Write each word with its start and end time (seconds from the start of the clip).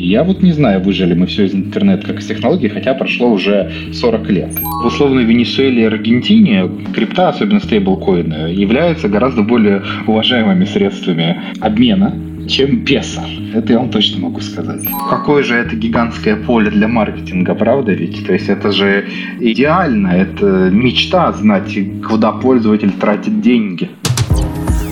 Я 0.00 0.22
вот 0.22 0.42
не 0.42 0.52
знаю, 0.52 0.80
выжили 0.80 1.12
мы 1.14 1.26
все 1.26 1.46
из 1.46 1.54
интернета 1.56 2.06
как 2.06 2.20
из 2.20 2.26
технологий, 2.26 2.68
хотя 2.68 2.94
прошло 2.94 3.32
уже 3.32 3.68
40 3.92 4.30
лет. 4.30 4.56
В 4.84 4.86
условной 4.86 5.24
Венесуэле 5.24 5.82
и 5.82 5.86
Аргентине 5.86 6.70
крипта, 6.94 7.30
особенно 7.30 7.58
стейблкоины, 7.58 8.54
являются 8.54 9.08
гораздо 9.08 9.42
более 9.42 9.82
уважаемыми 10.06 10.66
средствами 10.66 11.42
обмена, 11.60 12.14
чем 12.48 12.84
песо. 12.84 13.22
Это 13.52 13.72
я 13.72 13.80
вам 13.80 13.90
точно 13.90 14.20
могу 14.20 14.40
сказать. 14.40 14.82
Какое 15.10 15.42
же 15.42 15.54
это 15.54 15.74
гигантское 15.74 16.36
поле 16.36 16.70
для 16.70 16.86
маркетинга, 16.86 17.56
правда 17.56 17.92
ведь? 17.92 18.24
То 18.24 18.32
есть 18.32 18.48
это 18.48 18.70
же 18.70 19.04
идеально, 19.40 20.08
это 20.08 20.70
мечта 20.70 21.32
знать, 21.32 21.76
куда 22.08 22.30
пользователь 22.30 22.92
тратит 22.92 23.40
деньги. 23.40 23.88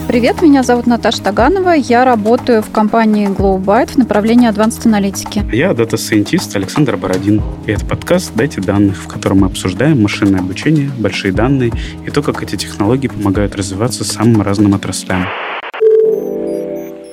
Привет, 0.09 0.41
меня 0.41 0.63
зовут 0.63 0.87
Наташа 0.87 1.21
Таганова. 1.21 1.71
Я 1.71 2.05
работаю 2.05 2.63
в 2.63 2.71
компании 2.71 3.29
GlowByte 3.29 3.95
в 3.95 3.97
направлении 3.97 4.49
Advanced 4.49 4.87
аналитики. 4.87 5.45
Я 5.53 5.75
data 5.75 5.99
scientist 5.99 6.55
Александр 6.55 6.97
Бородин. 6.97 7.43
И 7.67 7.73
это 7.73 7.85
подкаст 7.85 8.31
«Дайте 8.37 8.61
данных», 8.61 9.03
в 9.03 9.09
котором 9.09 9.41
мы 9.41 9.49
обсуждаем 9.49 10.01
машинное 10.01 10.39
обучение, 10.39 10.93
большие 10.97 11.33
данные 11.33 11.73
и 12.07 12.11
то, 12.11 12.23
как 12.23 12.41
эти 12.41 12.55
технологии 12.55 13.09
помогают 13.09 13.57
развиваться 13.57 14.05
самым 14.05 14.43
разным 14.43 14.75
отраслям. 14.75 15.27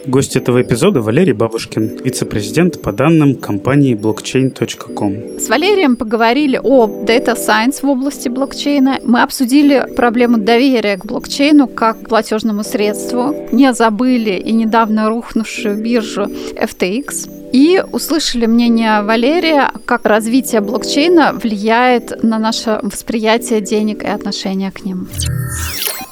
Гость 0.06 0.36
этого 0.36 0.62
эпизода 0.62 1.02
Валерий 1.02 1.32
Бабушкин, 1.32 2.00
вице-президент 2.04 2.82
по 2.82 2.92
данным 2.92 3.36
компании 3.36 3.96
blockchain.com. 3.96 5.40
С 5.40 5.48
Валерием 5.48 5.96
поговорили 5.96 6.60
о 6.62 6.88
Data 6.88 7.36
Science 7.36 7.80
в 7.82 7.90
области 7.90 8.28
блокчейна. 8.28 9.00
Мы 9.04 9.22
обсудили 9.22 9.88
проблему 9.96 10.40
доверия 10.40 10.98
к 10.98 11.06
блокчейну 11.06 11.68
как 11.68 12.04
к 12.04 12.10
платежному 12.10 12.66
средству. 12.66 13.34
Не 13.54 13.74
забыли 13.74 14.32
и 14.32 14.52
недавно 14.52 15.08
рухнувшую 15.08 15.82
биржу 15.82 16.24
FTX. 16.24 17.52
И 17.54 17.82
услышали 17.92 18.46
мнение 18.46 19.04
Валерия, 19.04 19.72
как 19.86 20.06
развитие 20.06 20.60
блокчейна 20.60 21.32
влияет 21.32 22.24
на 22.24 22.40
наше 22.40 22.80
восприятие 22.82 23.62
денег 23.62 24.04
и 24.04 24.08
отношение 24.08 24.72
к 24.72 24.84
ним. 24.84 25.08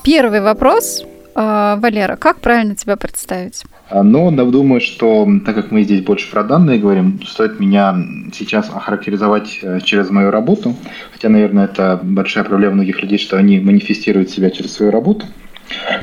Первый 0.04 0.40
вопрос 0.40 1.04
а, 1.36 1.76
Валера, 1.78 2.16
как 2.16 2.40
правильно 2.40 2.76
тебя 2.76 2.96
представить? 2.96 3.64
А, 3.92 4.04
но 4.04 4.32
думаю, 4.52 4.80
что 4.80 5.28
так 5.46 5.54
как 5.54 5.72
мы 5.72 5.84
здесь 5.84 6.02
больше 6.02 6.32
про 6.32 6.44
данные 6.44 6.80
говорим, 6.80 7.20
стоит 7.26 7.60
меня 7.60 7.96
сейчас 8.32 8.70
охарактеризовать 8.74 9.60
э, 9.62 9.80
через 9.84 10.10
мою 10.10 10.32
работу. 10.32 10.74
Хотя, 11.12 11.28
наверное, 11.28 11.66
это 11.66 12.00
большая 12.02 12.46
проблема 12.46 12.76
многих 12.76 13.02
людей, 13.02 13.18
что 13.18 13.36
они 13.36 13.60
манифестируют 13.60 14.30
себя 14.30 14.50
через 14.50 14.74
свою 14.74 14.92
работу 14.92 15.26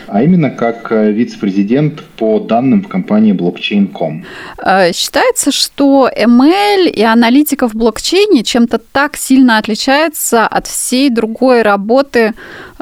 а 0.08 0.22
именно 0.22 0.50
как 0.50 0.90
э, 0.90 1.12
вице-президент 1.12 2.02
по 2.16 2.40
данным 2.40 2.82
в 2.82 2.88
компании 2.88 3.34
Blockchain.com. 3.34 4.24
Э, 4.64 4.92
считается, 4.92 5.52
что 5.52 6.08
ML 6.08 6.88
и 6.88 7.02
аналитика 7.02 7.68
в 7.68 7.74
блокчейне 7.74 8.42
чем-то 8.42 8.78
так 8.78 9.16
сильно 9.16 9.58
отличается 9.58 10.46
от 10.46 10.66
всей 10.66 11.10
другой 11.10 11.62
работы, 11.62 12.32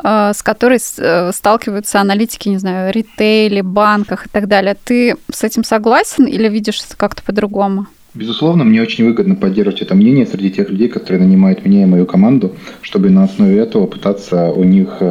э, 0.03 0.33
с 0.35 0.43
которой 0.43 0.79
сталкиваются 0.79 2.01
аналитики, 2.01 2.49
не 2.49 2.59
знаю, 2.59 2.93
ритейле, 2.93 3.63
банках 3.63 4.27
и 4.27 4.29
так 4.31 4.47
далее. 4.47 4.77
Ты 4.85 5.17
с 5.31 5.43
этим 5.43 5.65
согласен 5.65 6.25
или 6.25 6.49
видишь 6.49 6.83
это 6.87 6.97
как-то 6.97 7.23
по-другому? 7.23 7.87
Безусловно, 8.15 8.65
мне 8.65 8.81
очень 8.81 9.05
выгодно 9.05 9.35
поддерживать 9.35 9.83
это 9.83 9.95
мнение 9.95 10.27
среди 10.27 10.51
тех 10.51 10.71
людей, 10.71 10.89
которые 10.89 11.23
нанимают 11.23 11.67
меня 11.67 11.83
и 11.83 11.87
мою 11.87 12.07
команду, 12.07 12.55
чтобы 12.81 13.11
на 13.11 13.25
основе 13.25 13.59
этого 13.59 13.87
пытаться 13.87 14.51
у 14.53 14.65
них 14.65 15.03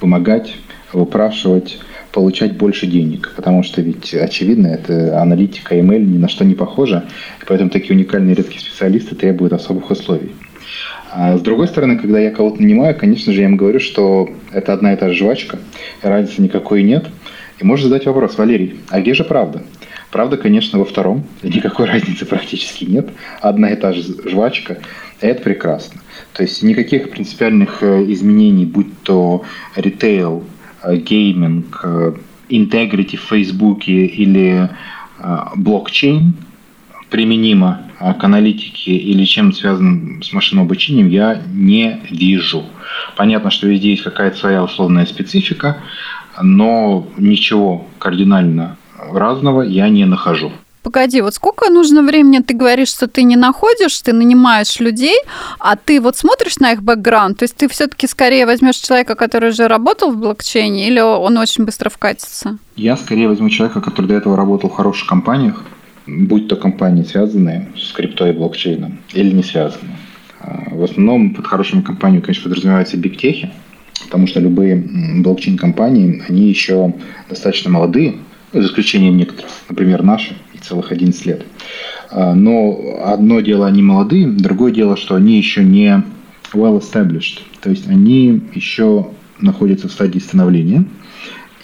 помогать 0.00 0.54
выпрашивать 0.92 1.78
получать 2.12 2.56
больше 2.56 2.86
денег, 2.86 3.32
потому 3.36 3.62
что 3.62 3.80
ведь 3.82 4.12
очевидно, 4.14 4.66
это 4.66 5.20
аналитика 5.20 5.76
email 5.76 6.00
ни 6.00 6.18
на 6.18 6.28
что 6.28 6.44
не 6.44 6.54
похожа, 6.54 7.04
и 7.40 7.44
поэтому 7.46 7.70
такие 7.70 7.94
уникальные 7.94 8.34
редкие 8.34 8.60
специалисты 8.60 9.14
требуют 9.14 9.52
особых 9.52 9.90
условий. 9.90 10.32
А 11.12 11.36
с 11.36 11.40
другой 11.40 11.68
стороны, 11.68 11.98
когда 11.98 12.20
я 12.20 12.30
кого-то 12.30 12.62
нанимаю, 12.62 12.96
конечно 12.96 13.32
же, 13.32 13.40
я 13.40 13.46
им 13.46 13.56
говорю, 13.56 13.80
что 13.80 14.28
это 14.52 14.72
одна 14.72 14.92
и 14.92 14.96
та 14.96 15.08
же 15.08 15.16
жвачка, 15.16 15.58
разницы 16.02 16.40
никакой 16.40 16.82
нет. 16.82 17.06
И 17.58 17.64
можно 17.64 17.88
задать 17.88 18.06
вопрос, 18.06 18.38
Валерий, 18.38 18.80
а 18.88 19.00
где 19.00 19.14
же 19.14 19.24
правда? 19.24 19.62
Правда, 20.10 20.36
конечно, 20.36 20.78
во 20.78 20.84
втором, 20.84 21.24
никакой 21.42 21.86
разницы 21.90 22.26
практически 22.26 22.84
нет. 22.84 23.08
Одна 23.40 23.70
и 23.70 23.76
та 23.76 23.92
же 23.92 24.02
жвачка, 24.28 24.78
это 25.20 25.42
прекрасно. 25.42 26.00
То 26.32 26.42
есть 26.42 26.62
никаких 26.62 27.10
принципиальных 27.10 27.82
э, 27.82 28.04
изменений, 28.12 28.64
будь 28.64 29.02
то 29.02 29.44
ритейл, 29.76 30.44
гейминг, 30.84 31.84
интегрити 32.48 33.16
в 33.16 33.22
Фейсбуке 33.22 34.06
или 34.06 34.68
э, 35.18 35.38
блокчейн 35.56 36.34
применимо 37.10 37.82
к 37.98 38.24
аналитике 38.24 38.92
или 38.92 39.24
чем 39.24 39.52
связанным 39.52 40.22
с 40.22 40.32
машинным 40.32 40.64
обучением, 40.64 41.08
я 41.08 41.42
не 41.52 42.00
вижу. 42.10 42.64
Понятно, 43.16 43.50
что 43.50 43.66
везде 43.66 43.90
есть 43.90 44.02
какая-то 44.02 44.38
своя 44.38 44.64
условная 44.64 45.04
специфика, 45.04 45.82
но 46.40 47.06
ничего 47.18 47.86
кардинально 47.98 48.76
разного 49.12 49.62
я 49.62 49.88
не 49.88 50.06
нахожу. 50.06 50.52
Погоди, 50.82 51.20
вот 51.20 51.34
сколько 51.34 51.70
нужно 51.70 52.02
времени, 52.02 52.38
ты 52.38 52.54
говоришь, 52.54 52.88
что 52.88 53.06
ты 53.06 53.22
не 53.22 53.36
находишь, 53.36 54.00
ты 54.00 54.14
нанимаешь 54.14 54.80
людей, 54.80 55.16
а 55.58 55.76
ты 55.76 56.00
вот 56.00 56.16
смотришь 56.16 56.56
на 56.56 56.72
их 56.72 56.82
бэкграунд, 56.82 57.38
то 57.38 57.42
есть 57.44 57.54
ты 57.54 57.68
все-таки 57.68 58.06
скорее 58.06 58.46
возьмешь 58.46 58.76
человека, 58.76 59.14
который 59.14 59.50
уже 59.50 59.68
работал 59.68 60.10
в 60.10 60.16
блокчейне, 60.16 60.88
или 60.88 61.00
он 61.00 61.36
очень 61.36 61.64
быстро 61.64 61.90
вкатится? 61.90 62.56
Я 62.76 62.96
скорее 62.96 63.28
возьму 63.28 63.50
человека, 63.50 63.82
который 63.82 64.06
до 64.06 64.14
этого 64.14 64.36
работал 64.36 64.70
в 64.70 64.74
хороших 64.74 65.06
компаниях, 65.06 65.62
будь 66.06 66.48
то 66.48 66.56
компании, 66.56 67.04
связанные 67.04 67.70
с 67.76 67.92
крипто 67.92 68.26
и 68.26 68.32
блокчейном, 68.32 69.00
или 69.12 69.32
не 69.32 69.42
связанные. 69.42 69.98
А, 70.40 70.64
в 70.70 70.82
основном 70.82 71.34
под 71.34 71.46
хорошими 71.46 71.82
компаниями, 71.82 72.22
конечно, 72.22 72.44
подразумеваются 72.44 72.96
бигтехи, 72.96 73.52
потому 74.04 74.26
что 74.26 74.40
любые 74.40 74.76
блокчейн-компании, 74.76 76.24
они 76.26 76.48
еще 76.48 76.94
достаточно 77.28 77.70
молодые, 77.70 78.16
за 78.52 78.66
исключением 78.66 79.16
некоторых, 79.16 79.50
например, 79.68 80.02
наши, 80.02 80.36
целых 80.62 80.92
11 80.92 81.26
лет. 81.26 81.46
А, 82.10 82.34
но 82.34 82.98
одно 83.04 83.40
дело, 83.40 83.66
они 83.66 83.82
молодые, 83.82 84.26
другое 84.28 84.72
дело, 84.72 84.96
что 84.96 85.14
они 85.14 85.36
еще 85.36 85.64
не 85.64 86.02
well 86.52 86.80
established, 86.80 87.40
то 87.60 87.70
есть 87.70 87.88
они 87.88 88.42
еще 88.54 89.08
находятся 89.40 89.88
в 89.88 89.92
стадии 89.92 90.18
становления, 90.18 90.84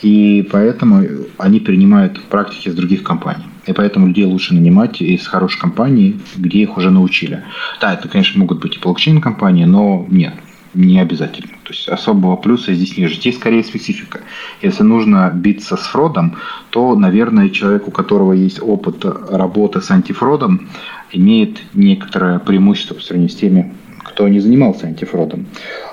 и 0.03 0.47
поэтому 0.51 1.05
они 1.39 1.61
принимают 1.61 2.23
практики 2.25 2.69
из 2.69 2.75
других 2.75 3.03
компаний. 3.03 3.45
И 3.67 3.73
поэтому 3.73 4.07
людей 4.07 4.25
лучше 4.25 4.55
нанимать 4.55 5.01
из 5.01 5.27
хорошей 5.27 5.59
компании, 5.59 6.21
где 6.37 6.61
их 6.61 6.77
уже 6.77 6.91
научили. 6.91 7.43
Да, 7.81 7.95
это, 7.95 8.07
конечно, 8.09 8.39
могут 8.39 8.61
быть 8.61 8.77
и 8.77 8.79
блокчейн-компании, 8.79 9.65
но 9.65 10.07
нет 10.09 10.35
не 10.77 11.01
обязательно. 11.01 11.56
То 11.67 11.73
есть 11.73 11.89
особого 11.89 12.37
плюса 12.37 12.73
здесь 12.75 12.97
нет. 12.97 13.11
Здесь 13.11 13.35
скорее 13.35 13.65
специфика. 13.65 14.21
Если 14.63 14.85
нужно 14.85 15.33
биться 15.35 15.77
с 15.77 15.81
фродом, 15.81 16.37
то, 16.71 16.95
наверное, 16.95 17.49
человек, 17.49 17.89
у 17.89 17.91
которого 17.91 18.35
есть 18.35 18.63
опыт 18.63 19.05
работы 19.05 19.81
с 19.81 19.91
антифродом, 19.91 20.69
имеет 21.11 21.61
некоторое 21.75 22.39
преимущество 22.39 22.95
по 22.95 23.01
сравнению 23.01 23.31
с 23.31 23.35
теми, 23.35 23.75
кто 24.05 24.29
не 24.29 24.39
занимался 24.39 24.87
антифродом. 24.87 25.47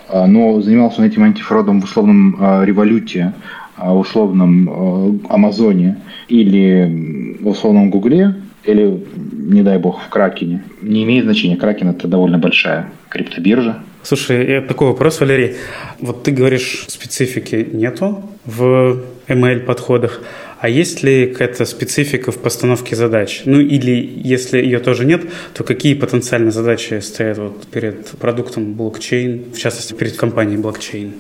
А, 0.10 0.28
но 0.28 0.62
занимался 0.62 1.02
он 1.02 1.08
этим 1.08 1.24
антифродом 1.24 1.82
в 1.82 1.86
условном 1.86 2.38
а, 2.40 2.64
революте, 2.64 3.34
а, 3.76 3.94
в 3.94 4.02
условном 4.02 5.22
Амазоне 5.28 5.98
или 6.28 7.38
в 7.42 7.48
условном 7.48 7.90
Гугле, 7.90 8.36
или, 8.64 9.04
не 9.34 9.64
дай 9.64 9.80
бог, 9.80 10.02
в 10.04 10.10
Кракене. 10.10 10.64
Не 10.84 11.04
имеет 11.04 11.26
значения. 11.26 11.58
Кракен– 11.58 11.90
это 11.90 12.08
довольно 12.08 12.38
большая 12.38 12.92
криптобиржа, 13.10 13.80
Слушай, 14.04 14.62
такой 14.68 14.90
вопрос, 14.90 15.22
Валерий. 15.22 15.56
Вот 16.00 16.24
ты 16.24 16.32
говоришь, 16.32 16.86
специфики 16.90 17.68
нету 17.72 18.30
в 18.46 19.02
ML-подходах, 19.30 20.22
а 20.60 20.68
есть 20.68 21.04
ли 21.04 21.28
какая-то 21.28 21.64
специфика 21.66 22.32
в 22.32 22.38
постановке 22.38 22.98
задач? 22.98 23.44
Ну 23.46 23.62
или 23.62 23.92
если 24.24 24.58
ее 24.60 24.80
тоже 24.80 25.06
нет, 25.06 25.24
то 25.54 25.64
какие 25.64 25.94
потенциальные 25.94 26.52
задачи 26.52 27.00
стоят 27.00 27.38
вот 27.38 27.68
перед 27.68 28.10
продуктом 28.12 28.74
блокчейн, 28.74 29.46
в 29.54 29.58
частности 29.58 29.94
перед 29.94 30.18
компанией 30.18 30.58
блокчейн? 30.58 31.14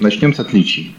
Начнем 0.00 0.34
с 0.34 0.40
отличий. 0.40 0.94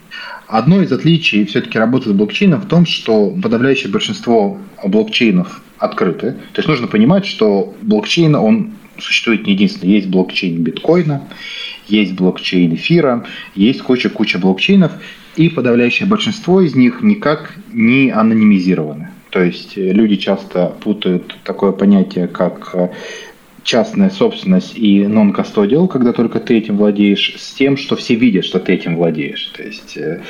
Одно 0.47 0.81
из 0.81 0.91
отличий 0.91 1.45
все-таки 1.45 1.77
работы 1.77 2.09
с 2.09 2.13
блокчейном 2.13 2.61
в 2.61 2.67
том, 2.67 2.87
что 2.87 3.29
подавляющее 3.43 3.91
большинство 3.91 4.57
блокчейнов 4.83 5.61
открыты. 5.77 6.31
То 6.53 6.59
есть 6.59 6.67
нужно 6.67 6.87
понимать, 6.87 7.27
что 7.27 7.75
блокчейн, 7.81 8.33
он 8.35 8.73
существует 8.99 9.45
не 9.45 9.53
единственный. 9.53 9.93
Есть 9.93 10.07
блокчейн 10.07 10.63
биткоина, 10.63 11.23
есть 11.87 12.13
блокчейн 12.13 12.75
эфира, 12.75 13.25
есть 13.55 13.81
куча-куча 13.81 14.39
блокчейнов, 14.39 14.91
и 15.35 15.49
подавляющее 15.49 16.07
большинство 16.07 16.61
из 16.61 16.75
них 16.75 17.01
никак 17.01 17.53
не 17.71 18.09
анонимизированы. 18.09 19.09
То 19.29 19.43
есть 19.43 19.77
э, 19.77 19.91
люди 19.91 20.15
часто 20.15 20.73
путают 20.81 21.37
такое 21.43 21.71
понятие, 21.71 22.27
как 22.27 22.71
э, 22.73 22.89
частная 23.67 24.09
собственность 24.09 24.77
и 24.77 25.01
non-custodial, 25.01 25.89
когда 25.89 26.13
только 26.13 26.39
ты 26.39 26.57
этим 26.57 26.77
владеешь, 26.77 27.35
с 27.37 27.53
тем, 27.53 27.75
что 27.75 27.97
все 27.97 28.15
видят, 28.15 28.45
что 28.45 28.59
ты 28.59 28.73
этим 28.73 28.95
владеешь. 28.95 29.51
То 29.55 29.61
есть 29.61 29.97
э, 29.97 30.21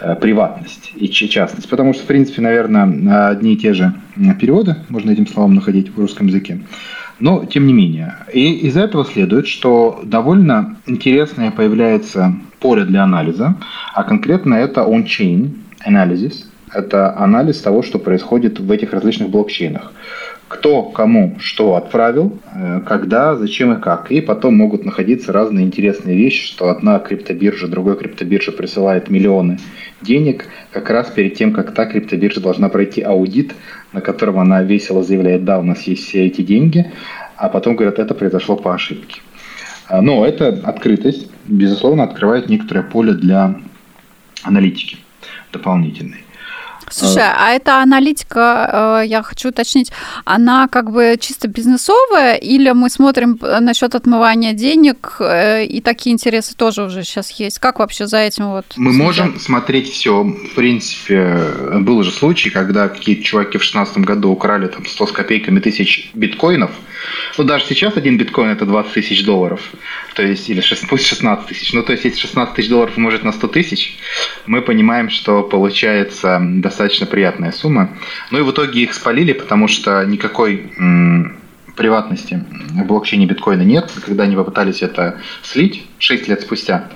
э, 0.00 0.16
приватность 0.16 0.92
и 0.94 1.08
частность. 1.08 1.68
Потому 1.68 1.94
что, 1.94 2.02
в 2.02 2.06
принципе, 2.06 2.42
наверное, 2.42 3.30
одни 3.30 3.54
и 3.54 3.56
те 3.56 3.72
же 3.72 3.94
переводы 4.38 4.76
можно 4.90 5.10
этим 5.10 5.26
словам 5.26 5.54
находить 5.54 5.88
в 5.88 5.98
русском 5.98 6.26
языке. 6.26 6.60
Но, 7.18 7.44
тем 7.44 7.66
не 7.66 7.72
менее. 7.72 8.16
И 8.32 8.52
из 8.66 8.76
этого 8.76 9.04
следует, 9.04 9.46
что 9.46 10.00
довольно 10.04 10.76
интересное 10.86 11.50
появляется 11.50 12.34
поле 12.60 12.84
для 12.84 13.04
анализа, 13.04 13.56
а 13.94 14.04
конкретно 14.04 14.54
это 14.54 14.82
on-chain 14.82 15.50
analysis. 15.86 16.44
Это 16.72 17.16
анализ 17.18 17.60
того, 17.60 17.82
что 17.82 17.98
происходит 17.98 18.58
в 18.58 18.70
этих 18.70 18.92
различных 18.92 19.28
блокчейнах 19.28 19.92
кто 20.52 20.82
кому 20.82 21.36
что 21.38 21.76
отправил, 21.76 22.38
э, 22.54 22.82
когда, 22.86 23.36
зачем 23.36 23.72
и 23.72 23.80
как. 23.80 24.12
И 24.12 24.20
потом 24.20 24.54
могут 24.54 24.84
находиться 24.84 25.32
разные 25.32 25.64
интересные 25.64 26.14
вещи, 26.14 26.46
что 26.46 26.68
одна 26.68 26.98
криптобиржа, 26.98 27.68
другой 27.68 27.96
криптобиржа 27.96 28.52
присылает 28.52 29.08
миллионы 29.08 29.58
денег 30.02 30.44
как 30.70 30.90
раз 30.90 31.08
перед 31.08 31.34
тем, 31.34 31.54
как 31.54 31.72
та 31.72 31.86
криптобиржа 31.86 32.40
должна 32.40 32.68
пройти 32.68 33.00
аудит, 33.00 33.54
на 33.92 34.00
котором 34.00 34.38
она 34.38 34.62
весело 34.62 35.02
заявляет, 35.02 35.44
да, 35.44 35.58
у 35.58 35.62
нас 35.62 35.82
есть 35.82 36.06
все 36.06 36.26
эти 36.26 36.42
деньги, 36.42 36.90
а 37.36 37.48
потом 37.48 37.76
говорят, 37.76 37.98
это 37.98 38.14
произошло 38.14 38.56
по 38.56 38.74
ошибке. 38.74 39.20
А, 39.88 40.00
но 40.00 40.26
эта 40.26 40.48
открытость, 40.48 41.28
безусловно, 41.46 42.04
открывает 42.04 42.48
некоторое 42.48 42.82
поле 42.82 43.12
для 43.12 43.56
аналитики 44.42 44.96
дополнительной. 45.52 46.24
Слушай, 46.92 47.24
а, 47.24 47.50
эта 47.50 47.82
аналитика, 47.82 49.00
э, 49.02 49.06
я 49.06 49.22
хочу 49.22 49.48
уточнить, 49.48 49.90
она 50.24 50.68
как 50.68 50.90
бы 50.90 51.16
чисто 51.20 51.48
бизнесовая, 51.48 52.36
или 52.36 52.70
мы 52.70 52.90
смотрим 52.90 53.38
насчет 53.40 53.94
отмывания 53.94 54.52
денег, 54.52 55.16
э, 55.20 55.64
и 55.64 55.80
такие 55.80 56.12
интересы 56.12 56.54
тоже 56.54 56.84
уже 56.84 57.04
сейчас 57.04 57.30
есть? 57.32 57.58
Как 57.58 57.78
вообще 57.78 58.06
за 58.06 58.18
этим 58.18 58.50
вот? 58.50 58.66
Мы 58.76 58.90
следят? 58.90 59.06
можем 59.06 59.40
смотреть 59.40 59.90
все. 59.90 60.22
В 60.22 60.54
принципе, 60.54 61.36
был 61.80 61.98
уже 61.98 62.12
случай, 62.12 62.50
когда 62.50 62.88
какие-то 62.88 63.22
чуваки 63.22 63.58
в 63.58 63.62
2016 63.62 63.98
году 63.98 64.30
украли 64.30 64.66
там 64.66 64.86
100 64.86 65.06
с 65.06 65.12
копейками 65.12 65.60
тысяч 65.60 66.10
биткоинов. 66.14 66.70
Ну, 67.38 67.44
даже 67.44 67.64
сейчас 67.64 67.96
один 67.96 68.18
биткоин 68.18 68.50
это 68.50 68.66
20 68.66 68.92
тысяч 68.92 69.24
долларов. 69.24 69.60
То 70.14 70.22
есть, 70.22 70.48
или 70.50 70.60
6, 70.60 70.88
пусть 70.88 71.06
16 71.06 71.46
тысяч. 71.46 71.72
Ну, 71.72 71.82
то 71.82 71.92
есть, 71.92 72.04
если 72.04 72.18
16 72.20 72.54
тысяч 72.54 72.68
долларов 72.68 72.96
умножить 72.96 73.22
на 73.24 73.32
100 73.32 73.48
тысяч, 73.48 73.98
мы 74.46 74.60
понимаем, 74.62 75.10
что 75.10 75.42
получается 75.42 76.38
достаточно 76.40 77.06
приятная 77.06 77.52
сумма. 77.52 77.96
Ну 78.30 78.38
и 78.38 78.42
в 78.42 78.50
итоге 78.50 78.82
их 78.82 78.94
спалили, 78.94 79.32
потому 79.32 79.68
что 79.68 80.04
никакой 80.04 80.72
м- 80.78 81.36
приватности 81.76 82.44
в 82.50 82.84
блокчейне 82.84 83.26
биткоина 83.26 83.62
нет. 83.62 83.90
Когда 84.04 84.24
они 84.24 84.36
попытались 84.36 84.82
это 84.82 85.20
слить 85.42 85.86
6 85.98 86.28
лет 86.28 86.42
спустя, 86.42 86.88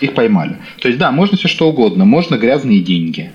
их 0.00 0.14
поймали. 0.14 0.58
То 0.80 0.88
есть, 0.88 0.98
да, 0.98 1.10
можно 1.10 1.36
все 1.36 1.48
что 1.48 1.68
угодно. 1.68 2.04
Можно 2.04 2.36
грязные 2.36 2.80
деньги, 2.80 3.32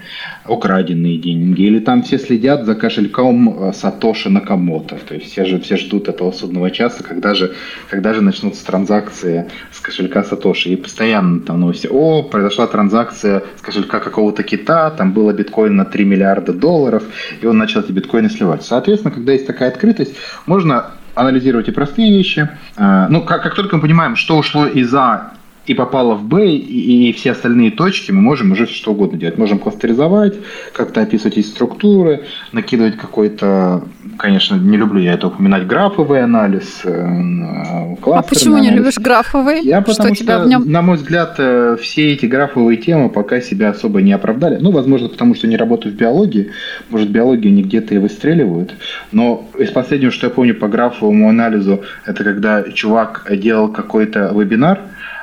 украденные 0.48 1.18
деньги, 1.18 1.62
или 1.64 1.80
там 1.80 2.04
все 2.04 2.18
следят 2.18 2.66
за 2.66 2.76
кошельком 2.76 3.70
э, 3.70 3.74
Сатоши 3.74 4.30
Накамото. 4.30 4.98
То 5.08 5.16
есть 5.16 5.32
все 5.32 5.46
же 5.46 5.60
все 5.60 5.78
ждут 5.78 6.08
этого 6.08 6.32
судного 6.32 6.72
часа, 6.72 7.04
когда 7.04 7.34
же, 7.34 7.56
когда 7.90 8.14
же 8.14 8.22
начнутся 8.22 8.66
транзакции 8.66 9.50
с 9.72 9.80
кошелька 9.80 10.24
Сатоши. 10.24 10.70
И 10.70 10.76
постоянно 10.76 11.42
там 11.42 11.60
новости. 11.60 11.88
О, 11.90 12.24
произошла 12.24 12.68
транзакция 12.68 13.44
с 13.58 13.62
кошелька 13.62 14.00
какого-то 14.00 14.44
кита, 14.44 14.90
там 14.92 15.14
было 15.14 15.34
биткоин 15.34 15.76
на 15.76 15.86
3 15.86 16.06
миллиарда 16.06 16.54
долларов, 16.54 17.04
и 17.42 17.46
он 17.46 17.58
начал 17.58 17.82
эти 17.82 17.92
биткоины 17.92 18.30
сливать. 18.30 18.64
Соответственно, 18.64 19.14
когда 19.14 19.34
есть 19.34 19.48
такая 19.48 19.70
открытость, 19.70 20.16
можно 20.46 20.92
анализировать 21.16 21.68
и 21.68 21.72
простые 21.72 22.16
вещи. 22.16 22.50
А, 22.78 23.08
ну, 23.10 23.22
как, 23.22 23.44
как 23.44 23.56
только 23.56 23.76
мы 23.76 23.82
понимаем, 23.82 24.16
что 24.16 24.38
ушло 24.38 24.66
из 24.66 24.94
А 24.94 25.34
и 25.72 25.74
попало 25.74 26.16
в 26.16 26.24
Б, 26.24 26.48
и, 26.48 27.10
и 27.10 27.14
все 27.14 27.32
остальные 27.32 27.72
точки, 27.72 28.12
мы 28.12 28.22
можем 28.22 28.52
уже 28.52 28.68
что 28.68 28.92
угодно 28.92 29.18
делать. 29.18 29.38
Можем 29.38 29.58
кластеризовать, 29.58 30.36
как-то 30.74 31.02
описывать 31.02 31.38
эти 31.38 31.48
структуры, 31.48 32.26
накидывать 32.52 32.98
какой-то, 32.98 33.86
конечно, 34.18 34.56
не 34.56 34.76
люблю 34.76 35.00
я 35.00 35.14
это 35.14 35.28
упоминать, 35.28 35.66
графовый 35.68 36.24
анализ, 36.24 36.82
э, 36.84 36.92
А 36.92 38.22
почему 38.22 38.56
анализ. 38.56 38.70
не 38.70 38.78
любишь 38.78 38.98
графовый? 38.98 39.62
Я 39.62 39.80
потому 39.82 40.14
что, 40.14 40.24
что 40.26 40.44
в 40.44 40.48
нем... 40.48 40.70
на 40.70 40.82
мой 40.82 40.98
взгляд, 40.98 41.36
э, 41.38 41.78
все 41.82 42.12
эти 42.12 42.26
графовые 42.26 42.78
темы 42.78 43.08
пока 43.08 43.40
себя 43.40 43.70
особо 43.70 44.02
не 44.02 44.12
оправдали. 44.12 44.58
Ну, 44.60 44.72
возможно, 44.72 45.08
потому 45.08 45.36
что 45.36 45.48
не 45.48 45.56
работаю 45.56 45.94
в 45.94 45.98
биологии. 45.98 46.52
Может, 46.90 47.10
биологию 47.10 47.54
не 47.54 47.64
где-то 47.64 47.96
и 47.96 47.98
выстреливают. 47.98 48.74
Но 49.14 49.50
из 49.58 49.72
последнего, 49.72 50.12
что 50.12 50.28
я 50.28 50.34
помню 50.34 50.54
по 50.54 50.68
графовому 50.68 51.30
анализу, 51.30 51.82
это 52.06 52.26
когда 52.26 52.64
чувак 52.64 53.26
делал 53.38 53.70
какой-то 53.70 54.34
вебинар, 54.36 54.82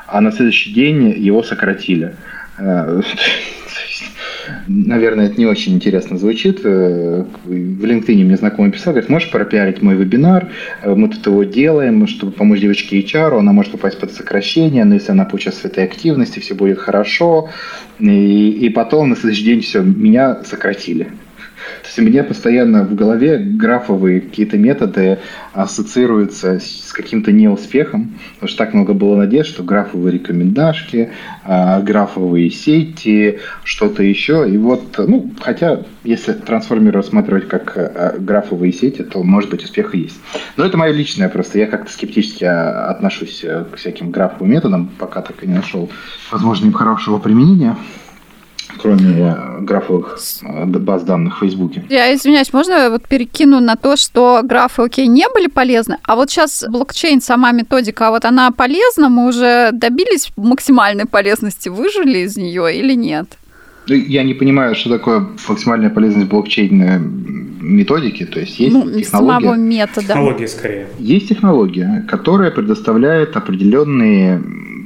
а 0.08 0.20
на 0.20 0.32
следующий 0.32 0.72
день 0.72 1.10
его 1.16 1.42
сократили. 1.42 2.14
Э, 2.58 3.02
наверное, 4.66 5.26
это 5.26 5.38
не 5.38 5.46
очень 5.46 5.74
интересно 5.74 6.18
звучит. 6.18 6.60
Э, 6.64 7.24
в 7.44 7.84
LinkedIn 7.84 8.24
мне 8.24 8.36
знакомый 8.36 8.72
писал, 8.72 8.94
говорит, 8.94 9.10
можешь 9.10 9.30
пропиарить 9.30 9.82
мой 9.82 9.94
вебинар, 9.94 10.48
э, 10.82 10.94
мы 10.94 11.08
тут 11.08 11.26
его 11.26 11.44
делаем, 11.44 12.06
чтобы 12.06 12.32
помочь 12.32 12.60
девочке 12.60 13.00
HR, 13.00 13.38
она 13.38 13.52
может 13.52 13.72
попасть 13.72 14.00
под 14.00 14.12
сокращение, 14.12 14.84
но 14.84 14.94
если 14.94 15.12
она 15.12 15.26
поучаствует 15.26 15.74
в 15.74 15.78
этой 15.78 15.84
активности, 15.84 16.38
все 16.40 16.54
будет 16.54 16.78
хорошо. 16.78 17.50
И, 17.98 18.50
и 18.50 18.68
потом 18.70 19.10
на 19.10 19.16
следующий 19.16 19.44
день 19.44 19.60
все, 19.60 19.82
меня 19.82 20.42
сократили. 20.44 21.08
То 21.82 21.86
есть 21.86 21.98
у 21.98 22.02
меня 22.02 22.24
постоянно 22.24 22.84
в 22.84 22.94
голове 22.94 23.38
графовые 23.38 24.20
какие-то 24.20 24.58
методы 24.58 25.18
ассоциируются 25.52 26.60
с 26.60 26.92
каким-то 26.92 27.32
неуспехом, 27.32 28.18
потому 28.34 28.48
что 28.48 28.58
так 28.58 28.74
много 28.74 28.94
было 28.94 29.16
надежд, 29.16 29.50
что 29.50 29.62
графовые 29.62 30.14
рекомендашки, 30.14 31.10
а, 31.44 31.80
графовые 31.80 32.50
сети, 32.50 33.40
что-то 33.64 34.02
еще. 34.02 34.48
И 34.48 34.56
вот, 34.56 34.98
ну, 34.98 35.32
хотя, 35.40 35.82
если 36.04 36.32
трансформеры 36.32 36.98
рассматривать 36.98 37.48
как 37.48 37.76
а, 37.76 38.16
графовые 38.18 38.72
сети, 38.72 39.02
то, 39.02 39.22
может 39.22 39.50
быть, 39.50 39.64
успех 39.64 39.94
и 39.94 39.98
есть. 39.98 40.18
Но 40.56 40.64
это 40.64 40.76
мое 40.76 40.92
личное 40.92 41.28
просто. 41.28 41.58
Я 41.58 41.66
как-то 41.66 41.92
скептически 41.92 42.44
а, 42.44 42.90
отношусь 42.90 43.42
э, 43.44 43.64
к 43.72 43.76
всяким 43.76 44.10
графовым 44.10 44.50
методам, 44.50 44.90
пока 44.98 45.22
так 45.22 45.42
и 45.42 45.46
не 45.46 45.54
нашел, 45.54 45.90
возможно, 46.30 46.66
им 46.66 46.72
хорошего 46.72 47.18
применения 47.18 47.76
кроме 48.80 49.36
графовых 49.60 50.18
э, 50.42 50.64
баз 50.66 51.02
данных 51.02 51.36
в 51.36 51.40
Фейсбуке. 51.40 51.84
Я 51.88 52.14
извиняюсь, 52.14 52.52
можно 52.52 52.90
вот 52.90 53.06
перекину 53.08 53.60
на 53.60 53.76
то, 53.76 53.96
что 53.96 54.40
графы, 54.42 54.82
окей, 54.82 55.06
не 55.06 55.26
были 55.28 55.48
полезны, 55.48 55.98
а 56.02 56.16
вот 56.16 56.30
сейчас 56.30 56.64
блокчейн, 56.68 57.20
сама 57.20 57.52
методика, 57.52 58.08
а 58.08 58.10
вот 58.10 58.24
она 58.24 58.50
полезна, 58.50 59.08
мы 59.08 59.28
уже 59.28 59.70
добились 59.72 60.30
максимальной 60.36 61.06
полезности, 61.06 61.68
выжили 61.68 62.18
из 62.18 62.36
нее 62.36 62.76
или 62.76 62.94
нет? 62.94 63.38
Ну, 63.88 63.94
я 63.94 64.22
не 64.22 64.34
понимаю, 64.34 64.74
что 64.74 64.90
такое 64.90 65.26
максимальная 65.48 65.90
полезность 65.90 66.28
блокчейна 66.28 66.98
методики, 66.98 68.24
то 68.26 68.40
есть 68.40 68.58
есть 68.58 68.74
ну, 68.74 68.82
технология. 68.90 69.46
Самого 69.46 69.54
метода. 69.54 70.06
Технология 70.06 70.48
скорее. 70.48 70.86
Есть 70.98 71.28
технология, 71.28 72.04
которая 72.08 72.50
предоставляет 72.50 73.36
определенные 73.36 74.42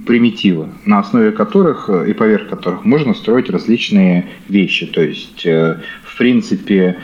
примитивы, 0.07 0.69
на 0.85 1.01
основе 1.01 1.33
которых 1.33 1.89
э, 1.89 2.11
и 2.11 2.13
поверх 2.13 2.49
которых 2.49 2.85
можно 2.85 3.15
строить 3.15 3.51
различные 3.51 4.27
вещи. 4.49 4.87
То 4.87 5.03
есть, 5.03 5.47
э, 5.47 5.81
в 6.05 6.19
принципе, 6.19 6.99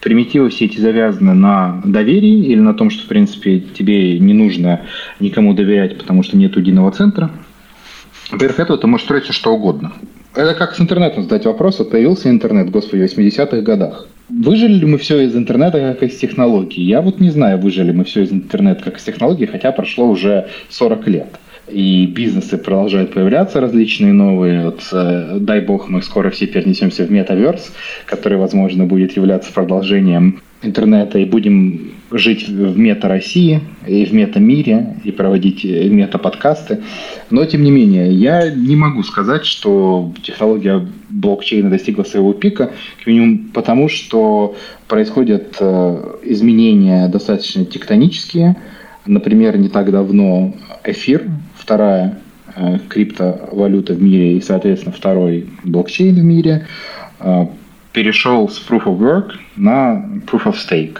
примитивы 0.00 0.50
все 0.50 0.64
эти 0.66 0.80
завязаны 0.80 1.34
на 1.34 1.80
доверии 1.84 2.46
или 2.46 2.60
на 2.60 2.74
том, 2.74 2.90
что, 2.90 3.04
в 3.04 3.08
принципе, 3.08 3.60
тебе 3.60 4.18
не 4.18 4.34
нужно 4.34 4.82
никому 5.20 5.54
доверять, 5.54 5.98
потому 5.98 6.22
что 6.22 6.36
нет 6.36 6.56
единого 6.56 6.90
центра. 6.90 7.30
Поверх 8.30 8.58
этого 8.58 8.78
ты 8.78 8.86
можешь 8.86 9.04
строить 9.04 9.24
все 9.24 9.32
что 9.32 9.52
угодно. 9.52 9.92
Это 10.34 10.54
как 10.54 10.74
с 10.74 10.80
интернетом 10.80 11.24
задать 11.24 11.44
вопрос. 11.44 11.78
Вот 11.78 11.90
появился 11.90 12.30
интернет, 12.30 12.70
господи, 12.70 13.06
в 13.06 13.12
80-х 13.12 13.60
годах. 13.62 14.06
Выжили 14.28 14.74
ли 14.74 14.86
мы 14.86 14.98
все 14.98 15.20
из 15.20 15.34
интернета 15.34 15.80
как 15.80 16.08
из 16.08 16.16
технологий? 16.16 16.82
Я 16.82 17.02
вот 17.02 17.18
не 17.18 17.30
знаю, 17.30 17.58
выжили 17.58 17.90
мы 17.90 18.04
все 18.04 18.22
из 18.22 18.32
интернета 18.32 18.84
как 18.84 18.98
из 18.98 19.02
технологий, 19.02 19.46
хотя 19.46 19.72
прошло 19.72 20.08
уже 20.08 20.48
40 20.68 21.08
лет 21.08 21.26
и 21.70 22.06
бизнесы 22.06 22.58
продолжают 22.58 23.12
появляться 23.12 23.60
различные 23.60 24.12
новые. 24.12 24.64
Вот, 24.64 24.82
э, 24.92 25.38
дай 25.40 25.60
бог, 25.60 25.88
мы 25.88 26.02
скоро 26.02 26.30
все 26.30 26.46
перенесемся 26.46 27.04
в 27.04 27.10
метаверс, 27.10 27.72
который, 28.06 28.38
возможно, 28.38 28.86
будет 28.86 29.16
являться 29.16 29.52
продолжением 29.52 30.42
интернета, 30.62 31.18
и 31.18 31.24
будем 31.24 31.92
жить 32.10 32.48
в 32.48 32.78
мета-России 32.78 33.60
и 33.86 34.04
в 34.04 34.12
мета-мире, 34.12 34.96
и 35.04 35.12
проводить 35.12 35.64
э, 35.64 35.88
мета-подкасты. 35.88 36.80
Но, 37.30 37.44
тем 37.44 37.62
не 37.62 37.70
менее, 37.70 38.12
я 38.12 38.50
не 38.50 38.76
могу 38.76 39.02
сказать, 39.02 39.46
что 39.46 40.12
технология 40.22 40.86
блокчейна 41.08 41.70
достигла 41.70 42.02
своего 42.02 42.32
пика, 42.32 42.72
как 42.98 43.06
минимум 43.06 43.50
потому, 43.54 43.88
что 43.88 44.56
происходят 44.88 45.56
э, 45.60 46.16
изменения 46.24 47.08
достаточно 47.08 47.64
тектонические. 47.64 48.56
Например, 49.06 49.56
не 49.56 49.68
так 49.68 49.90
давно 49.90 50.54
эфир 50.84 51.28
вторая 51.54 52.18
э, 52.56 52.78
криптовалюта 52.88 53.94
в 53.94 54.02
мире 54.02 54.36
и, 54.36 54.40
соответственно, 54.40 54.94
второй 54.94 55.48
блокчейн 55.64 56.14
в 56.14 56.24
мире, 56.24 56.66
перешел 57.92 58.48
с 58.48 58.58
Proof 58.66 58.84
of 58.84 58.98
Work 58.98 59.32
на 59.56 60.06
Proof 60.26 60.44
of 60.44 60.54
Stake. 60.54 60.98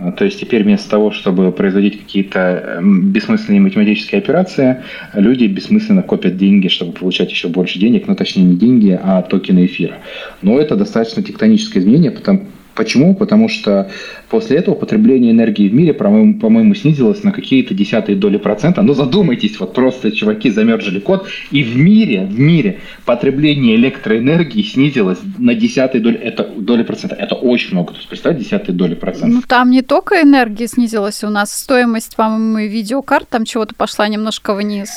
А, 0.00 0.12
то 0.12 0.24
есть 0.24 0.40
теперь 0.40 0.62
вместо 0.62 0.88
того, 0.88 1.10
чтобы 1.10 1.50
производить 1.50 1.98
какие-то 1.98 2.76
эм, 2.78 3.10
бессмысленные 3.10 3.60
математические 3.60 4.20
операции, 4.20 4.82
люди 5.14 5.46
бессмысленно 5.46 6.02
копят 6.02 6.36
деньги, 6.36 6.68
чтобы 6.68 6.92
получать 6.92 7.30
еще 7.30 7.48
больше 7.48 7.78
денег, 7.78 8.06
ну 8.06 8.14
точнее 8.14 8.44
не 8.44 8.56
деньги, 8.56 8.98
а 9.00 9.22
токены 9.22 9.66
эфира. 9.66 9.96
Но 10.42 10.58
это 10.58 10.76
достаточно 10.76 11.22
тектоническое 11.22 11.82
изменение, 11.82 12.10
потому, 12.10 12.42
Почему? 12.78 13.12
Потому 13.12 13.48
что 13.48 13.90
после 14.30 14.58
этого 14.58 14.76
потребление 14.76 15.32
энергии 15.32 15.68
в 15.68 15.74
мире, 15.74 15.92
по-моему, 15.92 16.38
по-моему 16.38 16.76
снизилось 16.76 17.24
на 17.24 17.32
какие-то 17.32 17.74
десятые 17.74 18.14
доли 18.14 18.36
процента. 18.36 18.82
Но 18.82 18.94
задумайтесь, 18.94 19.58
вот 19.58 19.74
просто 19.74 20.12
чуваки 20.12 20.48
замерзли 20.50 21.00
код, 21.00 21.26
и 21.50 21.64
в 21.64 21.76
мире, 21.76 22.24
в 22.26 22.38
мире 22.38 22.78
потребление 23.04 23.74
электроэнергии 23.74 24.62
снизилось 24.62 25.18
на 25.38 25.56
десятые 25.56 26.00
доли, 26.00 26.18
это, 26.18 26.44
доли 26.44 26.84
процента. 26.84 27.16
Это 27.16 27.34
очень 27.34 27.72
много. 27.72 27.94
То 27.94 27.96
есть, 27.96 28.08
представьте, 28.08 28.44
десятые 28.44 28.76
доли 28.76 28.94
процента. 28.94 29.26
Ну, 29.26 29.42
там 29.44 29.72
не 29.72 29.82
только 29.82 30.22
энергия 30.22 30.68
снизилась, 30.68 31.24
у 31.24 31.30
нас 31.30 31.52
стоимость, 31.52 32.14
по-моему, 32.14 32.70
видеокарт 32.70 33.28
там 33.28 33.44
чего-то 33.44 33.74
пошла 33.74 34.06
немножко 34.06 34.54
вниз. 34.54 34.90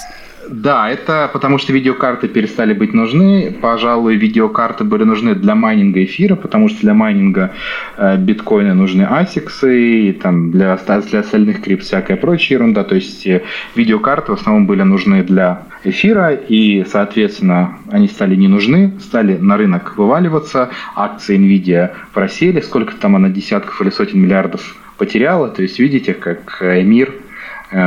Да, 0.49 0.89
это 0.89 1.29
потому 1.31 1.57
что 1.57 1.73
видеокарты 1.73 2.27
перестали 2.27 2.73
быть 2.73 2.93
нужны. 2.93 3.55
Пожалуй, 3.61 4.15
видеокарты 4.15 4.83
были 4.83 5.03
нужны 5.03 5.35
для 5.35 5.55
майнинга 5.55 6.03
эфира, 6.03 6.35
потому 6.35 6.69
что 6.69 6.81
для 6.81 6.93
майнинга 6.93 7.51
э, 7.97 8.17
биткоина 8.17 8.73
нужны 8.73 9.03
ASICS, 9.03 9.73
и 9.73 10.11
там 10.13 10.51
для, 10.51 10.77
для 10.77 11.19
остальных 11.19 11.61
крипт 11.61 11.83
всякая 11.83 12.17
прочая 12.17 12.57
ерунда. 12.57 12.83
То 12.83 12.95
есть 12.95 13.25
э, 13.27 13.43
видеокарты 13.75 14.31
в 14.31 14.35
основном 14.35 14.65
были 14.65 14.81
нужны 14.81 15.23
для 15.23 15.63
эфира, 15.83 16.33
и, 16.33 16.85
соответственно, 16.89 17.77
они 17.91 18.07
стали 18.07 18.35
не 18.35 18.47
нужны, 18.47 18.93
стали 18.99 19.37
на 19.37 19.57
рынок 19.57 19.97
вываливаться, 19.97 20.69
акции 20.95 21.37
NVIDIA 21.37 21.91
просели, 22.13 22.61
сколько 22.61 22.95
там 22.95 23.15
она 23.15 23.29
десятков 23.29 23.81
или 23.81 23.89
сотен 23.89 24.19
миллиардов 24.19 24.75
потеряла. 24.97 25.49
То 25.49 25.61
есть 25.61 25.79
видите, 25.79 26.13
как 26.13 26.57
э, 26.61 26.81
мир 26.83 27.13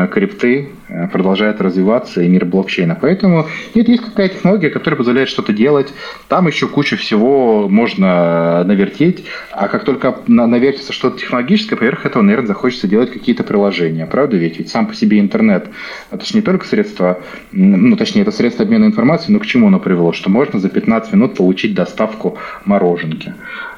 крипты 0.09 0.71
э, 0.89 1.09
продолжает 1.09 1.61
развиваться 1.61 2.23
и 2.23 2.29
мир 2.29 2.45
блокчейна. 2.47 2.97
Поэтому 3.01 3.47
нет, 3.75 3.89
есть 3.89 4.03
какая-то 4.03 4.37
технология, 4.37 4.71
которая 4.71 4.97
позволяет 4.97 5.29
что-то 5.29 5.53
делать. 5.53 5.93
Там 6.29 6.47
еще 6.47 6.69
кучу 6.69 6.97
всего 6.97 7.69
можно 7.69 8.65
навертеть. 8.65 9.25
А 9.53 9.69
как 9.69 9.85
только 9.85 10.17
навертится 10.27 10.93
что-то 10.93 11.19
технологическое, 11.19 11.79
поверх 11.79 12.07
этого, 12.07 12.23
наверное, 12.23 12.49
захочется 12.49 12.89
делать 12.89 13.13
какие-то 13.13 13.45
приложения. 13.45 14.07
Правда 14.07 14.37
ведь? 14.37 14.59
Ведь 14.59 14.71
сам 14.71 14.87
по 14.87 14.95
себе 14.95 15.21
интернет– 15.21 15.69
это 16.11 16.25
же 16.25 16.35
не 16.35 16.43
только 16.43 16.67
средство, 16.67 17.21
ну, 17.53 17.97
точнее, 17.97 18.23
это 18.23 18.33
средство 18.33 18.65
обмена 18.65 18.87
информацией, 18.87 19.35
но 19.35 19.41
к 19.41 19.47
чему 19.47 19.69
оно 19.69 19.81
привело? 19.81 20.13
Что 20.13 20.31
можно 20.31 20.59
за 20.59 20.69
15 20.69 21.13
минут 21.13 21.35
получить 21.35 21.75
доставку 21.75 22.39
мороженки. 22.65 23.35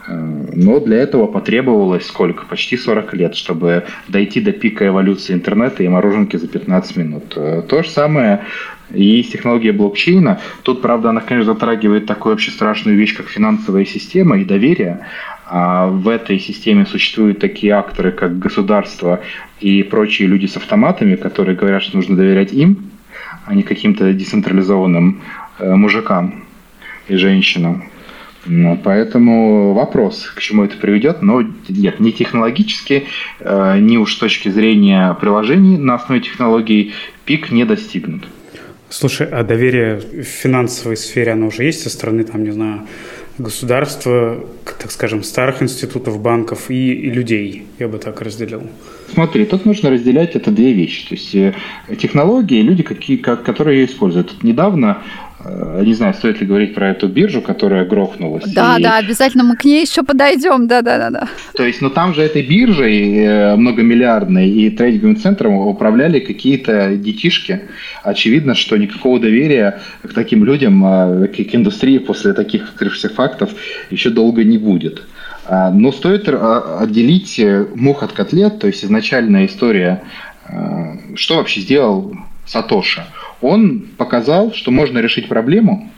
Но 0.09 0.81
для 0.81 0.99
этого 0.99 1.27
потребовалось 1.27 2.07
сколько? 2.07 2.47
Почти 2.47 2.77
40 2.77 3.15
лет, 3.15 3.35
чтобы 3.35 3.85
дойти 4.09 4.41
до 4.41 4.53
пика 4.53 4.87
эволюции 4.87 5.33
интернета 5.33 5.83
и 5.83 5.89
мороженки 5.89 6.37
за 6.37 6.49
15 6.49 6.97
минут. 6.97 7.33
Э, 7.37 7.63
то 7.67 7.83
же 7.83 7.91
самое 7.91 8.43
и 8.95 9.23
с 9.23 9.29
технологией 9.29 9.73
блокчейна. 9.73 10.41
Тут, 10.63 10.81
правда, 10.81 11.11
она, 11.11 11.21
конечно, 11.21 11.53
затрагивает 11.53 12.07
такую 12.07 12.35
вообще 12.35 12.51
страшную 12.51 12.97
вещь, 12.97 13.17
как 13.17 13.27
финансовая 13.29 13.85
система 13.85 14.39
и 14.39 14.45
доверие. 14.45 15.01
А 15.49 15.87
в 15.87 16.09
этой 16.09 16.39
системе 16.39 16.87
существуют 16.87 17.39
такие 17.39 17.73
акторы, 17.73 18.13
как 18.13 18.39
государство 18.39 19.21
и 19.61 19.83
прочие 19.83 20.29
люди 20.29 20.47
с 20.47 20.57
автоматами, 20.57 21.17
которые 21.17 21.57
говорят, 21.57 21.83
что 21.83 21.97
нужно 21.97 22.17
доверять 22.17 22.53
им, 22.53 22.91
а 23.45 23.55
не 23.55 23.63
каким-то 23.63 24.13
децентрализованным 24.13 25.21
э, 25.59 25.75
мужикам 25.75 26.45
и 27.09 27.17
женщинам. 27.17 27.85
Ну, 28.47 28.79
поэтому 28.83 29.75
вопрос, 29.75 30.31
к 30.35 30.41
чему 30.41 30.65
это 30.65 30.77
приведет, 30.77 31.23
но 31.23 31.43
нет, 31.69 32.01
не 32.01 32.13
технологически, 32.13 33.07
э, 33.41 33.79
ни 33.81 33.97
уж 33.97 34.15
с 34.15 34.19
точки 34.19 34.49
зрения 34.49 35.17
приложений 35.21 35.79
на 35.79 35.95
основе 35.95 36.21
технологий 36.21 36.93
пик 37.25 37.51
не 37.51 37.65
достигнут. 37.65 38.25
Слушай, 38.89 39.27
а 39.27 39.43
доверие 39.43 39.97
в 39.99 40.23
финансовой 40.23 40.97
сфере, 40.97 41.33
оно 41.33 41.49
уже 41.49 41.65
есть 41.65 41.83
со 41.83 41.91
стороны, 41.91 42.23
там, 42.23 42.45
не 42.45 42.53
знаю, 42.53 42.87
государства, 43.39 44.45
так 44.65 44.91
скажем, 44.91 45.23
старых 45.23 45.63
институтов, 45.63 46.21
банков 46.21 46.71
и, 46.71 46.93
и 46.93 47.11
людей, 47.11 47.67
я 47.79 47.89
бы 47.89 47.99
так 47.99 48.23
разделил. 48.23 48.63
Смотри, 49.13 49.45
тут 49.45 49.67
нужно 49.67 49.91
разделять 49.91 50.37
это 50.37 50.51
две 50.51 50.73
вещи. 50.73 51.09
То 51.09 51.15
есть 51.15 51.35
э, 51.35 51.55
технологии, 51.99 52.63
люди, 52.63 52.83
какие, 52.83 53.17
как, 53.17 53.43
которые 53.43 53.81
ее 53.81 53.87
используют. 53.87 54.31
Тут 54.31 54.45
недавно 54.45 55.03
не 55.85 55.95
знаю, 55.95 56.15
стоит 56.15 56.41
ли 56.41 56.47
говорить 56.47 56.75
про 56.75 56.91
эту 56.91 57.09
биржу, 57.09 57.43
которая 57.43 57.85
грохнулась. 57.85 58.45
Да, 58.53 58.77
и... 58.79 58.83
да, 58.83 58.97
обязательно 58.99 59.45
мы 59.45 59.57
к 59.57 59.65
ней 59.65 59.83
еще 59.83 60.03
подойдем, 60.03 60.67
да, 60.67 60.83
да, 60.83 60.99
да, 60.99 61.11
да. 61.11 61.29
То 61.55 61.65
есть, 61.65 61.81
ну 61.81 61.91
там 61.91 62.15
же 62.15 62.23
этой 62.23 62.43
биржей 62.43 63.19
э, 63.19 63.57
многомиллиардной 63.57 64.49
и 64.49 64.71
трейдинговым 64.71 65.17
центром 65.17 65.55
управляли 65.57 66.21
какие-то 66.21 66.97
детишки. 66.97 67.63
Очевидно, 68.03 68.55
что 68.55 68.77
никакого 68.77 69.21
доверия 69.21 69.81
к 70.03 70.13
таким 70.13 70.45
людям, 70.45 70.85
а, 70.85 71.27
к 71.27 71.55
индустрии 71.55 71.99
после 71.99 72.33
таких 72.33 72.69
открывшихся 72.71 73.09
фактов 73.09 73.51
еще 73.91 74.11
долго 74.11 74.45
не 74.45 74.59
будет. 74.59 75.03
А, 75.47 75.71
но 75.71 75.93
стоит 75.93 76.29
а, 76.29 76.79
отделить 76.81 77.39
э, 77.39 77.67
мух 77.75 78.03
от 78.03 78.13
котлет, 78.13 78.59
то 78.59 78.67
есть 78.67 78.85
изначальная 78.85 79.47
история, 79.47 80.03
что 81.17 81.37
вообще 81.37 81.61
сделал 81.61 82.15
Сатоши 82.47 83.05
он 83.41 83.87
показал, 83.97 84.53
что 84.53 84.71
можно 84.71 84.99
решить 84.99 85.29
проблему, 85.29 85.91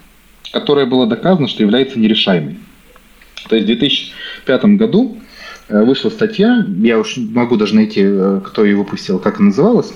которая 0.51 0.85
была 0.85 1.05
доказана, 1.05 1.47
что 1.47 1.63
является 1.63 1.99
нерешаемой. 1.99 2.57
То 3.47 3.55
есть 3.55 3.65
в 3.65 3.67
2005 3.67 4.65
году 4.77 5.17
э, 5.69 5.83
вышла 5.83 6.09
статья, 6.09 6.65
я 6.81 6.99
уж 6.99 7.17
могу 7.17 7.55
даже 7.55 7.75
найти, 7.75 8.01
э, 8.03 8.41
кто 8.43 8.65
ее 8.65 8.75
выпустил, 8.75 9.19
как 9.19 9.37
она 9.37 9.47
называлась, 9.47 9.93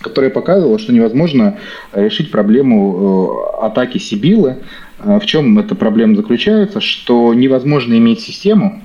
которая 0.00 0.30
показывала, 0.30 0.78
что 0.78 0.92
невозможно 0.92 1.58
решить 1.92 2.30
проблему 2.30 3.58
э, 3.60 3.66
атаки 3.66 3.98
Сибилы. 3.98 4.58
В 4.98 5.26
чем 5.26 5.58
эта 5.58 5.74
проблема 5.74 6.14
заключается? 6.14 6.80
Что 6.80 7.34
невозможно 7.34 7.94
иметь 7.94 8.20
систему, 8.20 8.82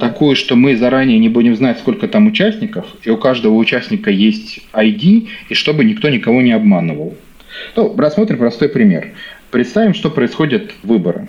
такую, 0.00 0.36
что 0.36 0.56
мы 0.56 0.76
заранее 0.76 1.18
не 1.18 1.28
будем 1.28 1.56
знать, 1.56 1.78
сколько 1.78 2.08
там 2.08 2.26
участников, 2.26 2.86
и 3.02 3.10
у 3.10 3.16
каждого 3.16 3.54
участника 3.54 4.10
есть 4.10 4.60
ID, 4.72 5.28
и 5.48 5.54
чтобы 5.54 5.84
никто 5.84 6.08
никого 6.08 6.40
не 6.42 6.52
обманывал. 6.52 7.14
Ну, 7.76 7.94
рассмотрим 7.96 8.38
простой 8.38 8.68
пример. 8.68 9.12
Представим, 9.50 9.94
что 9.94 10.10
происходят 10.10 10.72
выборы. 10.82 11.28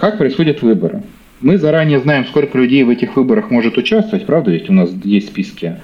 Как 0.00 0.18
происходят 0.18 0.62
выборы? 0.62 1.02
Мы 1.40 1.58
заранее 1.58 2.00
знаем, 2.00 2.26
сколько 2.26 2.58
людей 2.58 2.84
в 2.84 2.90
этих 2.90 3.16
выборах 3.16 3.50
может 3.50 3.76
участвовать, 3.76 4.26
правда? 4.26 4.50
Ведь 4.50 4.70
у 4.70 4.72
нас 4.72 4.90
есть 5.04 5.28
списки 5.28 5.76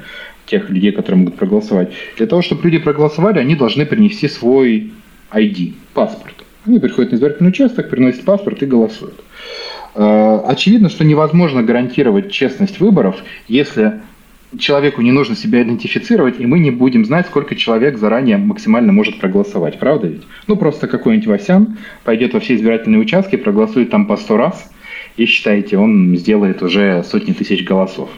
тех 0.46 0.70
людей, 0.70 0.92
которые 0.92 1.20
могут 1.20 1.36
проголосовать. 1.36 1.92
Для 2.16 2.26
того, 2.26 2.42
чтобы 2.42 2.62
люди 2.64 2.78
проголосовали, 2.78 3.38
они 3.38 3.54
должны 3.54 3.86
принести 3.86 4.28
свой 4.28 4.92
ID, 5.32 5.74
паспорт. 5.94 6.34
Они 6.66 6.78
приходят 6.78 7.12
на 7.12 7.16
избирательный 7.16 7.50
участок, 7.50 7.88
приносят 7.88 8.24
паспорт 8.24 8.62
и 8.62 8.66
голосуют. 8.66 9.22
Э, 9.94 10.40
очевидно, 10.46 10.88
что 10.88 11.04
невозможно 11.04 11.62
гарантировать 11.62 12.30
честность 12.30 12.80
выборов, 12.80 13.16
если 13.48 14.00
человеку 14.58 15.00
не 15.02 15.12
нужно 15.12 15.36
себя 15.36 15.62
идентифицировать, 15.62 16.40
и 16.40 16.46
мы 16.46 16.58
не 16.58 16.70
будем 16.70 17.04
знать, 17.04 17.26
сколько 17.26 17.54
человек 17.54 17.98
заранее 17.98 18.36
максимально 18.36 18.92
может 18.92 19.20
проголосовать. 19.20 19.78
Правда 19.78 20.08
ведь? 20.08 20.22
Ну, 20.46 20.56
просто 20.56 20.88
какой-нибудь 20.88 21.28
Васян 21.28 21.78
пойдет 22.04 22.34
во 22.34 22.40
все 22.40 22.56
избирательные 22.56 23.00
участки, 23.00 23.36
проголосует 23.36 23.90
там 23.90 24.06
по 24.06 24.16
сто 24.16 24.36
раз, 24.36 24.70
и 25.16 25.26
считаете, 25.26 25.78
он 25.78 26.16
сделает 26.16 26.62
уже 26.62 27.04
сотни 27.04 27.32
тысяч 27.32 27.64
голосов. 27.64 28.10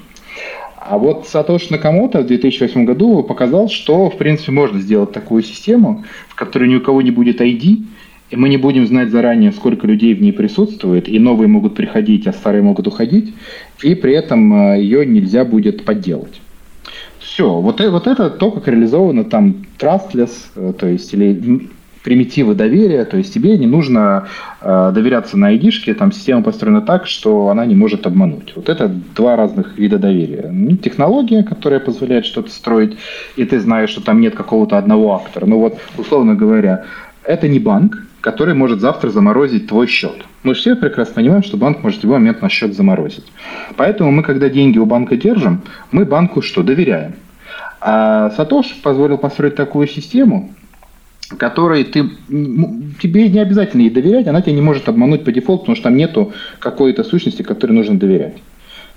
А 0.76 0.98
вот 0.98 1.28
Сатош 1.28 1.70
Накамото 1.70 2.22
в 2.22 2.26
2008 2.26 2.84
году 2.84 3.22
показал, 3.22 3.68
что, 3.68 4.10
в 4.10 4.16
принципе, 4.16 4.50
можно 4.50 4.80
сделать 4.80 5.12
такую 5.12 5.42
систему, 5.42 6.04
в 6.28 6.34
которой 6.34 6.68
ни 6.68 6.74
у 6.74 6.80
кого 6.80 7.02
не 7.02 7.12
будет 7.12 7.40
ID, 7.40 7.84
и 8.32 8.36
мы 8.36 8.48
не 8.48 8.56
будем 8.56 8.86
знать 8.86 9.10
заранее, 9.10 9.52
сколько 9.52 9.86
людей 9.86 10.14
в 10.14 10.22
ней 10.22 10.32
присутствует, 10.32 11.06
и 11.06 11.18
новые 11.18 11.48
могут 11.48 11.74
приходить, 11.74 12.26
а 12.26 12.32
старые 12.32 12.62
могут 12.62 12.86
уходить, 12.86 13.34
и 13.82 13.94
при 13.94 14.14
этом 14.14 14.72
э, 14.72 14.80
ее 14.80 15.04
нельзя 15.04 15.44
будет 15.44 15.84
подделать. 15.84 16.40
Все, 17.18 17.60
вот, 17.60 17.82
э, 17.82 17.90
вот 17.90 18.06
это 18.06 18.30
то, 18.30 18.50
как 18.50 18.66
реализовано 18.68 19.24
там 19.24 19.66
trustless, 19.78 20.30
э, 20.56 20.72
то 20.78 20.86
есть 20.86 21.12
или 21.12 21.68
примитивы 22.02 22.54
доверия, 22.54 23.04
то 23.04 23.18
есть 23.18 23.34
тебе 23.34 23.58
не 23.58 23.66
нужно 23.66 24.26
э, 24.62 24.92
доверяться 24.94 25.36
на 25.36 25.54
id 25.54 25.94
там 25.94 26.10
система 26.10 26.42
построена 26.42 26.80
так, 26.80 27.06
что 27.06 27.48
она 27.48 27.66
не 27.66 27.74
может 27.74 28.06
обмануть. 28.06 28.54
Вот 28.56 28.70
это 28.70 28.88
два 29.14 29.36
разных 29.36 29.76
вида 29.76 29.98
доверия. 29.98 30.48
Ну, 30.50 30.76
технология, 30.78 31.42
которая 31.42 31.80
позволяет 31.80 32.24
что-то 32.24 32.50
строить, 32.50 32.96
и 33.36 33.44
ты 33.44 33.60
знаешь, 33.60 33.90
что 33.90 34.02
там 34.02 34.22
нет 34.22 34.34
какого-то 34.34 34.78
одного 34.78 35.14
актора. 35.14 35.44
Ну 35.44 35.58
вот, 35.58 35.78
условно 35.98 36.34
говоря, 36.34 36.86
это 37.24 37.46
не 37.46 37.58
банк, 37.58 37.98
который 38.22 38.54
может 38.54 38.80
завтра 38.80 39.10
заморозить 39.10 39.66
твой 39.66 39.86
счет. 39.88 40.24
Мы 40.44 40.54
все 40.54 40.76
прекрасно 40.76 41.16
понимаем, 41.16 41.42
что 41.42 41.56
банк 41.56 41.82
может 41.82 42.00
в 42.00 42.04
любой 42.04 42.18
момент 42.20 42.40
наш 42.40 42.52
счет 42.52 42.74
заморозить. 42.74 43.26
Поэтому 43.76 44.10
мы, 44.12 44.22
когда 44.22 44.48
деньги 44.48 44.78
у 44.78 44.86
банка 44.86 45.16
держим, 45.16 45.60
мы 45.90 46.04
банку 46.04 46.40
что? 46.40 46.62
Доверяем. 46.62 47.14
А 47.80 48.30
Сатош 48.30 48.80
позволил 48.82 49.18
построить 49.18 49.56
такую 49.56 49.88
систему, 49.88 50.54
которой 51.36 51.82
ты, 51.82 52.10
тебе 53.02 53.28
не 53.28 53.40
обязательно 53.40 53.82
ей 53.82 53.90
доверять, 53.90 54.28
она 54.28 54.40
тебя 54.40 54.54
не 54.54 54.60
может 54.60 54.88
обмануть 54.88 55.24
по 55.24 55.32
дефолту, 55.32 55.62
потому 55.62 55.76
что 55.76 55.84
там 55.84 55.96
нету 55.96 56.32
какой-то 56.60 57.02
сущности, 57.02 57.42
которой 57.42 57.72
нужно 57.72 57.98
доверять. 57.98 58.36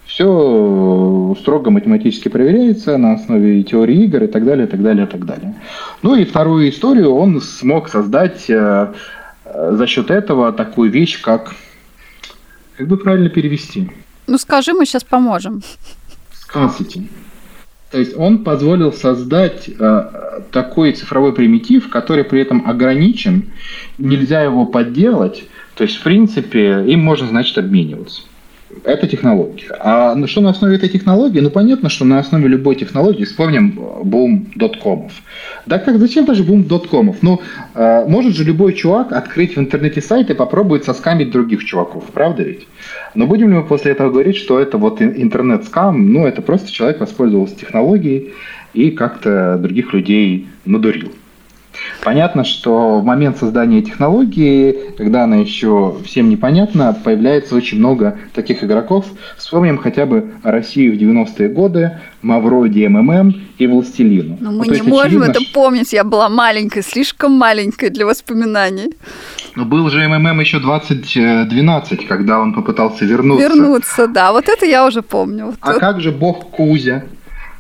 Все 0.05 1.35
строго 1.39 1.71
математически 1.71 2.29
проверяется 2.29 2.97
на 2.97 3.13
основе 3.13 3.63
теории 3.63 4.03
игр 4.03 4.23
и 4.23 4.27
так 4.27 4.45
далее, 4.45 4.67
и 4.67 4.69
так 4.69 4.81
далее, 4.81 5.05
и 5.05 5.09
так 5.09 5.25
далее. 5.25 5.55
Ну 6.03 6.15
и 6.15 6.25
вторую 6.25 6.69
историю 6.69 7.13
он 7.15 7.41
смог 7.41 7.89
создать 7.89 8.49
э, 8.49 8.93
за 9.45 9.87
счет 9.87 10.11
этого 10.11 10.53
такую 10.53 10.91
вещь, 10.91 11.21
как... 11.21 11.55
Как 12.77 12.87
бы 12.87 12.97
правильно 12.97 13.29
перевести? 13.29 13.89
Ну 14.27 14.37
скажи, 14.37 14.73
мы 14.73 14.85
сейчас 14.85 15.03
поможем. 15.03 15.63
Scarcity. 16.33 17.07
То 17.91 17.99
есть 17.99 18.15
он 18.17 18.43
позволил 18.43 18.91
создать 18.91 19.69
э, 19.69 20.41
такой 20.51 20.91
цифровой 20.91 21.33
примитив, 21.33 21.89
который 21.89 22.25
при 22.25 22.41
этом 22.41 22.69
ограничен, 22.69 23.51
нельзя 23.97 24.41
его 24.41 24.65
подделать. 24.65 25.45
То 25.75 25.83
есть, 25.83 25.97
в 25.97 26.03
принципе, 26.03 26.83
им 26.85 27.01
можно, 27.01 27.27
значит, 27.27 27.57
обмениваться. 27.57 28.23
Это 28.83 29.07
технология. 29.07 29.67
А 29.79 30.15
что 30.27 30.41
на 30.41 30.49
основе 30.49 30.75
этой 30.75 30.89
технологии? 30.89 31.39
Ну, 31.39 31.49
понятно, 31.49 31.89
что 31.89 32.03
на 32.03 32.19
основе 32.19 32.47
любой 32.47 32.75
технологии, 32.75 33.23
вспомним 33.23 33.79
бум 34.03 34.47
доткомов. 34.55 35.13
Да 35.65 35.77
как, 35.77 35.99
зачем 35.99 36.25
даже 36.25 36.43
бум 36.43 36.63
доткомов? 36.63 37.17
Ну, 37.21 37.41
э, 37.75 38.05
может 38.07 38.35
же 38.35 38.43
любой 38.43 38.73
чувак 38.73 39.11
открыть 39.11 39.55
в 39.55 39.59
интернете 39.59 40.01
сайт 40.01 40.29
и 40.31 40.33
попробовать 40.33 40.83
соскамить 40.83 41.31
других 41.31 41.63
чуваков, 41.63 42.05
правда 42.11 42.43
ведь? 42.43 42.67
Но 43.13 43.27
будем 43.27 43.49
ли 43.49 43.55
мы 43.55 43.63
после 43.63 43.91
этого 43.91 44.09
говорить, 44.09 44.35
что 44.35 44.59
это 44.59 44.77
вот 44.77 45.01
интернет-скам? 45.01 46.11
Ну, 46.11 46.25
это 46.25 46.41
просто 46.41 46.71
человек 46.71 46.99
воспользовался 46.99 47.55
технологией 47.55 48.33
и 48.73 48.89
как-то 48.91 49.57
других 49.59 49.93
людей 49.93 50.47
надурил. 50.65 51.11
Понятно, 52.03 52.43
что 52.43 52.99
в 52.99 53.05
момент 53.05 53.37
создания 53.37 53.81
технологии, 53.81 54.93
когда 54.97 55.23
она 55.23 55.37
еще 55.37 55.95
всем 56.05 56.29
непонятна, 56.29 56.95
появляется 57.03 57.55
очень 57.55 57.79
много 57.79 58.17
таких 58.33 58.63
игроков. 58.63 59.05
Вспомним 59.37 59.77
хотя 59.77 60.05
бы 60.05 60.31
Россию 60.43 60.93
в 60.93 61.01
90-е 61.01 61.49
годы, 61.49 61.99
Мавроди 62.21 62.87
МММ 62.87 63.35
и 63.57 63.67
Властелину. 63.67 64.37
Но 64.39 64.51
ну, 64.51 64.59
мы 64.59 64.65
ну, 64.65 64.73
не 64.73 64.81
можем 64.81 65.21
очевидно, 65.21 65.25
это 65.25 65.39
помнить, 65.53 65.93
я 65.93 66.03
была 66.03 66.29
маленькой, 66.29 66.83
слишком 66.83 67.31
маленькой 67.33 67.89
для 67.89 68.05
воспоминаний. 68.05 68.93
Но 69.55 69.65
был 69.65 69.89
же 69.89 70.07
МММ 70.07 70.39
еще 70.39 70.59
2012, 70.59 72.07
когда 72.07 72.39
он 72.39 72.53
попытался 72.53 73.05
вернуться. 73.05 73.47
Вернуться, 73.47 74.07
да, 74.07 74.31
вот 74.31 74.49
это 74.49 74.65
я 74.65 74.85
уже 74.85 75.01
помню. 75.01 75.53
А 75.61 75.71
вот. 75.71 75.79
как 75.79 76.01
же 76.01 76.11
бог 76.11 76.49
Кузя? 76.49 77.03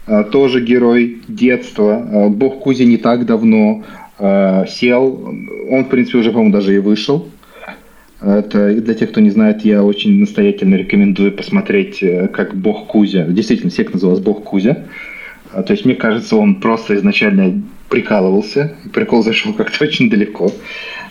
Э, 0.07 0.23
тоже 0.23 0.61
герой 0.61 1.21
детства. 1.27 2.05
Э, 2.11 2.29
бог 2.29 2.59
Кузя 2.59 2.85
не 2.85 2.97
так 2.97 3.25
давно 3.25 3.83
Э, 4.17 4.65
сел. 4.67 5.33
Он, 5.69 5.85
в 5.85 5.89
принципе, 5.89 6.19
уже, 6.19 6.31
по-моему, 6.31 6.53
даже 6.53 6.75
и 6.75 6.79
вышел. 6.79 7.27
Это 8.21 8.73
для 8.73 8.93
тех, 8.93 9.11
кто 9.11 9.19
не 9.19 9.29
знает, 9.29 9.65
я 9.65 9.83
очень 9.83 10.19
настоятельно 10.19 10.75
рекомендую 10.75 11.31
посмотреть, 11.33 12.01
э, 12.01 12.27
как 12.29 12.55
бог 12.55 12.87
Кузя. 12.87 13.25
Действительно, 13.25 13.71
сект 13.71 13.93
назывался 13.93 14.23
бог 14.23 14.43
Кузя. 14.43 14.85
А, 15.51 15.63
то 15.63 15.73
есть, 15.73 15.85
мне 15.85 15.95
кажется, 15.95 16.37
он 16.37 16.55
просто 16.55 16.95
изначально 16.95 17.61
прикалывался. 17.89 18.75
Прикол 18.93 19.21
зашел 19.21 19.53
как-то 19.57 19.83
очень 19.83 20.09
далеко. 20.09 20.51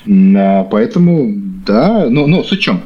Поэтому, 0.07 1.33
да, 1.67 2.09
но, 2.09 2.27
но 2.27 2.43
суть 2.43 2.61
в 2.61 2.63
чем? 2.63 2.81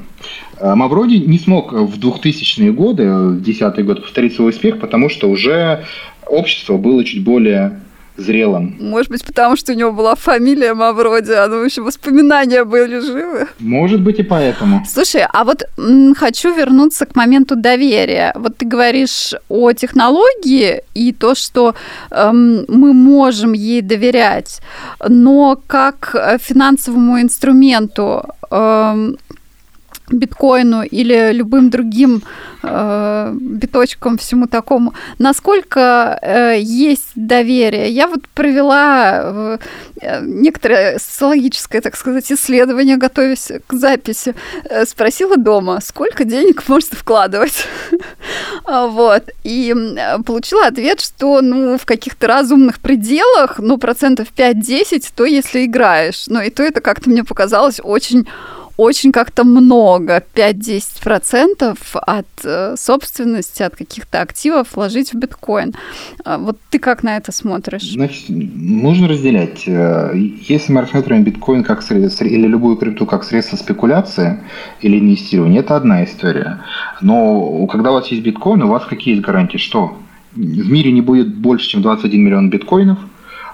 А, 0.60 0.74
Мавроди 0.74 1.16
не 1.16 1.38
смог 1.38 1.72
в 1.72 1.98
2000-е 1.98 2.72
годы, 2.72 3.08
в 3.08 3.40
10-е 3.40 3.84
годы 3.84 4.00
повторить 4.00 4.34
свой 4.34 4.50
успех, 4.50 4.80
потому 4.80 5.08
что 5.08 5.30
уже 5.30 5.84
общество 6.26 6.76
было 6.76 7.04
чуть 7.04 7.22
более 7.22 7.80
зрелым. 8.18 8.76
Может 8.80 9.10
быть, 9.10 9.24
потому 9.24 9.56
что 9.56 9.72
у 9.72 9.76
него 9.76 9.92
была 9.92 10.14
фамилия 10.14 10.74
Мавроди, 10.74 11.32
а 11.32 11.46
ну 11.46 11.62
еще 11.64 11.82
воспоминания 11.82 12.64
были 12.64 12.98
живы. 13.00 13.46
Может 13.60 14.00
быть 14.02 14.18
и 14.18 14.22
поэтому. 14.22 14.84
Слушай, 14.86 15.24
а 15.32 15.44
вот 15.44 15.62
м, 15.78 16.14
хочу 16.14 16.52
вернуться 16.54 17.06
к 17.06 17.16
моменту 17.16 17.56
доверия. 17.56 18.32
Вот 18.34 18.56
ты 18.58 18.66
говоришь 18.66 19.34
о 19.48 19.72
технологии 19.72 20.82
и 20.94 21.12
то, 21.12 21.34
что 21.34 21.74
эм, 22.10 22.64
мы 22.68 22.92
можем 22.92 23.52
ей 23.52 23.82
доверять, 23.82 24.60
но 25.08 25.58
как 25.66 26.14
финансовому 26.40 27.20
инструменту 27.20 28.24
эм, 28.50 29.16
биткоину 30.10 30.82
или 30.82 31.32
любым 31.32 31.70
другим 31.70 32.22
э, 32.62 33.34
биточкам, 33.40 34.18
всему 34.18 34.46
такому, 34.46 34.94
насколько 35.18 36.18
э, 36.22 36.58
есть 36.60 37.10
доверие. 37.14 37.90
Я 37.90 38.08
вот 38.08 38.26
провела 38.28 39.58
э, 40.02 40.20
некоторое 40.22 40.98
социологическое, 40.98 41.80
так 41.80 41.96
сказать, 41.96 42.30
исследование, 42.30 42.96
готовясь 42.96 43.50
к 43.66 43.72
записи, 43.72 44.34
э, 44.64 44.84
спросила 44.86 45.36
дома, 45.36 45.80
сколько 45.82 46.24
денег 46.24 46.68
можно 46.68 46.96
вкладывать. 46.96 47.66
вот. 48.66 49.30
И 49.44 49.74
получила 50.24 50.66
ответ, 50.66 51.00
что 51.00 51.40
ну, 51.40 51.78
в 51.78 51.84
каких-то 51.84 52.26
разумных 52.26 52.80
пределах, 52.80 53.58
ну, 53.58 53.78
процентов 53.78 54.28
5-10, 54.36 55.12
то 55.14 55.24
если 55.24 55.64
играешь. 55.64 56.26
Но 56.28 56.42
и 56.42 56.50
то 56.50 56.62
это 56.62 56.80
как-то 56.80 57.10
мне 57.10 57.24
показалось 57.24 57.80
очень 57.82 58.28
очень 58.78 59.10
как-то 59.10 59.42
много, 59.42 60.22
5-10% 60.34 61.76
от 61.92 62.26
э, 62.44 62.76
собственности, 62.78 63.64
от 63.64 63.74
каких-то 63.74 64.20
активов 64.22 64.76
вложить 64.76 65.12
в 65.12 65.18
биткоин. 65.18 65.74
А 66.24 66.38
вот 66.38 66.58
ты 66.70 66.78
как 66.78 67.02
на 67.02 67.16
это 67.16 67.32
смотришь? 67.32 67.92
Значит, 67.92 68.26
нужно 68.28 69.08
разделять. 69.08 69.64
Э, 69.66 70.12
если 70.14 70.72
мы 70.72 70.82
рассматриваем 70.82 71.24
биткоин 71.24 71.64
как 71.64 71.82
средство, 71.82 72.24
или 72.24 72.46
любую 72.46 72.76
крипту 72.76 73.04
как 73.04 73.24
средство 73.24 73.56
спекуляции 73.56 74.38
или 74.80 74.96
инвестирования, 75.00 75.60
это 75.60 75.74
одна 75.74 76.04
история. 76.04 76.60
Но 77.00 77.66
когда 77.66 77.90
у 77.90 77.94
вас 77.94 78.06
есть 78.06 78.22
биткоин, 78.22 78.62
у 78.62 78.68
вас 78.68 78.84
какие 78.86 79.14
есть 79.14 79.26
гарантии? 79.26 79.58
Что 79.58 79.98
в 80.36 80.70
мире 80.70 80.92
не 80.92 81.00
будет 81.00 81.34
больше, 81.34 81.68
чем 81.68 81.82
21 81.82 82.24
миллион 82.24 82.48
биткоинов– 82.48 82.98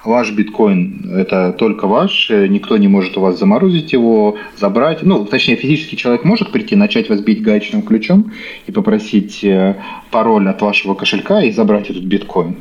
ваш 0.04 0.32
биткоин– 0.32 1.10
это 1.14 1.52
только 1.52 1.86
ваш, 1.86 2.30
никто 2.30 2.76
не 2.76 2.88
может 2.88 3.16
у 3.16 3.20
вас 3.20 3.38
заморозить 3.38 3.92
его, 3.92 4.36
забрать. 4.56 5.02
Ну, 5.02 5.24
точнее, 5.24 5.56
физический 5.56 5.96
человек 5.96 6.24
может 6.24 6.52
прийти, 6.52 6.76
начать 6.76 7.08
вас 7.08 7.20
бить 7.20 7.42
гаечным 7.42 7.82
ключом 7.82 8.32
и 8.66 8.72
попросить 8.72 9.42
э, 9.44 9.76
пароль 10.10 10.48
от 10.48 10.60
вашего 10.62 10.94
кошелька 10.94 11.42
и 11.42 11.50
забрать 11.50 11.90
этот 11.90 12.04
биткоин. 12.04 12.56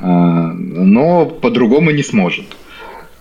Э, 0.00 0.06
но 0.06 1.26
по-другому 1.26 1.90
не 1.90 2.02
сможет. 2.02 2.46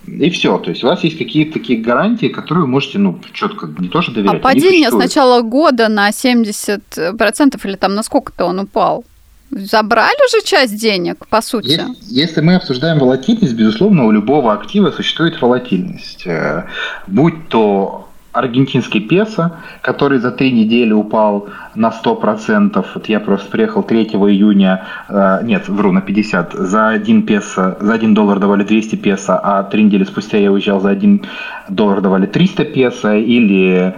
И 0.06 0.30
все. 0.30 0.58
То 0.58 0.72
есть 0.72 0.84
у 0.84 0.88
вас 0.88 1.04
есть 1.04 1.18
какие-то 1.18 1.54
такие 1.54 1.80
гарантии, 1.80 2.28
которые 2.28 2.64
вы 2.66 2.70
можете, 2.70 3.00
ну, 3.00 3.20
четко 3.32 3.70
не 3.80 3.88
тоже 3.88 4.12
доверять. 4.12 4.36
А 4.36 4.40
падение 4.40 4.90
с 4.90 4.94
начала 4.94 5.42
года 5.42 5.88
на 5.88 6.10
70% 6.10 7.62
или 7.64 7.76
там 7.76 7.96
на 7.96 8.04
сколько-то 8.04 8.46
он 8.46 8.60
упал? 8.60 9.06
Забрали 9.52 10.18
уже 10.28 10.46
часть 10.46 10.80
денег, 10.80 11.28
по 11.28 11.42
сути. 11.42 11.70
Если, 11.70 11.94
если 12.08 12.42
мы 12.42 12.56
обсуждаем 12.56 13.00
волатильность, 13.00 13.54
безусловно, 13.54 14.06
у 14.06 14.12
любого 14.12 14.54
актива 14.54 14.92
существует 14.92 15.42
волатильность. 15.42 16.26
Э, 16.26 16.66
будь 17.08 17.50
то 17.50 18.10
аргентинский 18.34 19.00
песо, 19.00 19.60
который 19.82 20.18
за 20.18 20.32
три 20.32 20.52
недели 20.52 20.92
упал 20.92 21.50
на 21.76 21.90
100%. 21.92 22.86
Вот 22.96 23.10
я 23.10 23.20
просто 23.20 23.50
приехал 23.50 23.84
3 23.84 24.06
июня, 24.06 24.86
э, 25.08 25.40
нет, 25.44 25.70
вру, 25.70 25.92
на 25.92 26.02
50. 26.02 26.54
За 26.54 26.90
один 26.90 27.24
песо, 27.24 27.78
за 27.80 27.94
один 27.94 28.14
доллар 28.14 28.40
давали 28.40 28.64
200 28.64 28.96
песо, 28.96 29.40
а 29.42 29.64
три 29.64 29.84
недели 29.84 30.04
спустя 30.04 30.38
я 30.38 30.52
уезжал 30.52 30.82
за 30.82 30.90
один 30.90 31.22
доллар 31.70 32.02
давали 32.02 32.26
300 32.26 32.66
песо. 32.66 33.14
Или 33.16 33.94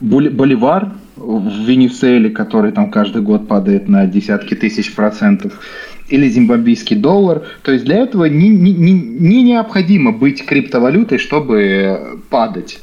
боливар 0.00 0.88
в 1.20 1.66
Венесуэле, 1.66 2.30
который 2.30 2.72
там 2.72 2.90
каждый 2.90 3.22
год 3.22 3.46
падает 3.46 3.88
на 3.88 4.06
десятки 4.06 4.54
тысяч 4.54 4.94
процентов, 4.94 5.60
или 6.08 6.28
зимбабвийский 6.28 6.96
доллар. 6.96 7.42
То 7.62 7.72
есть 7.72 7.84
для 7.84 7.98
этого 7.98 8.24
не, 8.24 8.48
не, 8.48 8.72
не, 8.72 8.92
не 8.92 9.42
необходимо 9.42 10.12
быть 10.12 10.44
криптовалютой, 10.44 11.18
чтобы 11.18 12.20
падать. 12.30 12.80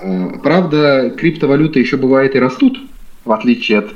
Э, 0.00 0.30
правда, 0.42 1.10
криптовалюты 1.16 1.80
еще 1.80 1.96
бывает 1.96 2.36
и 2.36 2.38
растут, 2.38 2.78
в 3.24 3.32
отличие 3.32 3.78
от 3.78 3.90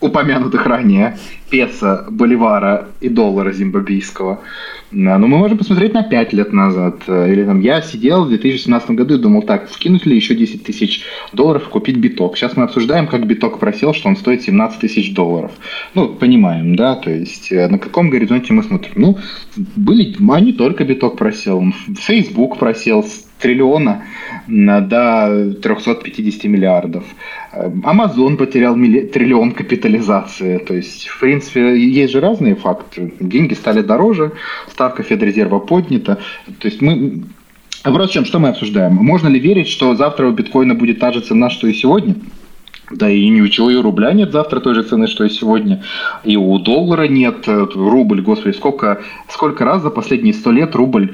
упомянутых 0.00 0.66
ранее 0.66 1.16
песо, 1.50 2.06
боливара 2.10 2.88
и 3.00 3.08
доллара 3.08 3.52
зимбабвийского. 3.52 4.40
Но 4.90 5.18
мы 5.18 5.38
можем 5.38 5.58
посмотреть 5.58 5.92
на 5.94 6.02
5 6.02 6.32
лет 6.32 6.52
назад. 6.52 7.02
Или 7.08 7.44
там 7.44 7.60
я 7.60 7.82
сидел 7.82 8.24
в 8.24 8.28
2017 8.28 8.90
году 8.90 9.14
и 9.14 9.18
думал, 9.18 9.42
так, 9.42 9.68
скинуть 9.70 10.06
ли 10.06 10.14
еще 10.14 10.34
10 10.34 10.62
тысяч 10.62 11.02
долларов 11.32 11.68
купить 11.68 11.96
биток. 11.96 12.36
Сейчас 12.36 12.56
мы 12.56 12.64
обсуждаем, 12.64 13.06
как 13.06 13.26
биток 13.26 13.58
просел, 13.58 13.92
что 13.92 14.08
он 14.08 14.16
стоит 14.16 14.42
17 14.42 14.80
тысяч 14.80 15.14
долларов. 15.14 15.52
Ну, 15.94 16.08
понимаем, 16.08 16.76
да, 16.76 16.94
то 16.94 17.10
есть 17.10 17.50
э, 17.50 17.68
на 17.68 17.78
каком 17.78 18.10
горизонте 18.10 18.52
мы 18.52 18.62
смотрим. 18.62 18.92
Ну, 18.96 19.18
были, 19.56 20.16
а 20.30 20.40
не 20.40 20.52
только 20.52 20.84
биток 20.84 21.16
просел, 21.16 21.64
Facebook 21.96 22.58
просел 22.58 23.04
триллиона 23.44 24.02
до 24.48 25.54
350 25.62 26.44
миллиардов. 26.44 27.04
Амазон 27.84 28.36
потерял 28.36 28.74
милли... 28.74 29.00
триллион 29.00 29.52
капитализации. 29.52 30.58
То 30.58 30.74
есть, 30.74 31.08
в 31.08 31.20
принципе, 31.20 31.78
есть 31.78 32.12
же 32.12 32.20
разные 32.20 32.54
факты. 32.54 33.12
Деньги 33.20 33.54
стали 33.54 33.82
дороже, 33.82 34.32
ставка 34.70 35.02
Федрезерва 35.02 35.58
поднята. 35.58 36.16
То 36.58 36.68
есть 36.68 36.80
мы 36.80 37.22
Вопрос 37.84 38.08
в 38.08 38.12
чем? 38.14 38.24
Что 38.24 38.38
мы 38.38 38.48
обсуждаем? 38.48 38.94
Можно 38.94 39.28
ли 39.28 39.38
верить, 39.38 39.68
что 39.68 39.94
завтра 39.94 40.26
у 40.26 40.32
биткоина 40.32 40.74
будет 40.74 41.00
та 41.00 41.12
же 41.12 41.20
цена, 41.20 41.50
что 41.50 41.66
и 41.66 41.74
сегодня? 41.74 42.14
Да 42.90 43.10
и 43.10 43.28
ни 43.28 43.42
у 43.42 43.48
чего 43.48 43.70
и 43.70 43.76
рубля 43.76 44.12
нет 44.12 44.32
завтра 44.32 44.60
той 44.60 44.74
же 44.74 44.82
цены, 44.82 45.06
что 45.06 45.24
и 45.24 45.28
сегодня. 45.28 45.82
И 46.24 46.36
у 46.36 46.58
доллара 46.58 47.08
нет. 47.08 47.46
Рубль, 47.46 48.22
господи, 48.22 48.54
сколько, 48.56 49.02
сколько 49.28 49.64
раз 49.64 49.82
за 49.82 49.90
последние 49.90 50.32
сто 50.32 50.50
лет 50.50 50.74
рубль 50.74 51.08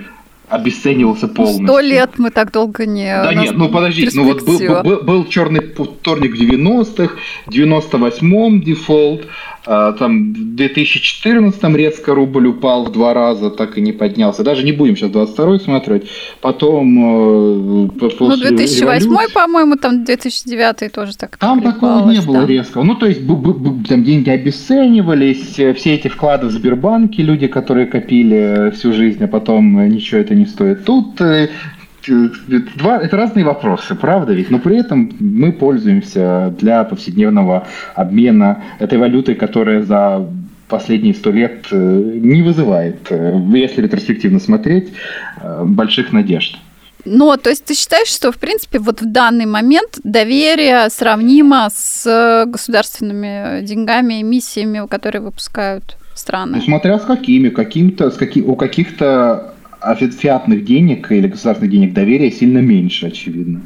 обесценивался 0.51 1.29
полностью. 1.29 1.67
Сто 1.67 1.81
лет 1.81 2.11
мы 2.19 2.31
так 2.31 2.53
долго 2.53 2.85
не... 2.85 3.07
Да 3.07 3.33
нет, 3.33 3.57
ну 3.57 3.69
подождите, 3.69 4.11
ну 4.17 4.25
вот 4.25 4.43
был, 4.43 4.59
был, 4.83 5.03
был 5.03 5.25
черный 5.27 5.61
вторник 5.61 6.37
в 6.37 6.41
90-х, 6.41 7.15
в 7.47 7.51
98-м 7.51 8.61
дефолт, 8.61 9.27
там 9.65 10.33
в 10.33 10.55
2014 10.55 11.63
резко 11.77 12.15
рубль 12.15 12.47
упал 12.47 12.85
в 12.85 12.93
два 12.93 13.15
раза, 13.15 13.51
так 13.51 13.79
и 13.79 13.81
не 13.81 13.93
поднялся. 13.93 14.43
Даже 14.43 14.65
не 14.65 14.73
будем 14.73 14.97
сейчас 14.97 15.11
22 15.11 15.59
смотреть. 15.61 16.11
Потом 16.41 16.99
э, 16.99 17.89
Ну, 18.21 18.37
2008, 18.37 19.33
по-моему, 19.33 19.77
там 19.77 20.05
2009 20.05 20.93
тоже 20.93 21.17
так 21.17 21.37
Там 21.37 21.63
такого 21.63 22.11
не 22.11 22.21
было 22.21 22.41
да. 22.41 22.47
резкого. 22.47 22.85
Ну, 22.85 22.95
то 22.95 23.07
есть 23.07 23.21
там 23.27 24.05
деньги 24.05 24.31
обесценивались, 24.31 25.59
э, 25.59 25.75
все 25.75 25.95
эти 25.95 26.09
вклады 26.09 26.47
в 26.47 26.51
Сбербанке, 26.51 27.23
люди, 27.23 27.47
которые 27.47 27.87
копили 27.87 28.71
всю 28.75 28.93
жизнь, 28.93 29.23
а 29.23 29.29
потом 29.29 29.89
ничего 29.89 30.21
это 30.21 30.35
не 30.35 30.47
стоит. 30.47 30.85
Тут 30.85 31.21
э, 31.21 31.49
Два, 32.07 32.99
это 32.99 33.17
разные 33.17 33.45
вопросы, 33.45 33.95
правда 33.95 34.33
ведь? 34.33 34.51
Но 34.51 34.59
при 34.59 34.79
этом 34.79 35.13
мы 35.21 35.53
пользуемся 35.53 36.55
для 36.59 36.85
повседневного 36.85 37.67
обмена 37.95 38.63
этой 38.79 38.99
валютой, 38.99 39.35
которая 39.35 39.83
за 39.83 40.27
последние 40.71 41.15
сто 41.15 41.31
лет 41.31 41.67
э, 41.71 41.77
не 41.77 42.43
вызывает, 42.43 43.11
э, 43.11 43.39
если 43.53 43.83
ретроспективно 43.83 44.41
смотреть, 44.41 44.93
э, 45.43 45.65
больших 45.65 46.13
надежд. 46.13 46.57
Ну, 47.05 47.37
то 47.37 47.51
есть 47.51 47.65
ты 47.65 47.75
считаешь, 47.75 48.09
что, 48.09 48.31
в 48.31 48.39
принципе, 48.39 48.79
вот 48.79 49.01
в 49.01 49.11
данный 49.11 49.47
момент 49.47 49.99
доверие 50.05 50.89
сравнимо 50.91 51.69
с 51.75 52.45
государственными 52.47 53.63
деньгами, 53.63 54.21
эмиссиями, 54.21 54.87
которые 54.87 55.23
выпускают 55.23 55.97
страны? 56.15 56.57
Ну, 56.57 56.63
смотря 56.63 56.99
с 56.99 57.05
какими. 57.05 57.49
Каким-то, 57.49 58.11
с 58.11 58.17
каки, 58.17 58.43
у 58.43 58.55
каких-то 58.55 59.55
фиатных 60.15 60.65
денег 60.65 61.11
или 61.13 61.29
государственных 61.29 61.73
денег 61.73 61.93
доверия 61.93 62.31
сильно 62.31 62.59
меньше, 62.59 63.07
очевидно. 63.07 63.63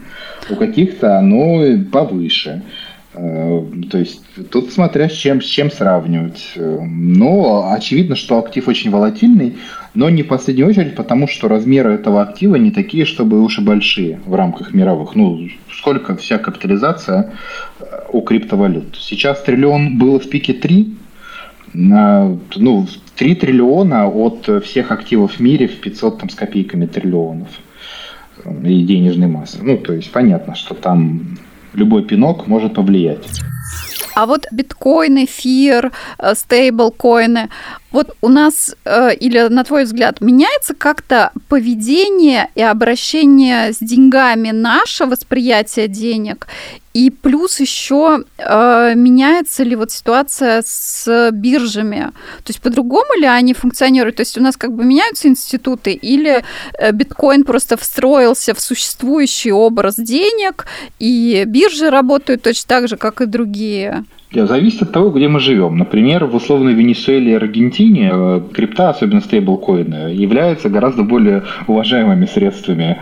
У 0.51 0.57
каких-то 0.57 1.19
оно 1.19 1.63
повыше. 1.91 2.63
Э, 3.15 3.65
то 3.91 3.99
есть 3.99 4.23
тут 4.51 4.73
смотря 4.73 5.09
с 5.09 5.13
чем, 5.13 5.41
с 5.41 5.47
чем 5.47 5.71
сравнивать. 5.71 6.53
Но 6.57 7.71
очевидно, 7.73 8.17
что 8.17 8.39
актив 8.39 8.67
очень 8.69 8.91
волатильный, 8.91 9.57
но 9.95 10.11
не 10.11 10.23
в 10.23 10.29
последнюю 10.29 10.69
очередь, 10.69 10.97
потому 10.97 11.29
что 11.29 11.49
размеры 11.49 11.95
этого 11.95 12.23
актива 12.23 12.57
не 12.57 12.71
такие, 12.71 13.05
чтобы 13.05 13.41
уж 13.43 13.59
и 13.59 13.63
большие 13.63 14.21
в 14.27 14.35
рамках 14.35 14.75
мировых. 14.75 15.15
Ну, 15.15 15.49
сколько 15.71 16.17
вся 16.17 16.39
капитализация 16.39 17.33
э, 17.79 17.85
у 18.13 18.21
криптовалют. 18.21 18.97
Сейчас 19.01 19.43
триллион 19.43 19.99
было 19.99 20.19
в 20.19 20.29
пике 20.29 20.53
3, 20.53 20.97
ну, 21.75 22.87
3 23.17 23.35
триллиона 23.35 24.09
от 24.09 24.49
всех 24.65 24.91
активов 24.91 25.35
в 25.35 25.41
мире 25.41 25.67
в 25.67 25.81
500 25.81 26.19
там, 26.19 26.29
с 26.29 26.35
копейками 26.35 26.87
триллионов 26.87 27.49
и 28.65 28.83
денежной 28.83 29.29
массы. 29.29 29.59
Ну, 29.63 29.79
то 29.79 29.93
есть 29.93 30.11
понятно, 30.13 30.55
что 30.55 30.75
там 30.75 31.39
любой 31.75 32.05
пинок 32.05 32.47
может 32.47 32.75
повлиять. 32.75 33.25
А 34.15 34.27
вот 34.27 34.47
биткоин, 34.53 35.25
эфир, 35.25 35.91
э, 36.19 36.35
стейблкоины, 36.35 37.49
вот 37.95 38.17
у 38.23 38.29
нас, 38.29 38.75
э, 38.85 39.15
или 39.15 39.49
на 39.49 39.63
твой 39.63 39.85
взгляд, 39.85 40.21
меняется 40.21 40.75
как-то 40.75 41.31
поведение 41.49 42.49
и 42.57 42.63
обращение 42.63 43.73
с 43.73 43.79
деньгами, 43.79 44.51
наше 44.51 45.07
восприятие 45.07 45.87
денег? 45.87 46.49
И 46.93 47.11
плюс 47.11 47.61
еще 47.61 48.25
э, 48.39 48.93
меняется 48.97 49.63
ли 49.63 49.77
вот 49.77 49.93
ситуация 49.93 50.65
с 50.67 51.31
биржами? 51.33 52.11
То 52.39 52.49
есть 52.49 52.61
по-другому 52.61 53.15
ли 53.17 53.27
они 53.27 53.55
функционируют? 53.55 54.17
То 54.17 54.23
есть 54.23 54.37
у 54.39 54.43
нас 54.43 54.57
как 54.57 54.73
бы 54.73 54.85
меняются 54.85 55.29
институты 55.29 55.93
или 55.93 56.45
э, 56.79 56.91
биткоин 56.91 57.45
просто 57.45 57.77
встроился 57.77 58.55
в 58.55 58.61
существующий 58.61 59.53
образ 59.53 59.95
денег, 59.97 60.67
и 60.99 61.45
биржи 61.47 61.91
работают 61.91 62.43
точно 62.43 62.69
так 62.69 62.89
же, 62.89 62.97
как 62.97 63.21
и 63.21 63.27
другие? 63.27 64.05
Зависит 64.35 64.83
от 64.83 64.93
того, 64.93 65.11
где 65.11 65.29
мы 65.29 65.41
живем. 65.41 65.79
Например, 65.79 66.25
в 66.25 66.35
условной 66.35 66.75
Венесуэле 66.75 67.33
и 67.33 67.37
Аргентине 67.37 68.11
э, 68.13 68.41
крипта, 68.53 68.91
особенно 68.91 69.21
стейблкоины, 69.21 70.13
являются 70.13 70.69
гораздо 70.69 71.03
более 71.03 71.45
уважаемыми 71.67 72.27
средствами 72.27 72.99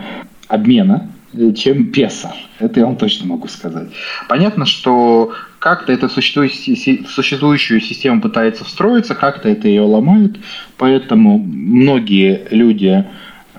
обмена 0.47 1.09
чем 1.55 1.87
песо. 1.87 2.31
Это 2.59 2.79
я 2.79 2.85
вам 2.85 2.95
точно 2.95 3.27
могу 3.27 3.47
сказать. 3.47 3.89
Понятно, 4.29 4.65
что 4.65 5.33
как-то 5.59 5.91
эта 5.91 6.09
существующую 6.09 7.81
систему 7.81 8.21
пытается 8.21 8.63
встроиться, 8.63 9.15
как-то 9.15 9.49
это 9.49 9.67
ее 9.67 9.81
ломают, 9.81 10.37
поэтому 10.77 11.37
многие 11.39 12.47
люди 12.51 12.87
э, 12.87 13.05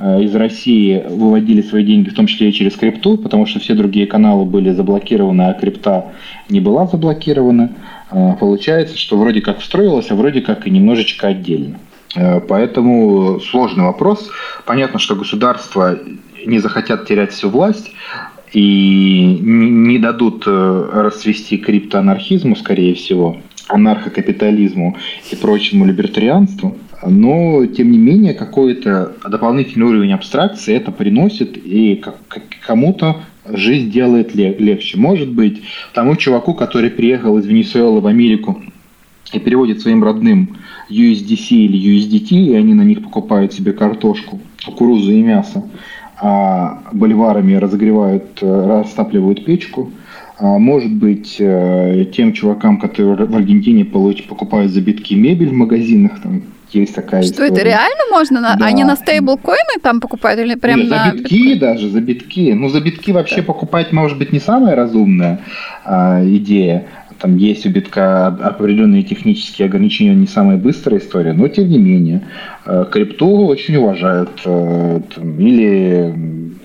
из 0.04 0.34
России 0.34 1.02
выводили 1.08 1.62
свои 1.62 1.84
деньги, 1.84 2.10
в 2.10 2.14
том 2.14 2.26
числе 2.26 2.50
и 2.50 2.52
через 2.52 2.74
крипту, 2.76 3.16
потому 3.16 3.46
что 3.46 3.58
все 3.58 3.74
другие 3.74 4.06
каналы 4.06 4.44
были 4.44 4.70
заблокированы, 4.70 5.42
а 5.42 5.54
крипта 5.54 6.12
не 6.48 6.60
была 6.60 6.86
заблокирована. 6.86 7.70
Э, 8.10 8.34
получается, 8.38 8.98
что 8.98 9.16
вроде 9.16 9.40
как 9.40 9.60
встроилась, 9.60 10.10
а 10.10 10.14
вроде 10.14 10.40
как 10.40 10.66
и 10.66 10.70
немножечко 10.70 11.28
отдельно. 11.28 11.78
Э, 12.14 12.40
поэтому 12.40 13.40
сложный 13.40 13.84
вопрос. 13.84 14.30
Понятно, 14.66 14.98
что 14.98 15.16
государство 15.16 15.98
не 16.46 16.58
захотят 16.58 17.06
терять 17.06 17.32
всю 17.32 17.48
власть 17.48 17.92
и 18.52 19.38
не 19.40 19.98
дадут 19.98 20.44
э, 20.46 20.90
расцвести 20.92 21.58
криптоанархизму, 21.58 22.56
скорее 22.56 22.94
всего, 22.94 23.38
анархокапитализму 23.68 24.96
и 25.30 25.36
прочему 25.36 25.86
либертарианству, 25.86 26.76
но, 27.06 27.66
тем 27.66 27.90
не 27.90 27.98
менее, 27.98 28.34
какой-то 28.34 29.14
дополнительный 29.28 29.86
уровень 29.86 30.12
абстракции 30.12 30.74
это 30.74 30.92
приносит, 30.92 31.56
и 31.56 32.02
кому-то 32.66 33.22
жизнь 33.46 33.90
делает 33.90 34.34
легче. 34.34 34.98
Может 34.98 35.30
быть, 35.30 35.62
тому 35.92 36.16
чуваку, 36.16 36.54
который 36.54 36.90
приехал 36.90 37.38
из 37.38 37.46
Венесуэлы 37.46 38.00
в 38.00 38.06
Америку 38.06 38.62
и 39.32 39.38
переводит 39.38 39.80
своим 39.80 40.02
родным 40.02 40.56
USDC 40.88 41.48
или 41.50 41.96
USDT, 41.96 42.52
и 42.52 42.54
они 42.54 42.74
на 42.74 42.82
них 42.82 43.02
покупают 43.02 43.52
себе 43.52 43.72
картошку, 43.72 44.40
кукурузу 44.64 45.12
и 45.12 45.22
мясо, 45.22 45.64
а 46.20 46.82
боливарами 46.92 47.54
разогревают, 47.54 48.38
э, 48.40 48.66
растапливают 48.66 49.44
печку. 49.44 49.90
А 50.38 50.58
может 50.58 50.92
быть, 50.92 51.36
э, 51.38 52.06
тем 52.14 52.32
чувакам, 52.32 52.78
которые 52.78 53.14
в 53.16 53.36
Аргентине 53.36 53.84
покупают 53.84 54.72
за 54.72 54.80
битки 54.80 55.14
мебель 55.14 55.50
в 55.50 55.54
магазинах, 55.54 56.20
там 56.22 56.42
есть 56.80 56.94
такая 56.94 57.22
Что 57.22 57.32
история. 57.32 57.52
это 57.52 57.62
реально 57.62 58.02
можно? 58.10 58.40
Да. 58.40 58.56
Они 58.60 58.84
на 58.84 58.96
стейблкоины 58.96 59.80
там 59.82 60.00
покупают 60.00 60.40
или 60.40 60.54
прям 60.54 60.80
Нет, 60.80 60.90
на... 60.90 61.04
за 61.04 61.16
битки 61.16 61.34
биткоин? 61.34 61.58
даже, 61.58 61.88
за 61.90 62.00
битки. 62.00 62.52
Ну, 62.52 62.68
за 62.68 62.80
битки 62.80 63.10
вообще 63.10 63.36
да. 63.36 63.42
покупать 63.42 63.92
может 63.92 64.18
быть 64.18 64.32
не 64.32 64.40
самая 64.40 64.74
разумная 64.74 65.40
а, 65.84 66.22
идея 66.24 66.86
там 67.24 67.38
есть 67.38 67.64
у 67.64 67.70
битка 67.70 68.26
определенные 68.26 69.02
технические 69.02 69.66
ограничения, 69.66 70.14
не 70.14 70.26
самая 70.26 70.56
быстрая 70.56 71.00
история, 71.00 71.32
но 71.32 71.48
тем 71.48 71.68
не 71.68 71.78
менее. 71.78 72.22
Э, 72.66 72.84
крипту 72.90 73.46
очень 73.46 73.76
уважают. 73.76 74.42
Э, 74.44 75.00
или 75.38 76.14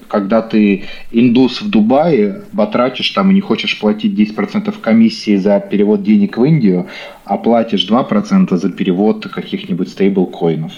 когда 0.10 0.42
ты 0.42 0.84
индус 1.12 1.62
в 1.62 1.70
Дубае, 1.70 2.42
потратишь 2.56 3.12
там 3.12 3.32
и 3.32 3.34
не 3.36 3.42
хочешь 3.42 3.80
платить 3.80 4.20
10% 4.20 4.74
комиссии 4.82 5.38
за 5.38 5.60
перевод 5.60 6.04
денег 6.04 6.38
в 6.38 6.44
Индию, 6.44 6.88
а 7.24 7.38
платишь 7.38 7.88
2% 7.88 8.58
за 8.58 8.70
перевод 8.72 9.28
каких-нибудь 9.28 9.90
стейблкоинов. 9.90 10.74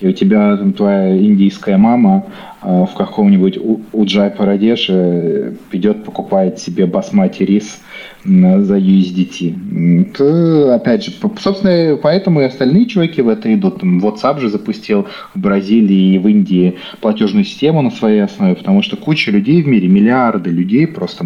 И 0.00 0.08
у 0.08 0.12
тебя 0.12 0.56
там 0.56 0.72
твоя 0.72 1.14
индийская 1.14 1.76
мама 1.76 2.24
э, 2.62 2.86
в 2.90 2.94
каком-нибудь 2.96 3.58
Уджай 3.92 4.30
Парадеше 4.30 5.56
идет, 5.72 6.04
покупает 6.04 6.58
себе 6.58 6.86
басмати 6.86 7.42
рис 7.42 7.82
за 8.24 8.76
USDT. 8.76 10.12
То, 10.12 10.74
опять 10.74 11.04
же, 11.04 11.12
собственно, 11.40 11.96
поэтому 11.96 12.40
и 12.40 12.44
остальные 12.44 12.86
чуваки 12.86 13.22
в 13.22 13.28
это 13.28 13.52
идут. 13.54 13.82
WhatsApp 13.82 14.40
же 14.40 14.48
запустил 14.50 15.06
в 15.34 15.40
Бразилии 15.40 16.14
и 16.14 16.18
в 16.18 16.28
Индии 16.28 16.78
платежную 17.00 17.44
систему 17.44 17.82
на 17.82 17.90
своей 17.90 18.20
основе, 18.20 18.54
потому 18.54 18.82
что 18.82 18.96
куча 18.96 19.30
людей 19.30 19.62
в 19.62 19.66
мире, 19.66 19.88
миллиарды 19.88 20.50
людей 20.50 20.86
просто 20.86 21.24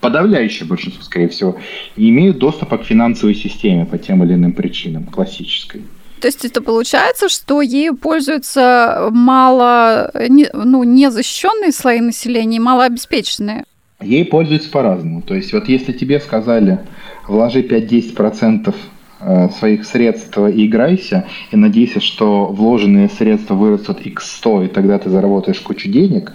подавляющее 0.00 0.66
большинство, 0.66 1.02
скорее 1.02 1.28
всего, 1.28 1.56
не 1.96 2.10
имеют 2.10 2.38
доступа 2.38 2.78
к 2.78 2.84
финансовой 2.84 3.34
системе 3.34 3.84
по 3.86 3.98
тем 3.98 4.22
или 4.24 4.34
иным 4.34 4.52
причинам, 4.52 5.04
классической. 5.04 5.82
То 6.20 6.28
есть 6.28 6.44
это 6.46 6.62
получается, 6.62 7.28
что 7.28 7.60
ею 7.60 7.94
пользуются 7.94 9.08
мало, 9.10 10.10
ну, 10.54 10.82
незащищенные 10.82 11.72
слои 11.72 12.00
населения, 12.00 12.58
малообеспеченные? 12.58 13.64
Ей 14.02 14.24
пользуются 14.24 14.70
по-разному. 14.70 15.22
То 15.22 15.34
есть 15.34 15.52
вот 15.52 15.68
если 15.68 15.92
тебе 15.92 16.20
сказали, 16.20 16.80
вложи 17.26 17.62
5-10% 17.62 18.74
э, 19.20 19.48
своих 19.58 19.86
средств 19.86 20.36
и 20.36 20.66
играйся, 20.66 21.26
и 21.50 21.56
надейся, 21.56 22.00
что 22.00 22.46
вложенные 22.46 23.08
средства 23.08 23.54
вырастут 23.54 24.00
x100, 24.06 24.66
и 24.66 24.68
тогда 24.68 24.98
ты 24.98 25.08
заработаешь 25.08 25.60
кучу 25.60 25.88
денег, 25.88 26.34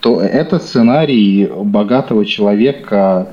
то 0.00 0.20
это 0.20 0.58
сценарий 0.58 1.46
богатого 1.46 2.24
человека 2.24 3.28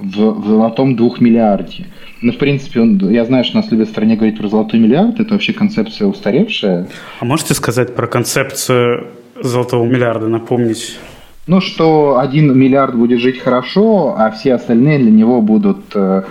в, 0.00 0.40
в 0.40 0.48
золотом 0.48 0.96
двухмиллиарде. 0.96 1.86
Ну, 2.22 2.32
в 2.32 2.38
принципе, 2.38 2.80
он, 2.80 2.98
я 3.10 3.24
знаю, 3.24 3.44
что 3.44 3.58
у 3.58 3.62
нас 3.62 3.70
любят 3.70 3.88
в 3.88 3.90
стране 3.92 4.16
говорить 4.16 4.38
про 4.38 4.48
золотой 4.48 4.80
миллиард, 4.80 5.20
это 5.20 5.34
вообще 5.34 5.52
концепция 5.52 6.08
устаревшая. 6.08 6.88
А 7.20 7.24
можете 7.24 7.54
сказать 7.54 7.94
про 7.94 8.06
концепцию 8.06 9.06
золотого 9.40 9.86
миллиарда, 9.86 10.28
напомнить? 10.28 10.98
Ну, 11.46 11.60
что 11.60 12.18
один 12.18 12.56
миллиард 12.56 12.94
будет 12.94 13.18
жить 13.18 13.38
хорошо, 13.38 14.14
а 14.16 14.30
все 14.30 14.54
остальные 14.54 14.98
для 14.98 15.10
него 15.10 15.40
будут 15.40 15.78
э, 15.94 16.22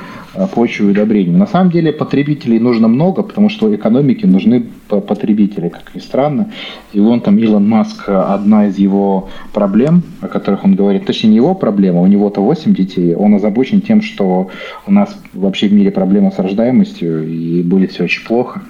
почву 0.54 0.88
и 0.88 0.92
удобрением. 0.92 1.40
На 1.40 1.48
самом 1.48 1.72
деле 1.72 1.92
потребителей 1.92 2.60
нужно 2.60 2.88
много, 2.88 3.24
потому 3.24 3.50
что 3.50 3.74
экономике 3.76 4.28
нужны 4.28 4.68
потребители, 4.88 5.70
как 5.70 5.94
ни 5.96 6.00
странно. 6.00 6.52
И 6.94 7.00
вон 7.00 7.22
там 7.22 7.38
Илон 7.38 7.68
Маск, 7.68 8.08
одна 8.08 8.68
из 8.68 8.78
его 8.78 9.30
проблем, 9.52 10.04
о 10.22 10.28
которых 10.28 10.64
он 10.64 10.76
говорит, 10.76 11.06
точнее 11.06 11.32
не 11.32 11.36
его 11.38 11.56
проблема, 11.56 12.02
у 12.02 12.08
него-то 12.08 12.42
8 12.42 12.74
детей, 12.74 13.16
он 13.16 13.34
озабочен 13.36 13.82
тем, 13.82 14.02
что 14.02 14.50
у 14.86 14.92
нас 14.92 15.16
вообще 15.34 15.68
в 15.68 15.74
мире 15.74 15.92
проблема 15.92 16.32
с 16.32 16.40
рождаемостью 16.40 17.28
и 17.28 17.64
будет 17.64 17.92
все 17.92 18.04
очень 18.04 18.26
плохо. 18.26 18.62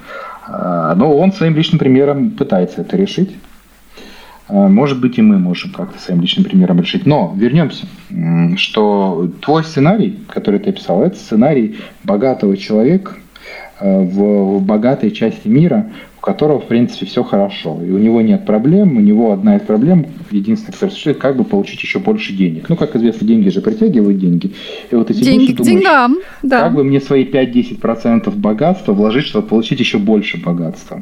А, 0.47 0.95
но 0.95 1.15
он 1.15 1.31
своим 1.31 1.55
личным 1.55 1.79
примером 1.79 2.31
пытается 2.31 2.81
это 2.81 2.97
решить. 2.97 3.29
А, 4.49 4.67
может 4.67 4.99
быть, 4.99 5.17
и 5.17 5.21
мы 5.21 5.37
можем 5.37 5.71
как-то 5.71 5.99
своим 5.99 6.21
личным 6.21 6.43
примером 6.43 6.81
решить. 6.81 7.05
Но 7.05 7.33
вернемся, 7.37 7.85
что 8.57 9.29
твой 9.41 9.63
сценарий, 9.63 10.19
который 10.27 10.59
ты 10.59 10.71
писал, 10.71 11.03
это 11.03 11.15
сценарий 11.15 11.77
богатого 12.03 12.57
человека 12.57 13.13
э, 13.79 14.01
в, 14.01 14.57
в 14.57 14.61
богатой 14.61 15.11
части 15.11 15.47
мира, 15.47 15.91
у 16.17 16.21
которого, 16.21 16.59
в 16.59 16.65
принципе, 16.65 17.05
все 17.05 17.23
хорошо. 17.23 17.79
И 17.81 17.91
у 17.91 17.97
него 17.99 18.21
нет 18.21 18.45
проблем, 18.45 18.97
у 18.97 18.99
него 18.99 19.31
одна 19.31 19.55
из 19.55 19.61
проблем, 19.61 20.07
единственная, 20.31 20.73
которая 20.73 20.91
существует, 20.91 21.17
как 21.19 21.37
бы 21.37 21.43
получить 21.43 21.81
еще 21.81 21.99
больше 21.99 22.33
денег. 22.33 22.67
Ну, 22.69 22.75
как 22.75 22.95
известно, 22.95 23.27
деньги 23.27 23.49
же 23.49 23.61
притягивают 23.61 24.17
деньги. 24.17 24.51
И 24.89 24.95
вот 24.95 25.07
ты 25.07 25.13
сидишь 25.13 25.27
деньги 25.27 25.51
и 25.51 25.53
думаешь, 25.53 25.77
деньгам, 25.77 26.17
да. 26.41 26.63
как 26.63 26.73
бы 26.73 26.83
мне 26.83 26.99
свои 26.99 27.23
5-10% 27.23 28.35
богатства 28.35 28.93
вложить, 28.93 29.25
чтобы 29.25 29.47
получить 29.47 29.79
еще 29.79 29.99
больше 29.99 30.41
богатства. 30.41 31.01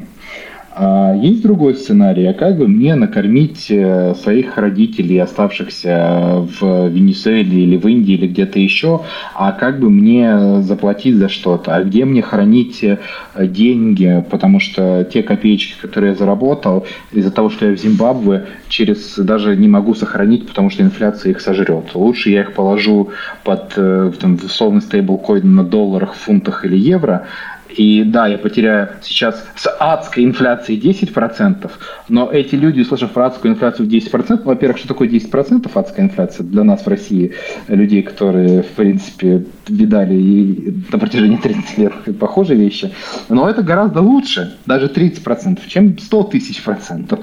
А 0.80 1.12
есть 1.12 1.42
другой 1.42 1.74
сценарий, 1.74 2.24
а 2.26 2.34
как 2.34 2.56
бы 2.56 2.68
мне 2.68 2.94
накормить 2.94 3.66
э, 3.68 4.14
своих 4.14 4.56
родителей, 4.56 5.18
оставшихся 5.18 6.46
в 6.60 6.88
Венесуэле 6.88 7.64
или 7.64 7.76
в 7.76 7.88
Индии 7.88 8.14
или 8.14 8.28
где-то 8.28 8.60
еще, 8.60 9.00
а 9.34 9.50
как 9.50 9.80
бы 9.80 9.90
мне 9.90 10.62
заплатить 10.62 11.16
за 11.16 11.28
что-то, 11.28 11.74
а 11.74 11.82
где 11.82 12.04
мне 12.04 12.22
хранить 12.22 12.84
э, 12.84 12.96
деньги, 13.36 14.24
потому 14.30 14.60
что 14.60 15.02
те 15.12 15.24
копеечки, 15.24 15.74
которые 15.82 16.10
я 16.10 16.16
заработал, 16.16 16.86
из-за 17.10 17.32
того, 17.32 17.50
что 17.50 17.66
я 17.66 17.74
в 17.74 17.80
Зимбабве, 17.80 18.46
через 18.68 19.18
даже 19.18 19.56
не 19.56 19.66
могу 19.66 19.96
сохранить, 19.96 20.46
потому 20.46 20.70
что 20.70 20.84
инфляция 20.84 21.30
их 21.30 21.40
сожрет. 21.40 21.86
Лучше 21.94 22.30
я 22.30 22.42
их 22.42 22.52
положу 22.52 23.08
под 23.42 23.72
э, 23.74 24.12
там, 24.20 24.38
условный 24.44 24.82
стейблкоин 24.82 25.56
на 25.56 25.64
долларах, 25.64 26.14
фунтах 26.14 26.64
или 26.64 26.76
евро, 26.76 27.26
и 27.68 28.02
да, 28.04 28.26
я 28.26 28.38
потеряю 28.38 28.88
сейчас 29.02 29.44
с 29.56 29.68
адской 29.78 30.24
инфляцией 30.24 30.80
10%, 30.80 31.70
но 32.08 32.30
эти 32.30 32.54
люди, 32.54 32.80
услышав 32.80 33.12
про 33.12 33.26
адскую 33.26 33.52
инфляцию 33.52 33.86
в 33.86 33.92
10%, 33.92 34.42
во-первых, 34.44 34.78
что 34.78 34.88
такое 34.88 35.08
10% 35.08 35.70
адская 35.72 36.06
инфляция 36.06 36.44
для 36.44 36.64
нас 36.64 36.84
в 36.84 36.88
России, 36.88 37.34
людей, 37.68 38.02
которые, 38.02 38.62
в 38.62 38.70
принципе, 38.70 39.44
видали 39.68 40.14
и 40.14 40.74
на 40.90 40.98
протяжении 40.98 41.36
30 41.36 41.78
лет 41.78 41.92
похожие 42.18 42.58
вещи, 42.58 42.92
но 43.28 43.48
это 43.48 43.62
гораздо 43.62 44.00
лучше, 44.00 44.56
даже 44.66 44.86
30%, 44.86 45.60
чем 45.68 45.98
100 45.98 46.22
тысяч 46.24 46.62
процентов 46.62 47.20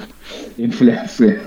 инфляции. 0.58 1.39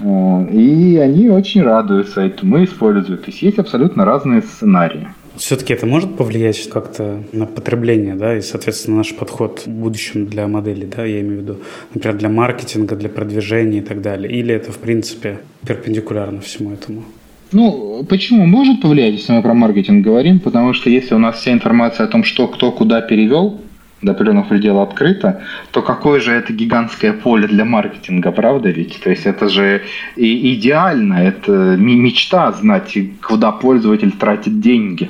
А, 0.00 0.46
и 0.50 0.96
они 0.96 1.28
очень 1.28 1.62
радуются 1.62 2.20
этому, 2.20 2.62
используют. 2.64 3.22
То 3.24 3.30
есть 3.30 3.42
есть 3.42 3.58
абсолютно 3.58 4.04
разные 4.04 4.42
сценарии. 4.42 5.08
Все-таки 5.36 5.72
это 5.72 5.86
может 5.86 6.16
повлиять 6.16 6.68
как-то 6.68 7.22
на 7.32 7.46
потребление, 7.46 8.14
да, 8.14 8.36
и, 8.36 8.42
соответственно, 8.42 8.98
наш 8.98 9.14
подход 9.14 9.62
в 9.66 9.70
будущем 9.70 10.26
для 10.26 10.46
модели, 10.46 10.84
да, 10.84 11.04
я 11.04 11.20
имею 11.20 11.38
в 11.38 11.42
виду, 11.42 11.56
например, 11.94 12.18
для 12.18 12.28
маркетинга, 12.28 12.96
для 12.96 13.08
продвижения 13.08 13.78
и 13.78 13.82
так 13.82 14.02
далее. 14.02 14.30
Или 14.30 14.54
это, 14.54 14.72
в 14.72 14.78
принципе, 14.78 15.38
перпендикулярно 15.66 16.40
всему 16.40 16.72
этому? 16.72 17.04
Ну, 17.52 18.04
почему 18.08 18.46
может 18.46 18.80
повлиять, 18.80 19.14
если 19.14 19.32
мы 19.32 19.42
про 19.42 19.54
маркетинг 19.54 20.04
говорим? 20.04 20.38
Потому 20.38 20.74
что 20.74 20.90
если 20.90 21.14
у 21.14 21.18
нас 21.18 21.38
вся 21.38 21.52
информация 21.52 22.04
о 22.04 22.08
том, 22.08 22.24
что 22.24 22.48
кто 22.48 22.72
куда 22.72 23.00
перевел, 23.00 23.60
до 24.02 24.12
определенного 24.12 24.46
предела 24.46 24.82
открыто, 24.82 25.42
то 25.70 25.80
какое 25.80 26.20
же 26.20 26.32
это 26.32 26.52
гигантское 26.52 27.12
поле 27.12 27.46
для 27.46 27.64
маркетинга, 27.64 28.32
правда 28.32 28.68
ведь? 28.68 29.00
То 29.00 29.10
есть 29.10 29.26
это 29.26 29.48
же 29.48 29.82
и 30.16 30.54
идеально, 30.54 31.14
это 31.14 31.76
мечта 31.78 32.52
знать, 32.52 32.96
куда 33.26 33.52
пользователь 33.52 34.12
тратит 34.12 34.60
деньги. 34.60 35.08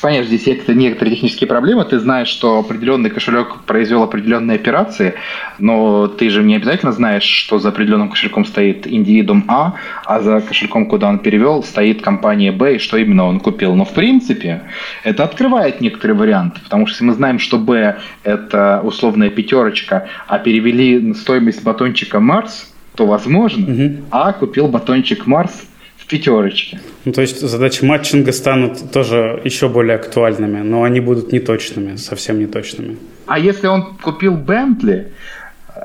Понятно, 0.00 0.26
здесь 0.26 0.46
есть 0.46 0.68
некоторые 0.68 1.14
технические 1.14 1.46
проблемы. 1.46 1.84
Ты 1.84 1.98
знаешь, 1.98 2.28
что 2.28 2.58
определенный 2.58 3.10
кошелек 3.10 3.62
произвел 3.66 4.02
определенные 4.02 4.54
операции, 4.54 5.14
но 5.58 6.06
ты 6.06 6.30
же 6.30 6.42
не 6.42 6.56
обязательно 6.56 6.92
знаешь, 6.92 7.24
что 7.24 7.58
за 7.58 7.68
определенным 7.68 8.08
кошельком 8.08 8.46
стоит 8.46 8.86
индивидуум 8.86 9.44
А, 9.48 9.74
а 10.04 10.20
за 10.20 10.40
кошельком, 10.40 10.86
куда 10.86 11.08
он 11.08 11.18
перевел, 11.18 11.62
стоит 11.62 12.00
компания 12.00 12.50
Б, 12.50 12.76
и 12.76 12.78
что 12.78 12.96
именно 12.96 13.24
он 13.26 13.40
купил. 13.40 13.74
Но 13.74 13.84
в 13.84 13.92
принципе 13.92 14.62
это 15.04 15.24
открывает 15.24 15.80
некоторые 15.80 16.16
варианты, 16.16 16.60
потому 16.62 16.86
что 16.86 16.94
если 16.94 17.04
мы 17.04 17.12
знаем, 17.12 17.38
что 17.38 17.58
Б 17.58 17.98
это 18.22 18.80
условная 18.82 19.28
пятерочка, 19.28 20.08
а 20.26 20.38
перевели 20.38 21.12
стоимость 21.12 21.62
батончика 21.62 22.20
Марс, 22.20 22.72
то 22.96 23.06
возможно, 23.06 23.72
угу. 23.72 23.96
А 24.10 24.32
купил 24.32 24.68
батончик 24.68 25.26
Марс 25.26 25.69
пятерочки. 26.10 26.80
Ну, 27.04 27.12
то 27.12 27.20
есть 27.20 27.40
задачи 27.40 27.84
матчинга 27.84 28.32
станут 28.32 28.90
тоже 28.90 29.40
еще 29.44 29.68
более 29.68 29.94
актуальными, 29.94 30.60
но 30.60 30.82
они 30.82 31.00
будут 31.00 31.32
неточными, 31.32 31.96
совсем 31.96 32.40
неточными. 32.40 32.96
А 33.26 33.38
если 33.38 33.68
он 33.68 33.96
купил 34.02 34.36
Бентли, 34.36 35.12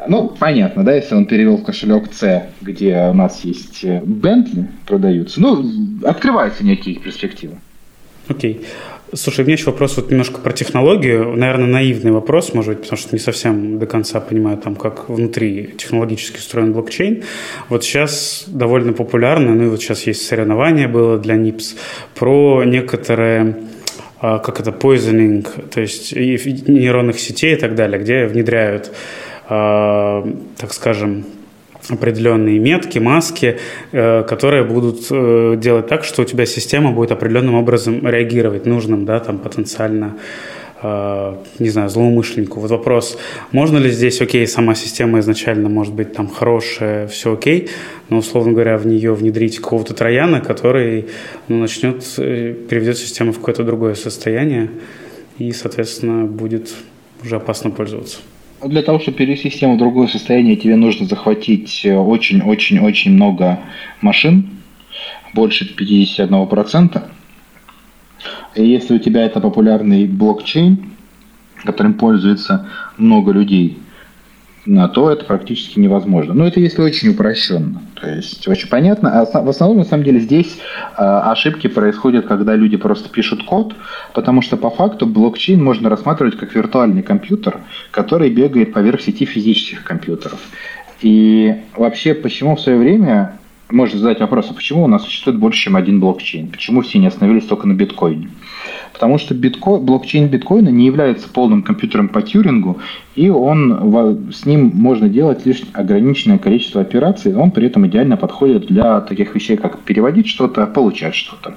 ну, 0.08 0.30
понятно, 0.30 0.84
да, 0.84 0.96
если 0.96 1.14
он 1.14 1.26
перевел 1.26 1.58
в 1.58 1.64
кошелек 1.64 2.12
C, 2.12 2.50
где 2.62 3.08
у 3.12 3.14
нас 3.14 3.46
есть 3.46 3.86
Бентли 3.86 4.68
продаются, 4.88 5.40
ну, 5.40 5.64
открываются 6.04 6.66
некие 6.66 6.96
перспективы. 6.96 7.58
Окей. 8.28 8.54
Okay. 8.54 8.66
Слушай, 9.13 9.41
у 9.41 9.44
меня 9.44 9.54
еще 9.54 9.65
вопрос 9.65 9.98
вот 9.98 10.10
немножко 10.10 10.39
про 10.39 10.52
технологию. 10.52 11.36
Наверное, 11.36 11.68
наивный 11.68 12.12
вопрос, 12.12 12.54
может 12.54 12.74
быть, 12.74 12.82
потому 12.82 12.98
что 12.98 13.15
не 13.15 13.20
совсем 13.20 13.78
до 13.78 13.86
конца 13.86 14.20
понимаю, 14.20 14.58
там, 14.58 14.76
как 14.76 15.10
внутри 15.10 15.76
технологически 15.78 16.38
устроен 16.38 16.74
блокчейн. 16.74 17.24
Вот 17.70 17.84
сейчас 17.84 18.46
довольно 18.48 18.94
популярно, 18.94 19.54
ну 19.54 19.65
и 19.65 19.68
вот 19.68 19.82
сейчас 19.82 20.08
есть 20.08 20.26
соревнование 20.26 20.88
было 20.88 21.20
для 21.20 21.36
НИПС 21.36 21.76
про 22.15 22.63
некоторые 22.65 23.56
а, 24.20 24.39
как 24.39 24.60
это, 24.60 24.72
poisoning, 24.72 25.70
то 25.70 25.82
есть 25.82 26.15
нейронных 26.15 27.20
сетей 27.20 27.54
и 27.54 27.58
так 27.58 27.76
далее, 27.76 28.02
где 28.02 28.26
внедряют, 28.26 28.91
а, 29.48 30.28
так 30.58 30.74
скажем, 30.74 31.26
определенные 31.89 32.60
метки, 32.60 33.00
маски, 33.00 33.58
э, 33.91 34.24
которые 34.24 34.63
будут 34.63 35.08
э, 35.12 35.56
делать 35.58 35.88
так, 35.88 36.04
что 36.04 36.21
у 36.21 36.26
тебя 36.26 36.45
система 36.45 36.91
будет 36.91 37.12
определенным 37.12 37.56
образом 37.56 38.08
реагировать 38.08 38.65
нужным, 38.65 39.06
да, 39.06 39.19
там 39.19 39.38
потенциально 39.38 40.17
э, 40.82 41.36
не 41.60 41.69
знаю, 41.69 41.89
злоумышленнику. 41.89 42.60
Вот 42.60 42.71
вопрос, 42.71 43.17
можно 43.52 43.78
ли 43.78 43.91
здесь, 43.91 44.21
окей, 44.21 44.48
сама 44.48 44.76
система 44.76 45.19
изначально 45.19 45.69
может 45.69 45.93
быть 45.93 46.13
там 46.13 46.28
хорошая, 46.28 47.08
все 47.08 47.34
окей, 47.34 47.69
но, 48.10 48.17
условно 48.17 48.54
говоря, 48.54 48.78
в 48.78 48.88
нее 48.88 49.13
внедрить 49.13 49.60
какого-то 49.60 49.93
трояна, 49.93 50.41
который 50.41 51.08
ну, 51.48 51.60
начнет, 51.60 52.04
приведет 52.15 52.98
систему 52.98 53.32
в 53.32 53.39
какое-то 53.39 53.63
другое 53.63 53.95
состояние 53.95 54.69
и, 55.38 55.52
соответственно, 55.52 56.26
будет 56.26 56.74
уже 57.24 57.36
опасно 57.36 57.69
пользоваться. 57.71 58.19
Для 58.63 58.82
того, 58.82 59.00
чтобы 59.00 59.18
перевести 59.18 59.50
систему 59.50 59.76
в 59.76 59.80
другое 59.80 60.08
состояние, 60.08 60.56
тебе 60.56 60.76
нужно 60.76 61.06
захватить 61.06 61.86
очень-очень-очень 61.86 63.12
э, 63.12 63.13
много 63.13 63.60
машин, 64.02 64.50
больше 65.34 65.76
51%. 65.78 67.04
И 68.56 68.65
если 68.65 68.96
у 68.96 69.00
тебя 69.00 69.26
это 69.26 69.41
популярный 69.41 70.08
блокчейн, 70.08 70.91
которым 71.63 71.96
пользуется 71.96 72.68
много 72.98 73.32
людей, 73.32 73.78
то 74.88 75.12
это 75.12 75.25
практически 75.25 75.80
невозможно. 75.80 76.34
Но 76.34 76.47
это 76.47 76.60
если 76.60 76.82
очень 76.82 77.10
упрощенно. 77.10 77.82
То 78.01 78.10
есть 78.10 78.47
очень 78.47 78.67
понятно. 78.67 79.21
А 79.21 79.41
в 79.41 79.49
основном, 79.49 79.80
на 79.80 79.84
самом 79.84 80.04
деле, 80.04 80.19
здесь 80.19 80.58
э, 80.97 81.04
ошибки 81.04 81.67
происходят, 81.67 82.25
когда 82.25 82.56
люди 82.56 82.75
просто 82.75 83.10
пишут 83.10 83.43
код, 83.43 83.75
потому 84.13 84.41
что 84.41 84.58
по 84.58 84.69
факту 84.69 85.06
блокчейн 85.06 85.63
можно 85.63 85.89
рассматривать 85.89 86.38
как 86.38 86.56
виртуальный 86.56 87.04
компьютер, 87.04 87.60
который 87.91 88.30
бегает 88.30 88.73
поверх 88.73 89.01
сети 89.01 89.25
физических 89.25 89.84
компьютеров. 89.84 90.39
И 91.01 91.56
вообще, 91.75 92.15
почему 92.15 92.56
в 92.56 92.62
свое 92.62 92.80
время 92.80 93.38
можно 93.69 93.99
задать 93.99 94.19
вопрос, 94.19 94.47
а 94.49 94.54
почему 94.54 94.84
у 94.84 94.88
нас 94.88 95.04
существует 95.04 95.39
больше, 95.39 95.63
чем 95.63 95.75
один 95.75 95.99
блокчейн? 95.99 96.47
Почему 96.47 96.82
все 96.82 96.99
не 96.99 97.08
остановились 97.08 97.45
только 97.45 97.67
на 97.67 97.73
биткоине? 97.73 98.30
Потому 98.93 99.17
что 99.17 99.34
битко... 99.34 99.78
блокчейн 99.78 100.28
биткоина 100.28 100.69
не 100.69 100.86
является 100.86 101.28
полным 101.28 101.63
компьютером 101.63 102.08
по 102.08 102.21
Тьюрингу, 102.21 102.78
и 103.15 103.30
он, 103.30 104.32
с 104.32 104.45
ним 104.45 104.71
можно 104.73 105.10
делать 105.10 105.45
лишь 105.45 105.63
ограниченное 105.73 106.38
количество 106.38 106.82
операций, 106.82 107.36
он 107.36 107.51
при 107.51 107.67
этом 107.67 107.86
идеально 107.88 108.17
подходит 108.17 108.67
для 108.67 109.01
таких 109.01 109.36
вещей, 109.36 109.58
как 109.58 109.80
переводить 109.80 110.28
что-то, 110.28 110.65
получать 110.67 111.15
что-то. 111.15 111.56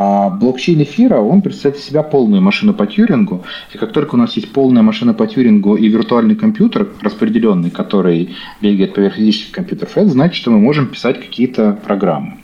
А 0.00 0.30
блокчейн 0.30 0.80
эфира, 0.80 1.16
он 1.16 1.42
представляет 1.42 1.82
из 1.82 1.88
себя 1.88 2.04
полную 2.04 2.40
машину 2.40 2.72
по 2.72 2.86
Тьюрингу. 2.86 3.42
И 3.74 3.78
как 3.78 3.90
только 3.90 4.14
у 4.14 4.18
нас 4.18 4.34
есть 4.36 4.52
полная 4.52 4.82
машина 4.82 5.12
по 5.12 5.26
Тьюрингу 5.26 5.74
и 5.74 5.88
виртуальный 5.88 6.36
компьютер 6.36 6.86
распределенный, 7.00 7.70
который 7.70 8.36
бегает 8.60 8.94
поверх 8.94 9.16
физических 9.16 9.50
компьютеров, 9.50 9.96
это 9.96 10.08
значит, 10.08 10.36
что 10.36 10.52
мы 10.52 10.60
можем 10.60 10.86
писать 10.86 11.18
какие-то 11.18 11.76
программы. 11.84 12.36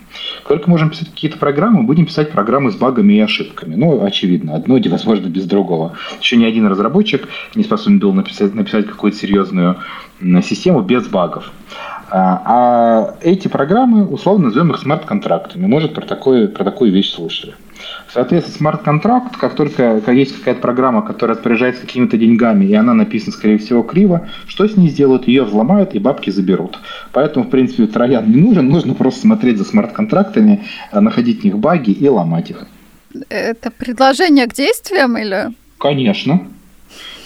Только 0.47 0.69
можем 0.69 0.91
писать 0.91 1.11
какие-то 1.11 1.39
программы, 1.39 1.83
будем 1.83 2.07
писать 2.07 2.31
программы 2.31 2.71
с 2.71 2.77
багами 2.77 3.15
и 3.15 3.21
ошибками. 3.21 3.75
Ну, 3.75 4.05
очевидно, 4.05 4.55
одно 4.55 4.77
невозможно 4.77 5.27
без 5.27 5.45
другого. 5.47 5.95
Еще 6.21 6.37
ни 6.37 6.45
один 6.45 6.67
разработчик 6.67 7.29
не 7.55 7.65
способен 7.65 7.99
был 7.99 8.13
написать, 8.13 8.55
написать 8.55 8.87
какую-то 8.87 9.17
серьезную 9.17 9.77
систему 10.43 10.83
без 10.83 11.09
багов. 11.09 11.51
А, 12.11 12.43
а 12.45 13.15
эти 13.23 13.49
программы, 13.49 14.07
условно 14.07 14.47
назовем 14.47 14.71
их 14.71 14.79
смарт-контрактами. 14.79 15.67
Может, 15.67 15.95
про, 15.95 16.05
такое, 16.05 16.49
про 16.49 16.63
такую 16.63 16.93
вещь 16.93 17.13
слышали. 17.13 17.55
Соответственно, 18.15 18.59
смарт-контракт, 18.59 19.37
как 19.37 19.57
только 19.57 20.01
есть 20.13 20.39
какая-то 20.39 20.61
программа, 20.61 21.03
которая 21.03 21.37
распоряжается 21.37 21.83
какими-то 21.83 22.17
деньгами, 22.17 22.65
и 22.65 22.75
она 22.75 22.95
написана, 22.95 23.33
скорее 23.33 23.59
всего, 23.59 23.83
криво, 23.83 24.29
что 24.47 24.69
с 24.69 24.77
ней 24.77 24.89
сделают? 24.89 25.27
Ее 25.27 25.43
взломают 25.43 25.97
и 25.97 25.99
бабки 25.99 26.31
заберут. 26.31 26.79
Поэтому, 27.13 27.47
в 27.47 27.51
принципе, 27.51 27.87
троян 27.87 28.31
не 28.31 28.41
нужен, 28.41 28.69
нужно 28.69 28.95
просто 28.95 29.23
смотреть 29.23 29.59
за 29.59 29.65
смарт-контрактами, 29.65 30.65
а, 30.93 31.01
находить 31.01 31.41
в 31.41 31.45
них 31.45 31.59
баги 31.59 31.91
и 31.91 32.09
ломать 32.09 32.51
их. 32.51 32.67
Это 33.29 33.73
предложение 33.73 34.47
к 34.47 34.55
действиям 34.55 35.17
или? 35.17 35.49
Конечно. 35.79 36.47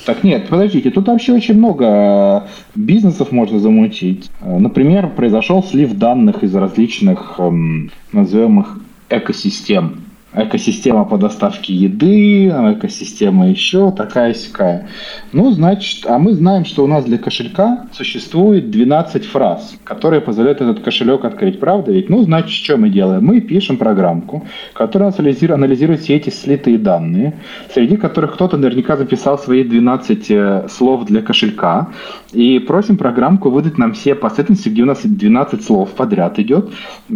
Так 0.06 0.24
нет, 0.24 0.48
подождите, 0.48 0.90
тут 0.90 1.06
вообще 1.08 1.34
очень 1.34 1.58
много 1.58 1.84
э, 1.84 2.40
бизнесов 2.74 3.30
можно 3.30 3.58
замутить. 3.58 4.30
Э, 4.40 4.58
например, 4.58 5.10
произошел 5.10 5.62
слив 5.62 5.92
данных 5.92 6.42
из 6.42 6.54
различных, 6.54 7.34
эм, 7.38 7.90
назовем 8.12 8.60
их, 8.60 8.78
экосистем 9.10 10.07
экосистема 10.34 11.04
по 11.04 11.16
доставке 11.16 11.74
еды, 11.74 12.48
экосистема 12.48 13.48
еще 13.48 13.90
такая 13.92 14.34
сякая. 14.34 14.88
Ну, 15.32 15.50
значит, 15.50 16.04
а 16.06 16.18
мы 16.18 16.34
знаем, 16.34 16.64
что 16.64 16.84
у 16.84 16.86
нас 16.86 17.04
для 17.04 17.18
кошелька 17.18 17.86
существует 17.92 18.70
12 18.70 19.24
фраз, 19.24 19.76
которые 19.84 20.20
позволяют 20.20 20.60
этот 20.60 20.80
кошелек 20.80 21.24
открыть, 21.24 21.60
правда 21.60 21.92
ведь? 21.92 22.10
Ну, 22.10 22.22
значит, 22.22 22.50
что 22.50 22.76
мы 22.76 22.90
делаем? 22.90 23.24
Мы 23.24 23.40
пишем 23.40 23.78
программку, 23.78 24.46
которая 24.74 25.12
анализирует 25.18 26.00
все 26.00 26.16
эти 26.16 26.30
слитые 26.30 26.78
данные, 26.78 27.34
среди 27.72 27.96
которых 27.96 28.34
кто-то 28.34 28.56
наверняка 28.56 28.96
записал 28.96 29.38
свои 29.38 29.64
12 29.64 30.30
э, 30.30 30.66
слов 30.68 31.06
для 31.06 31.22
кошелька, 31.22 31.88
и 32.32 32.58
просим 32.58 32.96
программку 32.96 33.50
выдать 33.50 33.78
нам 33.78 33.92
все 33.94 34.14
последовательности, 34.14 34.68
где 34.68 34.82
у 34.82 34.86
нас 34.86 35.00
12 35.02 35.64
слов 35.64 35.90
подряд 35.90 36.38
идет. 36.38 36.70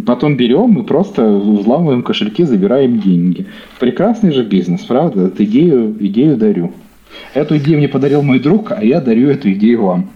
Потом 0.06 0.36
берем 0.36 0.78
и 0.78 0.82
просто 0.86 1.26
взламываем 1.28 2.02
кошельки, 2.02 2.44
забираем 2.44 3.01
деньги. 3.02 3.46
Прекрасный 3.78 4.32
же 4.32 4.44
бизнес, 4.44 4.82
правда? 4.82 5.26
Эту 5.26 5.44
идею, 5.44 5.96
идею 6.00 6.36
дарю. 6.36 6.72
Эту 7.34 7.56
идею 7.58 7.78
мне 7.78 7.88
подарил 7.88 8.22
мой 8.22 8.38
друг, 8.38 8.72
а 8.72 8.82
я 8.82 9.00
дарю 9.00 9.28
эту 9.30 9.52
идею 9.52 9.84
вам. 9.84 10.10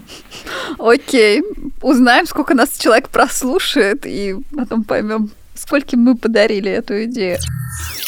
Окей. 0.79 1.43
Узнаем, 1.81 2.25
сколько 2.25 2.53
нас 2.53 2.77
человек 2.77 3.09
прослушает, 3.09 4.05
и 4.05 4.35
потом 4.55 4.83
поймем, 4.83 5.29
сколько 5.55 5.97
мы 5.97 6.15
подарили 6.15 6.71
эту 6.71 7.03
идею. 7.05 7.37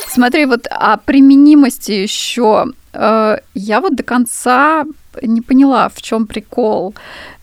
Смотри, 0.08 0.46
вот 0.46 0.68
о 0.70 0.98
применимости 0.98 1.92
еще. 1.92 2.66
Э, 2.94 3.38
я 3.54 3.82
вот 3.82 3.96
до 3.96 4.04
конца 4.04 4.86
не 5.22 5.42
поняла, 5.42 5.90
в 5.90 6.02
чем 6.02 6.28
прикол 6.28 6.94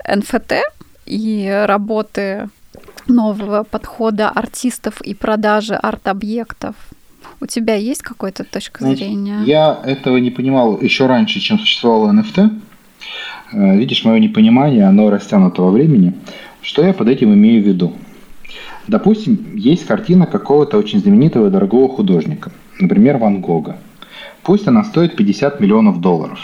НФТ 0.08 0.54
и 1.04 1.64
работы 1.66 2.48
нового 3.08 3.62
подхода 3.64 4.28
артистов 4.30 5.00
и 5.00 5.14
продажи 5.14 5.74
арт-объектов. 5.74 6.74
У 7.40 7.46
тебя 7.46 7.74
есть 7.74 8.02
какая-то 8.02 8.44
точка 8.44 8.80
Знаете, 8.80 9.04
зрения? 9.04 9.42
Я 9.44 9.78
этого 9.84 10.16
не 10.16 10.30
понимал 10.30 10.80
еще 10.80 11.06
раньше, 11.06 11.40
чем 11.40 11.58
существовало 11.58 12.12
NFT. 12.12 12.50
Э, 13.52 13.76
видишь, 13.76 14.04
мое 14.04 14.18
непонимание, 14.18 14.84
оно 14.84 15.10
растянуто 15.10 15.62
во 15.62 15.70
времени. 15.70 16.14
Что 16.62 16.84
я 16.84 16.92
под 16.94 17.08
этим 17.08 17.34
имею 17.34 17.62
в 17.62 17.66
виду? 17.66 17.92
Допустим, 18.88 19.54
есть 19.54 19.86
картина 19.86 20.26
какого-то 20.26 20.78
очень 20.78 21.00
знаменитого 21.00 21.48
и 21.48 21.50
дорогого 21.50 21.88
художника, 21.88 22.52
например, 22.78 23.18
Ван 23.18 23.40
Гога. 23.40 23.76
Пусть 24.42 24.66
она 24.68 24.84
стоит 24.84 25.16
50 25.16 25.60
миллионов 25.60 26.00
долларов. 26.00 26.38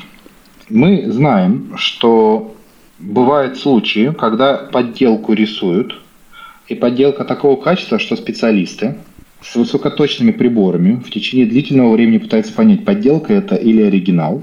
Мы 0.68 1.05
знаем, 1.11 1.72
что 1.76 2.55
бывают 2.98 3.59
случаи, 3.59 4.12
когда 4.12 4.57
подделку 4.57 5.33
рисуют, 5.33 6.00
и 6.68 6.74
подделка 6.74 7.24
такого 7.24 7.61
качества, 7.61 7.98
что 7.98 8.16
специалисты 8.16 8.96
с 9.42 9.57
высокоточными 9.57 10.31
приборами 10.31 11.02
в 11.05 11.11
течение 11.11 11.46
длительного 11.46 11.92
времени 11.92 12.18
пытаются 12.18 12.52
понять, 12.52 12.85
подделка 12.85 13.33
это 13.33 13.57
или 13.57 13.83
оригинал, 13.83 14.42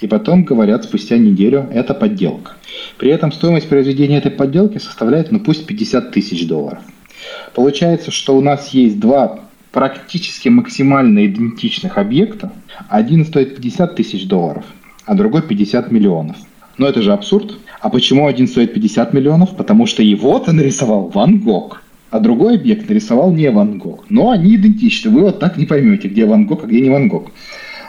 и 0.00 0.06
потом 0.06 0.44
говорят 0.44 0.84
спустя 0.84 1.16
неделю, 1.18 1.68
это 1.72 1.94
подделка. 1.94 2.52
При 2.98 3.10
этом 3.10 3.32
стоимость 3.32 3.68
произведения 3.68 4.18
этой 4.18 4.30
подделки 4.30 4.78
составляет, 4.78 5.30
ну 5.30 5.40
пусть 5.40 5.66
50 5.66 6.10
тысяч 6.12 6.46
долларов. 6.46 6.80
Получается, 7.54 8.10
что 8.10 8.36
у 8.36 8.40
нас 8.40 8.68
есть 8.74 8.98
два 8.98 9.40
практически 9.72 10.48
максимально 10.48 11.26
идентичных 11.26 11.98
объекта. 11.98 12.52
Один 12.88 13.24
стоит 13.24 13.56
50 13.56 13.94
тысяч 13.94 14.26
долларов, 14.26 14.64
а 15.04 15.14
другой 15.14 15.42
50 15.42 15.92
миллионов. 15.92 16.36
Но 16.76 16.86
это 16.86 17.02
же 17.02 17.12
абсурд. 17.12 17.58
А 17.80 17.88
почему 17.88 18.26
один 18.26 18.48
стоит 18.48 18.74
50 18.74 19.12
миллионов? 19.12 19.56
Потому 19.56 19.86
что 19.86 20.02
его-то 20.02 20.52
нарисовал 20.52 21.08
Ван 21.08 21.38
Гог, 21.38 21.82
а 22.10 22.18
другой 22.18 22.56
объект 22.56 22.88
нарисовал 22.88 23.32
не 23.32 23.50
Ван 23.50 23.78
Гог. 23.78 24.06
Но 24.08 24.30
они 24.30 24.56
идентичны. 24.56 25.10
Вы 25.10 25.22
вот 25.22 25.38
так 25.38 25.56
не 25.56 25.66
поймете, 25.66 26.08
где 26.08 26.26
Ван 26.26 26.46
Гог, 26.46 26.64
а 26.64 26.66
где 26.66 26.80
не 26.80 26.90
Ван 26.90 27.08
Гог. 27.08 27.30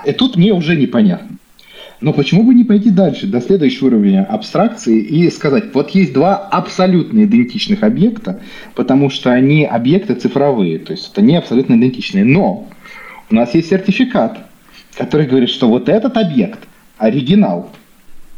И 0.05 0.11
тут 0.11 0.35
мне 0.35 0.53
уже 0.53 0.75
непонятно. 0.75 1.37
Но 2.01 2.13
почему 2.13 2.43
бы 2.43 2.55
не 2.55 2.63
пойти 2.63 2.89
дальше, 2.89 3.27
до 3.27 3.41
следующего 3.41 3.87
уровня 3.87 4.25
абстракции 4.27 4.99
и 4.99 5.29
сказать, 5.29 5.65
вот 5.73 5.91
есть 5.91 6.13
два 6.13 6.35
абсолютно 6.35 7.25
идентичных 7.25 7.83
объекта, 7.83 8.41
потому 8.73 9.11
что 9.11 9.31
они 9.31 9.65
объекты 9.65 10.15
цифровые, 10.15 10.79
то 10.79 10.93
есть 10.93 11.15
не 11.17 11.35
абсолютно 11.35 11.75
идентичные. 11.75 12.25
Но 12.25 12.67
у 13.29 13.35
нас 13.35 13.53
есть 13.53 13.69
сертификат, 13.69 14.39
который 14.97 15.27
говорит, 15.27 15.49
что 15.49 15.67
вот 15.67 15.89
этот 15.89 16.17
объект 16.17 16.67
оригинал. 16.97 17.69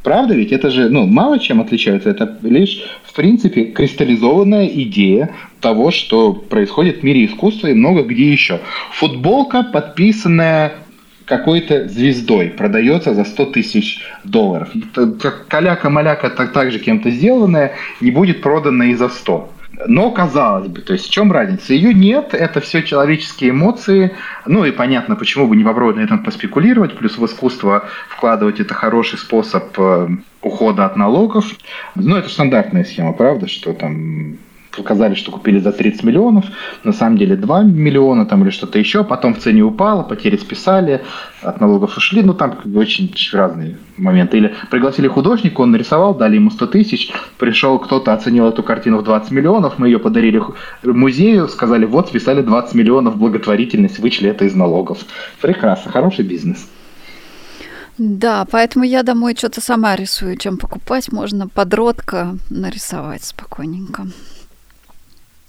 Правда 0.04 0.36
ведь? 0.36 0.52
Это 0.52 0.70
же 0.70 0.90
ну, 0.90 1.08
мало 1.08 1.40
чем 1.40 1.62
отличается. 1.62 2.10
Это 2.10 2.38
лишь, 2.44 2.84
в 3.04 3.14
принципе, 3.14 3.66
кристаллизованная 3.66 4.68
идея 4.68 5.34
того, 5.62 5.92
что 5.92 6.34
происходит 6.34 7.00
в 7.00 7.04
мире 7.04 7.26
искусства 7.26 7.68
и 7.68 7.74
много 7.74 8.04
где 8.04 8.32
еще. 8.32 8.60
Футболка, 8.92 9.64
подписанная 9.64 10.74
какой-то 11.26 11.88
звездой 11.88 12.50
продается 12.50 13.14
за 13.14 13.24
100 13.24 13.46
тысяч 13.48 14.02
долларов. 14.26 14.70
Каляка-маляка 15.48 16.30
так, 16.30 16.52
так 16.52 16.72
же 16.72 16.80
кем-то 16.80 17.10
сделанная 17.10 17.74
не 18.02 18.12
будет 18.12 18.42
продана 18.42 18.88
и 18.88 18.94
за 18.96 19.08
100. 19.08 19.50
Но 19.88 20.12
казалось 20.12 20.68
бы, 20.68 20.82
то 20.82 20.94
есть 20.94 21.08
в 21.08 21.12
чем 21.12 21.32
разница? 21.32 21.74
Ее 21.74 21.94
нет, 21.94 22.34
это 22.34 22.62
все 22.62 22.84
человеческие 22.84 23.52
эмоции. 23.52 24.16
Ну 24.46 24.66
и 24.66 24.72
понятно, 24.72 25.16
почему 25.16 25.48
бы 25.48 25.56
не 25.56 25.64
попробовать 25.64 25.98
на 25.98 26.02
этом 26.02 26.24
поспекулировать. 26.24 26.98
Плюс 26.98 27.18
в 27.18 27.26
искусство 27.26 27.86
вкладывать 28.10 28.60
это 28.60 28.74
хороший 28.74 29.18
способ 29.18 29.78
э, 29.78 30.08
ухода 30.42 30.86
от 30.86 30.96
налогов. 30.96 31.46
Ну 31.96 32.16
это 32.16 32.30
стандартная 32.30 32.84
схема, 32.84 33.14
правда, 33.14 33.48
что 33.48 33.74
там 33.74 34.38
показали, 34.76 35.16
что 35.16 35.32
купили 35.32 35.60
за 35.60 35.72
30 35.72 36.04
миллионов, 36.04 36.46
на 36.84 36.94
самом 36.94 37.18
деле 37.18 37.36
2 37.36 37.64
миллиона 37.64 38.26
там 38.26 38.44
или 38.44 38.50
что-то 38.50 38.80
еще, 38.80 39.04
потом 39.04 39.34
в 39.36 39.40
цене 39.40 39.62
упало, 39.62 40.04
потери 40.04 40.38
списали, 40.38 41.02
от 41.42 41.60
налогов 41.62 41.98
ушли, 41.98 42.22
ну 42.24 42.34
там 42.34 42.58
очень 42.76 43.14
разные 43.32 43.78
моменты. 43.98 44.38
Или 44.38 44.56
пригласили 44.70 45.08
художника, 45.08 45.62
он 45.62 45.72
нарисовал, 45.72 46.16
дали 46.16 46.36
ему 46.36 46.50
100 46.50 46.68
тысяч, 46.68 47.12
пришел 47.38 47.80
кто-то, 47.80 48.14
оценил 48.14 48.48
эту 48.48 48.64
картину 48.64 49.00
в 49.00 49.04
20 49.04 49.32
миллионов, 49.32 49.80
мы 49.80 49.88
ее 49.88 50.00
подарили 50.00 50.42
музею, 50.84 51.48
сказали, 51.48 51.86
вот 51.86 52.10
списали 52.10 52.42
20 52.42 52.76
миллионов 52.76 53.18
благотворительность, 53.18 54.00
вычли 54.00 54.30
это 54.30 54.46
из 54.46 54.56
налогов. 54.56 55.00
Прекрасно, 55.42 55.92
хороший 55.92 56.26
бизнес. 56.26 56.68
Да, 58.00 58.46
поэтому 58.50 58.86
я 58.86 59.04
домой 59.04 59.36
что-то 59.38 59.62
сама 59.62 59.96
рисую, 59.96 60.36
чем 60.38 60.58
покупать. 60.58 61.12
Можно 61.12 61.48
подростка 61.48 62.36
нарисовать 62.50 63.24
спокойненько 63.24 64.08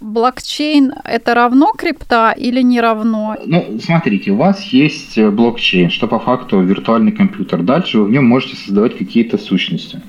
блокчейн 0.01 0.93
это 1.05 1.35
равно 1.35 1.73
крипта 1.77 2.35
или 2.37 2.63
не 2.63 2.81
равно? 2.81 3.37
Ну, 3.45 3.79
смотрите, 3.83 4.33
у 4.33 4.37
вас 4.37 4.63
есть 4.65 5.17
э, 5.19 5.31
блокчейн, 5.31 5.91
что 5.91 6.07
по 6.07 6.19
факту 6.19 6.61
виртуальный 6.61 7.13
компьютер. 7.13 7.63
Дальше 7.63 7.99
вы 7.99 8.05
в 8.07 8.11
нем 8.11 8.25
можете 8.27 8.57
создавать 8.57 8.97
какие-то 8.97 9.39
сущности, 9.39 10.03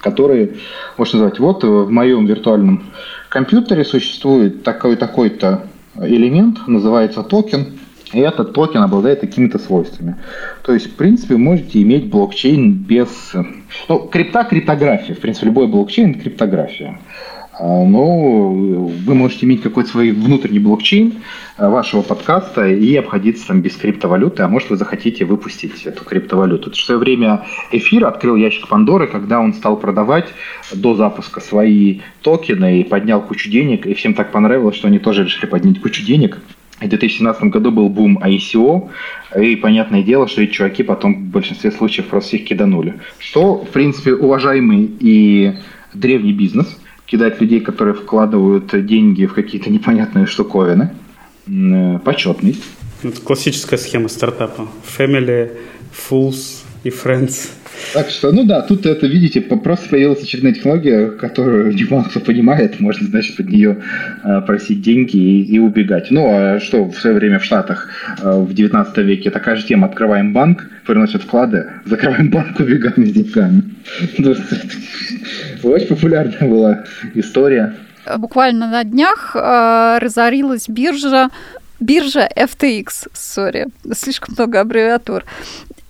которые 0.00 0.56
можно 0.96 1.20
назвать. 1.20 1.38
Вот 1.38 1.64
в 1.64 1.90
моем 1.90 2.26
виртуальном 2.26 2.84
компьютере 3.28 3.84
существует 3.84 4.62
такой 4.62 4.96
такой-то 4.96 5.66
элемент, 5.96 6.66
называется 6.66 7.22
токен. 7.22 7.78
И 8.12 8.20
этот 8.20 8.54
токен 8.54 8.82
обладает 8.82 9.20
какими-то 9.20 9.58
свойствами. 9.58 10.16
То 10.62 10.72
есть, 10.72 10.86
в 10.86 10.94
принципе, 10.94 11.36
можете 11.36 11.82
иметь 11.82 12.08
блокчейн 12.08 12.72
без... 12.72 13.08
Ну, 13.88 13.98
крипта– 14.08 14.44
криптография. 14.48 15.14
В 15.14 15.18
принципе, 15.18 15.46
любой 15.46 15.66
блокчейн– 15.66 16.14
криптография. 16.20 16.98
А, 17.58 17.84
но 17.84 18.52
вы 18.52 19.14
можете 19.14 19.44
иметь 19.46 19.62
какой-то 19.62 19.90
свой 19.90 20.12
внутренний 20.12 20.60
блокчейн 20.60 21.14
а, 21.56 21.68
вашего 21.68 22.02
подкаста 22.02 22.68
и 22.68 22.94
обходиться 22.94 23.48
там 23.48 23.62
без 23.62 23.74
криптовалюты, 23.74 24.42
а 24.42 24.48
может 24.48 24.70
вы 24.70 24.76
захотите 24.76 25.24
выпустить 25.24 25.84
эту 25.84 26.04
криптовалюту. 26.04 26.70
В 26.70 26.76
свое 26.76 27.00
время 27.00 27.44
эфир 27.72 28.06
открыл 28.06 28.36
ящик 28.36 28.68
Пандоры, 28.68 29.08
когда 29.08 29.40
он 29.40 29.54
стал 29.54 29.76
продавать 29.76 30.28
до 30.72 30.94
запуска 30.94 31.40
свои 31.40 32.00
токены 32.22 32.80
и 32.80 32.84
поднял 32.84 33.20
кучу 33.20 33.50
денег, 33.50 33.86
и 33.86 33.94
всем 33.94 34.14
так 34.14 34.30
понравилось, 34.30 34.76
что 34.76 34.86
они 34.86 35.00
тоже 35.00 35.24
решили 35.24 35.46
поднять 35.46 35.80
кучу 35.80 36.04
денег. 36.04 36.38
В 36.80 36.88
2017 36.88 37.42
году 37.44 37.72
был 37.72 37.88
бум 37.88 38.18
ICO, 38.22 38.88
и 39.36 39.56
понятное 39.56 40.04
дело, 40.04 40.28
что 40.28 40.42
эти 40.42 40.52
чуваки 40.52 40.84
потом 40.84 41.14
в 41.16 41.30
большинстве 41.32 41.72
случаев 41.72 42.06
просто 42.06 42.36
их 42.36 42.44
киданули. 42.44 42.94
Что, 43.18 43.56
в 43.56 43.70
принципе, 43.70 44.14
уважаемый 44.14 44.88
и 45.00 45.54
древний 45.92 46.32
бизнес– 46.32 46.78
кидать 47.08 47.40
людей, 47.40 47.60
которые 47.60 47.94
вкладывают 47.94 48.86
деньги 48.86 49.24
в 49.26 49.34
какие-то 49.34 49.70
непонятные 49.70 50.26
штуковины. 50.26 50.92
Э, 51.46 51.98
почетность. 52.04 52.62
Это 53.02 53.20
классическая 53.20 53.78
схема 53.78 54.08
стартапа. 54.08 54.68
Family, 54.98 55.56
Fools 55.92 56.64
и 56.84 56.90
Friends. 56.90 57.50
Так 57.94 58.10
что, 58.10 58.32
ну 58.32 58.44
да, 58.44 58.62
тут 58.62 58.86
это, 58.86 59.06
видите, 59.06 59.40
просто 59.40 59.88
появилась 59.88 60.22
очередная 60.22 60.52
технология, 60.52 61.10
которую 61.10 61.74
мало 61.90 62.04
кто 62.04 62.20
понимает, 62.20 62.80
можно, 62.80 63.06
значит, 63.06 63.36
под 63.36 63.48
нее 63.48 63.78
э, 64.24 64.40
просить 64.42 64.82
деньги 64.82 65.16
и, 65.16 65.44
и 65.44 65.58
убегать. 65.58 66.10
Ну, 66.10 66.26
а 66.28 66.60
что 66.60 66.84
в 66.84 66.98
свое 66.98 67.16
время 67.16 67.38
в 67.38 67.44
Штатах 67.44 67.88
э, 68.22 68.30
в 68.30 68.52
19 68.52 68.96
веке 68.98 69.30
такая 69.30 69.56
же 69.56 69.66
тема, 69.66 69.86
открываем 69.88 70.32
банк, 70.32 70.68
приносят 70.86 71.22
вклады, 71.22 71.70
закрываем 71.84 72.30
банк, 72.30 72.58
убегаем 72.58 73.06
с 73.06 73.12
деньгами. 73.12 73.62
Очень 75.62 75.86
популярная 75.86 76.48
была 76.48 76.84
история. 77.14 77.74
Буквально 78.16 78.70
на 78.70 78.84
днях 78.84 79.34
э, 79.34 79.98
разорилась 80.00 80.68
биржа 80.68 81.30
биржа 81.80 82.28
FTX, 82.36 83.08
сори, 83.12 83.66
слишком 83.92 84.34
много 84.36 84.60
аббревиатур. 84.60 85.24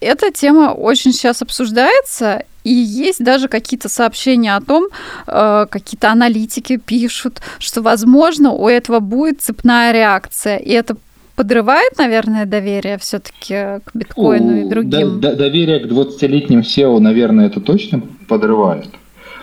Эта 0.00 0.30
тема 0.30 0.72
очень 0.72 1.12
сейчас 1.12 1.42
обсуждается, 1.42 2.44
и 2.64 2.72
есть 2.72 3.22
даже 3.22 3.48
какие-то 3.48 3.88
сообщения 3.88 4.54
о 4.54 4.60
том, 4.60 4.88
э, 5.26 5.66
какие-то 5.70 6.10
аналитики 6.10 6.76
пишут, 6.76 7.40
что, 7.58 7.82
возможно, 7.82 8.52
у 8.52 8.68
этого 8.68 9.00
будет 9.00 9.40
цепная 9.40 9.92
реакция, 9.92 10.58
и 10.58 10.70
это 10.70 10.96
подрывает, 11.34 11.96
наверное, 11.98 12.46
доверие 12.46 12.98
все-таки 12.98 13.80
к 13.84 13.90
биткоину 13.94 14.66
и 14.66 14.68
другим. 14.68 15.20
До, 15.20 15.30
до, 15.30 15.36
доверие 15.36 15.80
к 15.80 15.86
20-летним 15.86 16.60
SEO, 16.60 16.98
наверное, 16.98 17.46
это 17.46 17.60
точно 17.60 18.02
подрывает. 18.28 18.88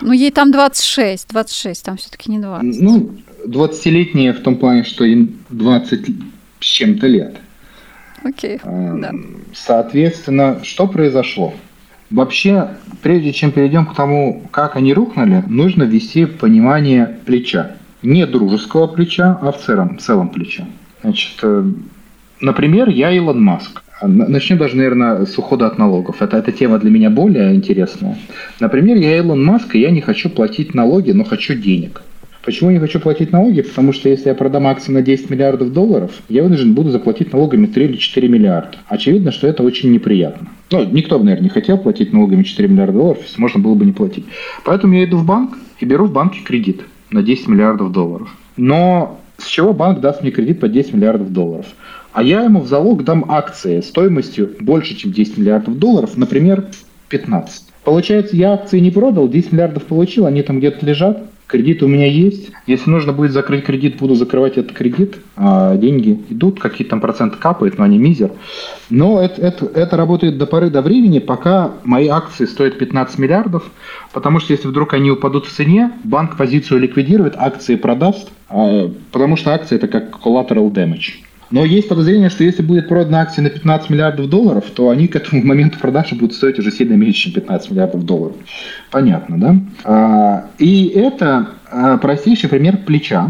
Ну, 0.02 0.12
ей 0.12 0.30
там 0.30 0.52
26, 0.52 1.28
26, 1.30 1.84
там 1.84 1.96
все-таки 1.96 2.30
не 2.30 2.38
20. 2.38 2.82
Ну, 2.82 3.14
20-летние 3.46 4.32
в 4.32 4.40
том 4.42 4.56
плане, 4.56 4.84
что 4.84 5.04
им 5.04 5.38
20 5.48 6.06
с 6.60 6.64
чем-то 6.64 7.06
лет. 7.06 7.36
Окей, 8.26 8.56
okay. 8.56 9.00
да. 9.00 9.12
Соответственно, 9.52 10.60
что 10.62 10.86
произошло? 10.86 11.54
Вообще, 12.10 12.68
прежде 13.02 13.32
чем 13.32 13.52
перейдем 13.52 13.86
к 13.86 13.94
тому, 13.94 14.42
как 14.50 14.76
они 14.76 14.92
рухнули, 14.94 15.42
нужно 15.48 15.84
ввести 15.84 16.24
понимание 16.24 17.18
плеча. 17.24 17.72
Не 18.02 18.26
дружеского 18.26 18.86
плеча, 18.86 19.38
а 19.42 19.50
в 19.50 19.58
целом, 19.58 19.98
в 19.98 20.00
целом 20.00 20.28
плеча. 20.28 20.66
Значит, 21.02 21.38
э, 21.42 21.64
например, 22.40 22.88
я 22.88 23.10
Илон 23.10 23.42
Маск. 23.42 23.82
Начнем 24.02 24.58
даже, 24.58 24.76
наверное, 24.76 25.24
с 25.24 25.38
ухода 25.38 25.66
от 25.66 25.78
налогов. 25.78 26.20
Это, 26.20 26.36
эта 26.36 26.52
тема 26.52 26.78
для 26.78 26.90
меня 26.90 27.10
более 27.10 27.54
интересная. 27.54 28.18
Например, 28.60 28.96
я 28.96 29.16
Илон 29.16 29.44
Маск, 29.44 29.74
и 29.74 29.80
я 29.80 29.90
не 29.90 30.00
хочу 30.00 30.28
платить 30.28 30.74
налоги, 30.74 31.12
но 31.12 31.24
хочу 31.24 31.54
денег. 31.54 32.02
Почему 32.46 32.70
я 32.70 32.74
не 32.74 32.80
хочу 32.80 33.00
платить 33.00 33.32
налоги? 33.32 33.60
Потому 33.62 33.92
что 33.92 34.08
если 34.08 34.28
я 34.28 34.34
продам 34.36 34.68
акции 34.68 34.92
на 34.92 35.02
10 35.02 35.30
миллиардов 35.30 35.72
долларов, 35.72 36.12
я 36.28 36.44
вынужден 36.44 36.74
буду 36.74 36.90
заплатить 36.90 37.32
налогами 37.32 37.66
3 37.66 37.84
или 37.86 37.96
4 37.96 38.28
миллиарда. 38.28 38.78
Очевидно, 38.86 39.32
что 39.32 39.48
это 39.48 39.64
очень 39.64 39.90
неприятно. 39.90 40.46
Ну, 40.70 40.84
никто 40.84 41.18
бы, 41.18 41.24
наверное, 41.24 41.42
не 41.42 41.50
хотел 41.50 41.76
платить 41.76 42.12
налогами 42.12 42.44
4 42.44 42.68
миллиарда 42.68 42.92
долларов, 42.92 43.22
если 43.26 43.40
можно 43.40 43.58
было 43.58 43.74
бы 43.74 43.84
не 43.84 43.90
платить. 43.90 44.26
Поэтому 44.64 44.94
я 44.94 45.04
иду 45.04 45.16
в 45.16 45.26
банк 45.26 45.58
и 45.80 45.84
беру 45.84 46.06
в 46.06 46.12
банке 46.12 46.38
кредит 46.44 46.82
на 47.10 47.24
10 47.24 47.48
миллиардов 47.48 47.90
долларов. 47.90 48.32
Но 48.56 49.18
с 49.38 49.48
чего 49.48 49.72
банк 49.72 50.00
даст 50.00 50.22
мне 50.22 50.30
кредит 50.30 50.60
по 50.60 50.68
10 50.68 50.94
миллиардов 50.94 51.32
долларов? 51.32 51.66
А 52.12 52.22
я 52.22 52.44
ему 52.44 52.60
в 52.60 52.68
залог 52.68 53.02
дам 53.02 53.24
акции 53.28 53.80
стоимостью 53.80 54.54
больше, 54.60 54.94
чем 54.94 55.10
10 55.10 55.38
миллиардов 55.38 55.80
долларов, 55.80 56.16
например, 56.16 56.66
15. 57.08 57.64
Получается, 57.82 58.36
я 58.36 58.52
акции 58.52 58.78
не 58.78 58.92
продал, 58.92 59.28
10 59.28 59.50
миллиардов 59.50 59.82
получил, 59.82 60.26
они 60.26 60.42
там 60.42 60.58
где-то 60.58 60.86
лежат, 60.86 61.24
Кредит 61.46 61.82
у 61.82 61.86
меня 61.86 62.06
есть. 62.06 62.50
Если 62.66 62.90
нужно 62.90 63.12
будет 63.12 63.30
закрыть 63.30 63.64
кредит, 63.64 63.98
буду 63.98 64.16
закрывать 64.16 64.58
этот 64.58 64.72
кредит. 64.72 65.18
А 65.36 65.76
деньги 65.76 66.20
идут, 66.28 66.58
какие-то 66.58 66.90
там 66.90 67.00
проценты 67.00 67.36
капают, 67.36 67.78
но 67.78 67.84
они 67.84 67.98
мизер. 67.98 68.32
Но 68.90 69.22
это, 69.22 69.40
это, 69.40 69.66
это 69.66 69.96
работает 69.96 70.38
до 70.38 70.46
поры 70.46 70.70
до 70.70 70.82
времени, 70.82 71.20
пока 71.20 71.72
мои 71.84 72.08
акции 72.08 72.46
стоят 72.46 72.78
15 72.78 73.18
миллиардов. 73.18 73.70
Потому 74.12 74.40
что 74.40 74.52
если 74.54 74.66
вдруг 74.66 74.94
они 74.94 75.12
упадут 75.12 75.46
в 75.46 75.52
цене, 75.52 75.92
банк 76.02 76.36
позицию 76.36 76.80
ликвидирует, 76.80 77.34
акции 77.36 77.76
продаст. 77.76 78.28
А, 78.48 78.90
потому 79.12 79.36
что 79.36 79.54
акции 79.54 79.76
это 79.76 79.86
как 79.86 80.18
collateral 80.18 80.72
damage. 80.72 81.25
Но 81.50 81.64
есть 81.64 81.88
подозрение, 81.88 82.28
что 82.28 82.44
если 82.44 82.62
будет 82.62 82.88
продана 82.88 83.20
акция 83.20 83.42
на 83.42 83.50
15 83.50 83.90
миллиардов 83.90 84.28
долларов, 84.28 84.64
то 84.74 84.90
они 84.90 85.08
к 85.08 85.16
этому 85.16 85.42
моменту 85.44 85.78
продажи 85.78 86.14
будут 86.14 86.34
стоить 86.34 86.58
уже 86.58 86.70
сильно 86.70 86.94
меньше, 86.94 87.24
чем 87.24 87.32
15 87.32 87.70
миллиардов 87.70 88.04
долларов. 88.04 88.36
Понятно, 88.90 89.38
да? 89.38 89.56
А, 89.84 90.44
и 90.58 90.86
это 90.88 91.50
а, 91.70 91.98
простейший 91.98 92.48
пример 92.48 92.78
плеча. 92.78 93.28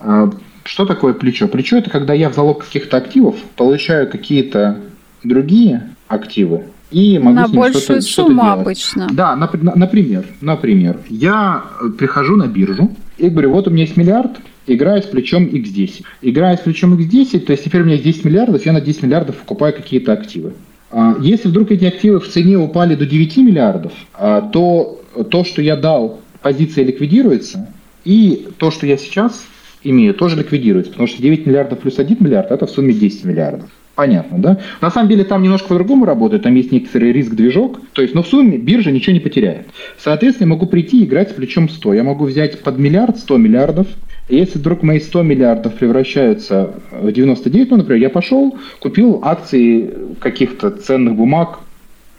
А, 0.00 0.30
что 0.64 0.86
такое 0.86 1.14
плечо? 1.14 1.48
Плечо– 1.48 1.76
это 1.78 1.90
когда 1.90 2.14
я 2.14 2.30
в 2.30 2.34
залог 2.34 2.64
каких-то 2.64 2.96
активов 2.96 3.36
получаю 3.56 4.10
какие-то 4.10 4.78
другие 5.22 5.90
активы, 6.08 6.64
и 6.90 7.18
могу 7.18 7.34
на 7.34 7.46
с 7.46 7.50
ним 7.50 7.60
большую 7.60 7.82
что-то, 7.82 8.02
сумму 8.02 8.42
что 8.42 8.52
обычно. 8.52 9.08
Да, 9.10 9.34
например, 9.36 10.24
например, 10.40 10.98
я 11.08 11.64
прихожу 11.98 12.36
на 12.36 12.46
биржу 12.46 12.90
и 13.18 13.28
говорю, 13.28 13.50
вот 13.52 13.66
у 13.66 13.70
меня 13.70 13.82
есть 13.82 13.96
миллиард, 13.96 14.38
играю 14.66 15.02
с 15.02 15.06
плечом 15.06 15.46
X10. 15.46 16.04
Играя 16.22 16.56
с 16.56 16.60
плечом 16.60 16.94
X10, 16.94 17.40
то 17.40 17.52
есть 17.52 17.64
теперь 17.64 17.82
у 17.82 17.84
меня 17.84 17.94
есть 17.94 18.04
10 18.04 18.24
миллиардов, 18.24 18.64
я 18.64 18.72
на 18.72 18.80
10 18.80 19.02
миллиардов 19.02 19.36
покупаю 19.36 19.74
какие-то 19.74 20.12
активы. 20.12 20.54
А, 20.90 21.16
если 21.20 21.48
вдруг 21.48 21.70
эти 21.70 21.84
активы 21.84 22.20
в 22.20 22.28
цене 22.28 22.56
упали 22.56 22.94
до 22.94 23.06
9 23.06 23.36
миллиардов, 23.38 23.92
а, 24.14 24.40
то 24.40 25.02
то, 25.30 25.44
что 25.44 25.62
я 25.62 25.76
дал, 25.76 26.20
позиция 26.42 26.84
ликвидируется, 26.84 27.68
и 28.04 28.48
то, 28.58 28.70
что 28.70 28.86
я 28.86 28.96
сейчас 28.96 29.44
имею, 29.82 30.14
тоже 30.14 30.36
ликвидируется, 30.36 30.92
потому 30.92 31.08
что 31.08 31.22
9 31.22 31.46
миллиардов 31.46 31.80
плюс 31.80 31.98
1 31.98 32.16
миллиард– 32.20 32.50
это 32.50 32.66
в 32.66 32.70
сумме 32.70 32.92
10 32.92 33.24
миллиардов. 33.24 33.70
Понятно, 33.94 34.38
да? 34.38 34.58
На 34.80 34.90
самом 34.90 35.08
деле 35.08 35.24
там 35.24 35.42
немножко 35.42 35.68
по-другому 35.68 36.04
работает, 36.04 36.42
там 36.42 36.54
есть 36.54 36.72
некоторый 36.72 37.12
риск-движок, 37.12 37.80
то 37.92 38.02
есть, 38.02 38.14
но 38.14 38.22
в 38.22 38.26
сумме 38.26 38.58
биржа 38.58 38.90
ничего 38.90 39.12
не 39.12 39.20
потеряет. 39.20 39.68
Соответственно, 39.98 40.48
я 40.48 40.54
могу 40.54 40.66
прийти 40.66 41.00
и 41.00 41.04
играть 41.04 41.30
с 41.30 41.32
плечом 41.32 41.68
100. 41.68 41.94
Я 41.94 42.02
могу 42.02 42.24
взять 42.24 42.60
под 42.60 42.78
миллиард 42.78 43.18
100 43.18 43.36
миллиардов, 43.36 43.86
если 44.28 44.58
вдруг 44.58 44.82
мои 44.82 44.98
100 44.98 45.22
миллиардов 45.22 45.74
превращаются 45.74 46.74
в 46.90 47.12
99, 47.12 47.70
ну, 47.70 47.76
например, 47.76 48.02
я 48.02 48.10
пошел, 48.10 48.58
купил 48.80 49.20
акции 49.22 49.90
каких-то 50.18 50.70
ценных 50.70 51.14
бумаг 51.14 51.60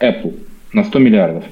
Apple 0.00 0.34
на 0.72 0.84
100 0.84 0.98
миллиардов. 0.98 1.44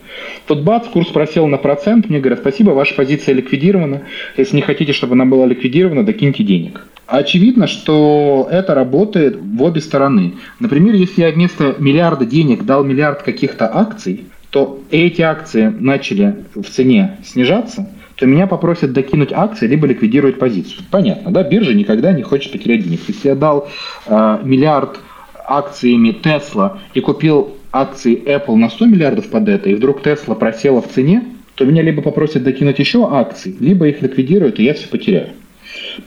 Тут 0.47 0.63
бац, 0.63 0.87
курс 0.87 1.09
просел 1.09 1.47
на 1.49 1.59
процент, 1.59 2.09
мне 2.09 2.21
говорят, 2.21 2.39
спасибо, 2.41 2.71
ваша 2.71 2.95
позиция 2.95 3.35
ликвидирована. 3.35 4.03
Если 4.37 4.57
не 4.57 4.63
хотите, 4.63 4.93
чтобы 4.93 5.15
она 5.15 5.27
была 5.27 5.45
ликвидирована, 5.47 6.05
докиньте 6.05 6.45
денег. 6.45 6.87
Очевидно, 7.07 7.67
что 7.67 8.49
это 8.51 8.75
работает 8.75 9.37
в 9.37 9.63
обе 9.63 9.81
стороны. 9.81 10.35
Например, 10.59 10.95
если 10.95 11.23
я 11.23 11.31
вместо 11.31 11.75
миллиарда 11.79 12.25
денег 12.25 12.65
дал 12.65 12.83
миллиард 12.85 13.23
каких-то 13.23 13.71
акций, 13.73 14.25
то 14.51 14.81
эти 14.91 15.21
акции 15.21 15.67
начали 15.67 16.45
в 16.55 16.65
цене 16.65 17.19
снижаться– 17.25 17.89
то 18.17 18.27
меня 18.27 18.47
попросят 18.47 18.93
докинуть 18.93 19.33
акции, 19.33 19.67
либо 19.67 19.87
ликвидировать 19.87 20.39
позицию. 20.39 20.85
Понятно, 20.91 21.33
да? 21.33 21.43
Биржа 21.43 21.75
никогда 21.75 22.13
не 22.13 22.23
хочет 22.23 22.53
потерять 22.53 22.85
денег. 22.85 23.01
Если 23.09 23.29
я 23.29 23.35
дал 23.35 23.69
э, 24.07 24.39
миллиард 24.45 25.01
акциями 25.47 26.17
Tesla 26.23 26.79
и 26.95 27.01
купил 27.01 27.57
акции 27.73 28.23
Apple 28.25 28.55
на 28.55 28.71
100 28.71 28.87
миллиардов 28.87 29.29
под 29.29 29.49
это, 29.49 29.69
и 29.69 29.75
вдруг 29.75 30.07
Tesla 30.07 30.37
просела 30.37 30.81
в 30.81 30.89
цене, 30.89 31.25
то 31.57 31.65
меня 31.65 31.83
либо 31.83 32.03
попросят 32.03 32.45
докинуть 32.45 32.79
еще 32.79 33.09
акции, 33.11 33.55
либо 33.59 33.89
их 33.89 34.01
ликвидируют, 34.01 34.59
и 34.59 34.65
я 34.65 34.75
все 34.75 34.89
потеряю. 34.89 35.31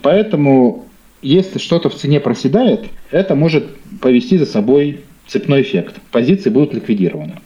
Поэтому, 0.02 0.87
если 1.22 1.60
что-то 1.60 1.90
в 1.90 1.96
цене 1.96 2.20
проседает, 2.20 2.86
это 3.12 3.36
может 3.36 3.76
повести 4.02 4.38
за 4.38 4.46
собой 4.46 5.02
цепной 5.28 5.62
эффект. 5.62 5.96
Позиции 6.12 6.50
будут 6.50 6.74
ликвидированы. 6.74 7.40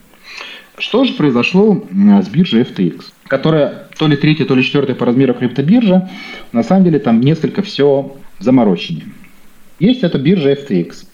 Что 0.78 1.04
же 1.04 1.14
произошло 1.14 1.84
с 1.92 2.28
биржей 2.30 2.64
FTX, 2.64 3.04
которая 3.28 3.88
то 3.98 4.08
ли 4.08 4.18
третья, 4.18 4.46
то 4.46 4.56
ли 4.56 4.64
четвертая 4.64 4.96
по 4.96 5.06
размеру 5.06 5.34
криптобиржа, 5.34 6.10
на 6.52 6.64
самом 6.64 6.86
деле 6.86 7.00
там 7.00 7.22
несколько 7.22 7.62
все 7.62 8.16
замороченнее. 8.40 9.06
Есть 9.80 10.04
эта 10.04 10.18
биржа 10.18 10.54
FTX. 10.54 11.06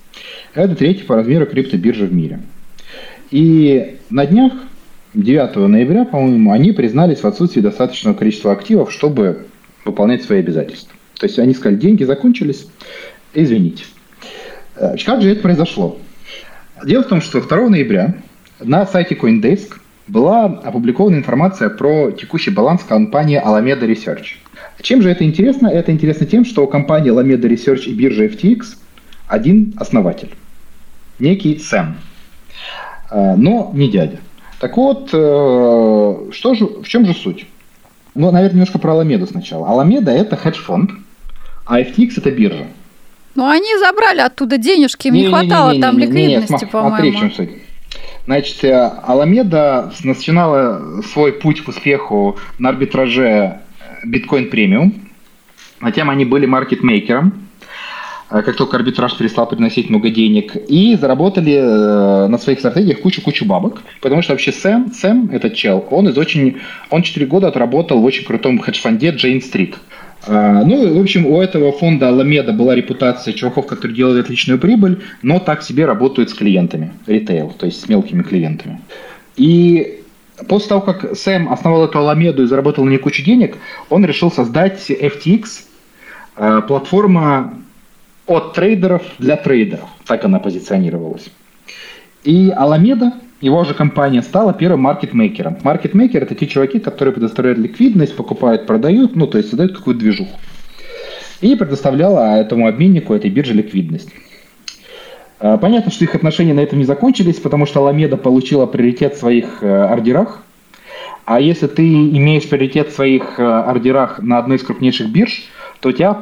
Это 0.53 0.76
третья 0.76 1.05
по 1.05 1.16
размеру 1.16 1.45
криптобиржа 1.45 2.05
в 2.05 2.14
мире. 2.14 2.39
И 3.30 3.97
на 4.10 4.26
днях, 4.26 4.53
9 5.14 5.55
ноября, 5.68 6.05
по-моему, 6.05 6.51
они 6.51 6.72
признались 6.72 7.20
в 7.20 7.28
отсутствии 7.28 7.62
достаточного 7.62 8.16
количества 8.16 8.51
активов, 8.51 8.91
чтобы 8.91 9.47
выполнять 9.84 10.24
свои 10.24 10.39
обязательства. 10.39 10.97
То 11.20 11.26
есть 11.26 11.39
они 11.39 11.53
сказали, 11.53 11.78
деньги 11.78 12.03
закончились, 12.03 12.68
извините. 13.34 13.86
Э, 14.76 14.95
как 15.03 15.22
же 15.22 15.32
это 15.32 15.41
произошло? 15.41 15.97
Дело 16.86 17.03
в 17.03 17.07
том, 17.07 17.22
что 17.22 17.41
2 17.41 17.70
ноября 17.70 18.15
на 18.59 18.86
сайте 18.86 19.15
CoinDesk 19.15 19.80
была 20.07 20.45
опубликована 20.45 21.15
информация 21.15 21.70
про 21.70 22.11
текущий 22.11 22.51
баланс 22.51 22.84
компании 22.84 23.41
Alameda 23.43 23.88
Research. 23.88 24.36
Чем 24.82 25.01
же 25.01 25.09
это 25.09 25.24
интересно? 25.24 25.68
Это 25.68 25.91
интересно 25.91 26.26
тем, 26.26 26.45
что 26.45 26.63
у 26.63 26.68
компании 26.68 27.11
Alameda 27.11 27.49
Research 27.49 27.86
и 27.86 27.93
биржи 27.93 28.28
FTX 28.28 28.78
один 29.28 29.74
основатель, 29.78 30.30
некий 31.20 31.57
Сэм, 31.57 31.97
э, 33.11 33.36
но 33.36 33.72
не 33.74 33.89
дядя. 33.89 34.20
Так 34.59 34.78
вот, 34.78 35.09
э, 35.11 36.32
что 36.32 36.53
же, 36.53 36.65
в 36.65 36.88
чем 36.88 37.05
же 37.05 37.13
суть? 37.13 37.45
Ну, 38.15 38.32
наверное, 38.32 38.53
немножко 38.53 38.80
про 38.80 38.93
Аламеду 38.93 39.28
сначала. 39.28 39.68
Аламеда– 39.68 40.11
это 40.13 40.36
хедж-фонд, 40.36 40.91
а 41.68 41.82
FTX– 41.82 42.13
это 42.18 42.32
биржа. 42.32 42.68
Ну, 43.36 43.47
они 43.47 43.78
забрали 43.78 44.22
оттуда 44.22 44.57
денежки, 44.57 45.07
им 45.07 45.13
не, 45.13 45.22
не 45.22 45.28
хватало 45.28 45.72
не, 45.72 45.78
не, 45.78 45.82
там 45.82 45.99
ликвидности, 45.99 46.65
по-моему. 46.65 46.95
Смотри, 46.95 47.11
в 47.11 47.20
чем 47.20 47.32
суть. 47.32 47.49
Значит, 48.26 48.63
э, 48.63 48.91
Аламеда 49.03 49.93
начинала 50.03 51.01
свой 51.13 51.34
путь 51.34 51.63
к 51.63 51.68
успеху 51.68 52.38
на 52.57 52.70
арбитраже 52.70 53.59
биткоин 54.03 54.49
премиум. 54.49 54.93
Затем 55.82 56.09
они 56.09 56.26
были 56.26 56.45
маркетмейкером, 56.45 57.47
э, 58.32 58.41
как 58.41 58.55
только 58.55 58.76
арбитраж 58.78 59.15
перестал 59.15 59.47
приносить 59.47 59.89
много 59.89 60.09
денег, 60.09 60.55
и 60.55 60.95
заработали 60.95 61.53
э, 61.53 62.28
на 62.28 62.38
своих 62.38 62.59
стратегиях 62.59 63.01
кучу-кучу 63.01 63.45
бабок, 63.45 63.84
потому 64.01 64.22
что 64.22 64.34
вообще 64.34 64.51
Сэм, 64.51 64.91
Сэм, 64.93 65.30
этот 65.32 65.53
чел, 65.53 65.86
он 65.91 66.09
из 66.09 66.18
очень, 66.18 66.57
он 66.89 67.03
4 67.03 67.26
года 67.28 67.47
отработал 67.47 68.01
в 68.01 68.03
очень 68.03 68.26
крутом 68.26 68.59
хедж-фонде 68.59 69.11
Джейн 69.11 69.41
Стрит. 69.41 69.76
Э, 70.28 70.63
ну, 70.65 70.97
в 70.97 71.01
общем, 71.01 71.25
у 71.25 71.41
этого 71.41 71.71
фонда 71.71 72.09
Аламеда 72.09 72.53
была 72.53 72.75
репутация 72.75 73.34
чуваков, 73.34 73.67
которые 73.67 73.95
делают 73.95 74.25
отличную 74.25 74.59
прибыль, 74.59 75.01
но 75.21 75.39
так 75.39 75.63
себе 75.63 75.86
работают 75.86 76.30
с 76.30 76.34
клиентами, 76.34 76.91
ритейл, 77.07 77.53
то 77.57 77.65
есть 77.65 77.82
с 77.82 77.89
мелкими 77.89 78.23
клиентами. 78.23 78.82
И 79.36 79.97
После 80.47 80.69
того, 80.69 80.82
как 80.82 81.15
Сэм 81.15 81.51
основал 81.51 81.86
эту 81.86 81.97
Аламеду 81.97 82.43
и 82.43 82.45
заработал 82.45 82.86
на 82.86 82.91
ней 82.91 82.99
кучу 82.99 83.23
денег, 83.23 83.57
он 83.89 84.05
решил 84.05 84.32
создать 84.32 84.89
FTX, 84.89 85.45
э, 86.36 86.61
платформа 86.67 87.55
от 88.28 88.53
трейдеров 88.53 89.01
для 89.17 89.36
трейдеров. 89.36 89.89
Так 90.05 90.25
она 90.25 90.39
позиционировалась. 90.39 91.30
И 92.23 92.51
Аламеда, 92.55 93.13
его 93.41 93.63
же 93.63 93.73
компания, 93.73 94.21
стала 94.21 94.53
первым 94.53 94.81
маркетмейкером. 94.81 95.57
Маркетмейкер– 95.63 96.23
это 96.23 96.35
те 96.35 96.47
чуваки, 96.47 96.79
которые 96.79 97.13
предоставляют 97.13 97.59
ликвидность, 97.59 98.15
покупают, 98.15 98.65
продают, 98.65 99.15
ну, 99.15 99.27
то 99.27 99.38
есть 99.38 99.49
создают 99.49 99.77
какую-то 99.77 99.99
движуху. 99.99 100.38
И 101.41 101.55
предоставляла 101.55 102.38
этому 102.38 102.67
обменнику, 102.67 103.13
этой 103.13 103.29
бирже 103.29 103.53
ликвидность. 103.53 104.09
Э, 105.39 105.57
понятно, 105.61 105.91
что 105.91 106.03
их 106.03 106.15
отношения 106.15 106.53
на 106.53 106.61
этом 106.61 106.79
не 106.79 106.85
закончились, 106.85 107.35
потому 107.35 107.65
что 107.65 107.81
Аламеда 107.81 108.17
получила 108.17 108.65
приоритет 108.65 109.15
в 109.15 109.19
своих 109.19 109.61
э, 109.61 109.67
ордерах. 109.67 110.41
А 111.25 111.39
если 111.39 111.67
ты 111.67 111.83
имеешь 111.83 112.47
приоритет 112.49 112.89
в 112.89 112.95
своих 112.95 113.39
э, 113.39 113.43
ордерах 113.43 114.19
на 114.19 114.39
одной 114.39 114.57
из 114.57 114.63
крупнейших 114.63 115.09
бирж, 115.09 115.43
то 115.79 115.89
у 115.89 115.91
тебя 115.91 116.21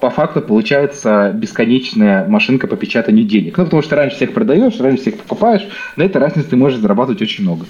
по 0.00 0.10
факту 0.10 0.42
получается 0.42 1.32
бесконечная 1.34 2.28
машинка 2.28 2.66
по 2.66 2.76
печатанию 2.76 3.24
денег. 3.24 3.56
Ну, 3.56 3.64
потому 3.64 3.82
что 3.82 3.96
раньше 3.96 4.16
всех 4.16 4.34
продаешь, 4.34 4.78
раньше 4.78 5.02
всех 5.02 5.16
покупаешь, 5.16 5.66
на 5.96 6.02
этой 6.02 6.18
разнице 6.18 6.50
ты 6.50 6.56
можешь 6.56 6.78
зарабатывать 6.78 7.22
очень 7.22 7.44
много. 7.44 7.66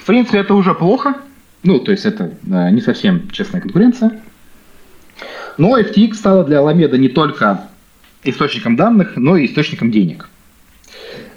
В 0.00 0.06
принципе, 0.06 0.38
это 0.38 0.54
уже 0.54 0.74
плохо. 0.74 1.16
Ну, 1.62 1.78
то 1.78 1.92
есть 1.92 2.04
это 2.04 2.32
не 2.42 2.80
совсем 2.80 3.30
честная 3.30 3.60
конкуренция. 3.60 4.20
Но 5.56 5.78
FTX 5.78 6.14
стала 6.14 6.44
для 6.44 6.58
Alameda 6.58 6.98
не 6.98 7.08
только 7.08 7.68
источником 8.22 8.76
данных, 8.76 9.16
но 9.16 9.36
и 9.36 9.46
источником 9.46 9.90
денег. 9.90 10.28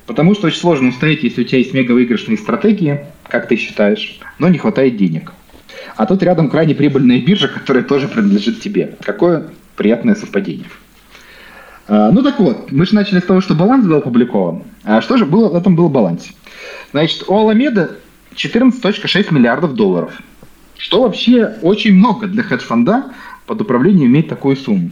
Потому 0.06 0.34
что 0.34 0.48
очень 0.48 0.60
сложно 0.60 0.90
установить, 0.90 1.24
если 1.24 1.42
у 1.42 1.44
тебя 1.44 1.60
есть 1.60 1.74
мегавыигрышные 1.74 2.38
стратегии, 2.38 3.06
как 3.28 3.48
ты 3.50 3.58
считаешь, 3.58 4.20
но 4.40 4.48
не 4.48 4.58
хватает 4.58 4.96
денег. 4.96 5.34
А 5.96 6.06
тут 6.06 6.24
рядом 6.24 6.50
крайне 6.50 6.76
прибыльная 6.76 7.22
биржа, 7.22 7.48
которая 7.48 7.84
тоже 7.84 8.08
принадлежит 8.08 8.62
тебе. 8.62 8.96
Какое 9.04 9.50
приятное 9.76 10.16
совпадение. 10.16 10.68
А, 11.88 12.12
ну 12.12 12.22
так 12.22 12.40
вот, 12.40 12.72
мы 12.72 12.86
же 12.86 12.96
начали 12.96 13.20
с 13.20 13.24
того, 13.24 13.42
что 13.42 13.56
баланс 13.56 13.86
был 13.86 13.98
опубликован. 13.98 14.64
А 14.84 15.02
что 15.02 15.18
же 15.18 15.26
было 15.26 15.50
в 15.50 15.56
этом 15.56 15.76
был 15.76 15.90
балансе? 15.90 16.32
Значит, 16.92 17.24
у 17.28 17.36
Аламеда 17.36 17.92
14.6 18.36 19.34
миллиардов 19.34 19.74
долларов. 19.76 20.22
Что 20.78 21.02
вообще 21.02 21.56
очень 21.62 21.94
много 21.94 22.28
для 22.28 22.44
хедж-фонда 22.44 23.06
под 23.46 23.62
управлением 23.62 24.10
иметь 24.10 24.28
такую 24.28 24.56
сумму. 24.56 24.92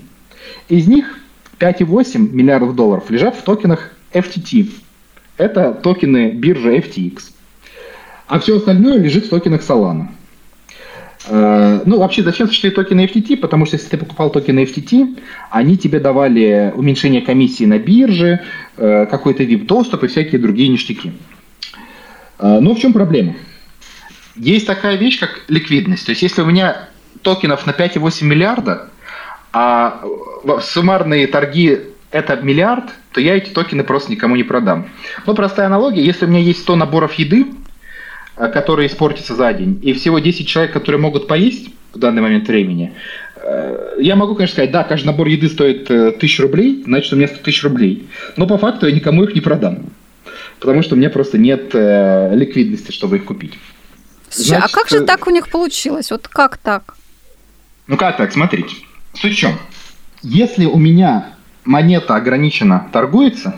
Из 0.68 0.88
них 0.88 1.20
5,8 1.60 2.32
миллиардов 2.32 2.76
долларов 2.76 3.10
лежат 3.10 3.36
в 3.36 3.44
токенах 3.44 3.92
FTT. 4.14 4.72
Это 5.38 5.74
токены 5.74 6.32
биржи 6.32 6.78
FTX. 6.78 7.32
А 8.28 8.40
все 8.40 8.58
остальное 8.58 8.98
лежит 8.98 9.26
в 9.26 9.30
токенах 9.30 9.62
Solana. 9.62 10.08
Э, 11.28 11.82
ну, 11.86 12.00
вообще, 12.00 12.24
зачем 12.24 12.48
существуют 12.48 12.76
токены 12.76 13.06
FTT? 13.06 13.38
Потому 13.38 13.66
что 13.66 13.76
если 13.76 13.90
ты 13.90 13.98
покупал 13.98 14.30
токены 14.30 14.64
FTT, 14.64 15.20
они 15.50 15.78
тебе 15.78 16.00
давали 16.00 16.72
уменьшение 16.76 17.22
комиссии 17.22 17.66
на 17.66 17.80
бирже, 17.80 18.42
э, 18.78 19.06
какой-то 19.06 19.44
VIP-доступ 19.44 20.04
и 20.04 20.08
всякие 20.08 20.40
другие 20.40 20.70
ништяки. 20.70 21.14
Э, 22.40 22.60
но 22.60 22.76
в 22.76 22.80
чем 22.80 22.94
проблема? 22.94 23.36
Есть 24.36 24.68
такая 24.68 24.98
вещь, 24.98 25.20
как 25.20 25.44
ликвидность. 25.48 26.06
То 26.06 26.12
есть, 26.12 26.22
если 26.22 26.42
у 26.42 26.46
меня 26.46 26.90
токенов 27.22 27.66
на 27.66 27.72
5,8 27.72 28.26
миллиарда, 28.26 28.90
а 29.54 30.02
суммарные 30.62 31.28
торги 31.28 31.80
это 32.12 32.36
миллиард, 32.36 32.86
то 33.14 33.22
я 33.22 33.36
эти 33.36 33.50
токены 33.50 33.84
просто 33.84 34.12
никому 34.12 34.36
не 34.36 34.44
продам. 34.44 34.88
Ну, 35.26 35.34
простая 35.34 35.68
аналогия, 35.68 36.04
если 36.04 36.26
у 36.26 36.30
меня 36.30 36.40
есть 36.40 36.60
100 36.62 36.76
наборов 36.76 37.14
еды, 37.14 37.46
которые 38.36 38.88
испортятся 38.88 39.36
за 39.36 39.54
день, 39.54 39.80
и 39.82 39.94
всего 39.94 40.20
10 40.20 40.48
человек, 40.48 40.74
которые 40.74 41.00
могут 41.00 41.28
поесть 41.28 41.70
в 41.94 42.00
данный 42.00 42.22
момент 42.22 42.48
времени, 42.48 42.94
э, 43.38 43.96
я 44.00 44.16
могу, 44.16 44.36
конечно, 44.36 44.54
сказать, 44.54 44.72
да, 44.72 44.84
каждый 44.84 45.08
набор 45.08 45.28
еды 45.28 45.48
стоит 45.48 45.90
1000 45.90 46.42
э, 46.42 46.46
рублей, 46.46 46.84
значит, 46.86 47.14
у 47.14 47.16
меня 47.16 47.28
100 47.28 47.38
тысяч 47.44 47.64
рублей. 47.64 48.08
Но 48.38 48.48
по 48.48 48.58
факту 48.58 48.88
я 48.88 48.94
никому 48.94 49.24
их 49.24 49.36
не 49.36 49.42
продам. 49.42 49.80
Потому 50.60 50.84
что 50.84 50.96
у 50.96 50.98
меня 50.98 51.10
просто 51.10 51.38
нет 51.38 51.74
ликвидности, 51.74 52.92
чтобы 52.92 53.18
их 53.18 53.26
купить. 53.26 53.54
Слушай, 54.30 54.48
значит, 54.48 54.66
а 54.66 54.78
как 54.78 54.90
же 54.90 55.02
так 55.02 55.28
у 55.28 55.32
них 55.32 55.50
получилось? 55.50 56.12
Вот 56.12 56.28
как 56.28 56.58
так? 56.58 56.96
Ну 57.88 57.98
как 57.98 58.18
так, 58.18 58.32
смотрите. 58.32 58.76
Суть 59.14 59.34
в 59.34 59.38
чем? 59.38 59.58
Если 60.24 60.66
у 60.66 60.78
меня 60.78 61.36
монета 61.66 62.16
ограниченно 62.16 62.90
торгуется, 62.92 63.56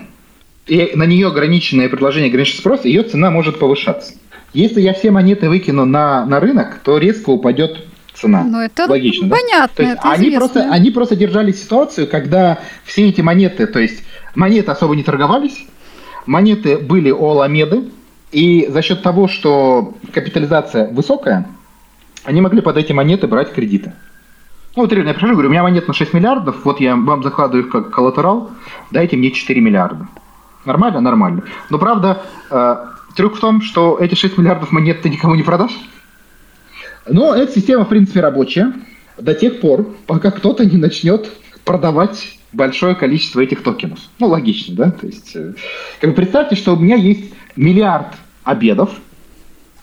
и 0.65 0.91
на 0.95 1.03
нее 1.03 1.27
ограниченное 1.27 1.87
предложение, 1.89 2.29
ограниченный 2.29 2.59
спрос, 2.59 2.85
ее 2.85 3.03
цена 3.03 3.31
может 3.31 3.57
повышаться. 3.57 4.15
Если 4.57 4.81
я 4.81 4.95
все 4.95 5.11
монеты 5.11 5.49
выкину 5.49 5.85
на, 5.85 6.25
на 6.25 6.39
рынок, 6.39 6.79
то 6.83 6.97
резко 6.97 7.29
упадет 7.29 7.85
цена. 8.15 8.43
Ну, 8.43 8.59
это 8.59 8.87
Логично, 8.87 9.29
понятно. 9.29 9.67
Да? 9.67 9.67
То 9.67 9.83
есть 9.83 9.99
это 9.99 10.11
они, 10.11 10.31
просто, 10.31 10.71
они 10.71 10.89
просто 10.89 11.15
держали 11.15 11.51
ситуацию, 11.51 12.07
когда 12.07 12.57
все 12.83 13.07
эти 13.07 13.21
монеты, 13.21 13.67
то 13.67 13.77
есть 13.77 14.03
монеты 14.33 14.71
особо 14.71 14.95
не 14.95 15.03
торговались, 15.03 15.67
монеты 16.25 16.79
были 16.79 17.11
у 17.11 17.23
Аламеды, 17.27 17.83
и 18.31 18.65
за 18.67 18.81
счет 18.81 19.03
того, 19.03 19.27
что 19.27 19.93
капитализация 20.11 20.87
высокая, 20.87 21.47
они 22.23 22.41
могли 22.41 22.61
под 22.61 22.77
эти 22.77 22.93
монеты 22.93 23.27
брать 23.27 23.53
кредиты. 23.53 23.93
Ну, 24.75 24.81
вот 24.81 24.91
реально, 24.91 25.09
я 25.09 25.13
прихожу, 25.13 25.33
говорю, 25.33 25.49
у 25.49 25.51
меня 25.51 25.61
монет 25.61 25.87
на 25.87 25.93
6 25.93 26.13
миллиардов, 26.13 26.65
вот 26.65 26.79
я 26.79 26.95
вам 26.95 27.21
закладываю 27.21 27.65
их 27.65 27.71
как 27.71 27.91
коллатерал, 27.91 28.49
дайте 28.89 29.17
мне 29.17 29.29
4 29.29 29.61
миллиарда. 29.61 30.07
Нормально? 30.65 30.99
Нормально. 30.99 31.43
Но 31.69 31.77
правда, 31.77 32.23
э, 32.49 32.96
трюк 33.17 33.35
в 33.35 33.39
том, 33.39 33.61
что 33.61 33.97
эти 33.99 34.15
6 34.15 34.37
миллиардов 34.37 34.71
монет 34.71 35.01
ты 35.01 35.09
никому 35.09 35.35
не 35.35 35.43
продашь. 35.43 35.77
Но 37.07 37.35
эта 37.35 37.51
система, 37.51 37.83
в 37.83 37.89
принципе, 37.89 38.21
рабочая 38.21 38.73
до 39.17 39.33
тех 39.33 39.59
пор, 39.59 39.95
пока 40.05 40.31
кто-то 40.31 40.63
не 40.65 40.77
начнет 40.77 41.29
продавать 41.65 42.37
большое 42.53 42.95
количество 42.95 43.41
этих 43.41 43.63
токенов. 43.63 43.99
Ну, 44.19 44.27
логично, 44.27 44.75
да? 44.75 44.91
То 44.91 45.07
есть, 45.07 45.35
э, 45.35 45.53
как 45.99 46.11
бы 46.11 46.15
представьте, 46.15 46.55
что 46.55 46.75
у 46.75 46.79
меня 46.79 46.95
есть 46.95 47.33
миллиард 47.55 48.13
обедов, 48.43 48.91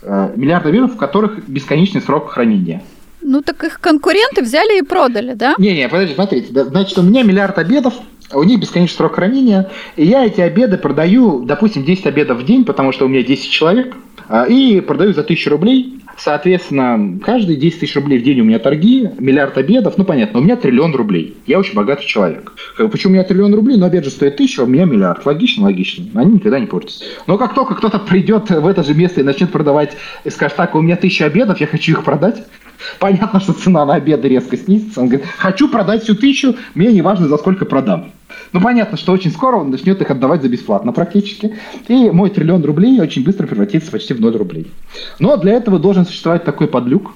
э, 0.02 0.32
миллиард 0.36 0.66
обедов, 0.66 0.94
в 0.94 0.96
которых 0.96 1.46
бесконечный 1.48 2.00
срок 2.00 2.30
хранения– 2.30 2.82
ну 3.26 3.40
так 3.40 3.64
их 3.64 3.80
конкуренты 3.80 4.42
взяли 4.42 4.78
и 4.78 4.82
продали, 4.82 5.32
да? 5.32 5.54
Не-не, 5.56 5.88
подождите, 5.88 6.14
смотрите. 6.14 6.64
Значит, 6.64 6.98
у 6.98 7.02
меня 7.02 7.22
миллиард 7.22 7.58
обедов, 7.58 7.94
у 8.34 8.42
них 8.44 8.60
бесконечный 8.60 8.96
срок 8.96 9.16
хранения, 9.16 9.70
и 9.96 10.04
я 10.04 10.24
эти 10.24 10.40
обеды 10.40 10.78
продаю, 10.78 11.44
допустим, 11.44 11.84
10 11.84 12.06
обедов 12.06 12.38
в 12.38 12.44
день, 12.44 12.64
потому 12.64 12.92
что 12.92 13.06
у 13.06 13.08
меня 13.08 13.22
10 13.22 13.50
человек, 13.50 13.96
а, 14.28 14.44
и 14.44 14.80
продаю 14.80 15.12
за 15.12 15.22
1000 15.22 15.50
рублей. 15.50 16.00
Соответственно, 16.16 17.18
каждые 17.24 17.56
10 17.56 17.80
тысяч 17.80 17.96
рублей 17.96 18.20
в 18.20 18.22
день 18.22 18.40
у 18.40 18.44
меня 18.44 18.60
торги, 18.60 19.10
миллиард 19.18 19.58
обедов, 19.58 19.98
ну 19.98 20.04
понятно, 20.04 20.38
у 20.38 20.42
меня 20.42 20.54
триллион 20.54 20.94
рублей. 20.94 21.36
Я 21.44 21.58
очень 21.58 21.74
богатый 21.74 22.06
человек. 22.06 22.52
Почему 22.78 23.10
у 23.10 23.14
меня 23.14 23.24
триллион 23.24 23.52
рублей? 23.52 23.76
Ну, 23.76 23.84
обед 23.84 24.04
же 24.04 24.10
стоит 24.10 24.36
тысяча, 24.36 24.62
а 24.62 24.64
у 24.64 24.68
меня 24.68 24.84
миллиард. 24.84 25.26
Логично, 25.26 25.64
логично. 25.64 26.06
Они 26.14 26.34
никогда 26.34 26.60
не 26.60 26.66
портятся. 26.66 27.04
Но 27.26 27.36
как 27.36 27.54
только 27.54 27.74
кто-то 27.74 27.98
придет 27.98 28.48
в 28.48 28.66
это 28.66 28.84
же 28.84 28.94
место 28.94 29.22
и 29.22 29.24
начнет 29.24 29.50
продавать 29.50 29.96
и 30.22 30.30
скажет, 30.30 30.56
так, 30.56 30.76
у 30.76 30.80
меня 30.80 30.94
тысяча 30.94 31.26
обедов, 31.26 31.60
я 31.60 31.66
хочу 31.66 31.92
их 31.92 32.04
продать, 32.04 32.44
Понятно, 32.98 33.40
что 33.40 33.52
цена 33.52 33.84
на 33.84 33.94
обеды 33.94 34.28
резко 34.28 34.56
снизится. 34.56 35.00
Он 35.00 35.08
говорит, 35.08 35.26
хочу 35.38 35.68
продать 35.68 36.02
всю 36.02 36.14
тысячу, 36.14 36.56
мне 36.74 36.92
не 36.92 37.02
важно, 37.02 37.28
за 37.28 37.36
сколько 37.36 37.64
продам. 37.64 38.12
Ну, 38.54 38.60
понятно, 38.60 38.96
что 38.96 39.12
очень 39.12 39.32
скоро 39.32 39.56
он 39.56 39.70
начнет 39.70 40.00
их 40.00 40.08
отдавать 40.12 40.40
за 40.40 40.48
бесплатно 40.48 40.92
практически. 40.92 41.56
И 41.88 42.10
мой 42.10 42.30
триллион 42.30 42.64
рублей 42.64 43.00
очень 43.00 43.24
быстро 43.24 43.48
превратится 43.48 43.90
почти 43.90 44.14
в 44.14 44.20
ноль 44.20 44.36
рублей. 44.36 44.70
Но 45.18 45.36
для 45.36 45.54
этого 45.54 45.80
должен 45.80 46.06
существовать 46.06 46.44
такой 46.44 46.68
подлюк, 46.68 47.14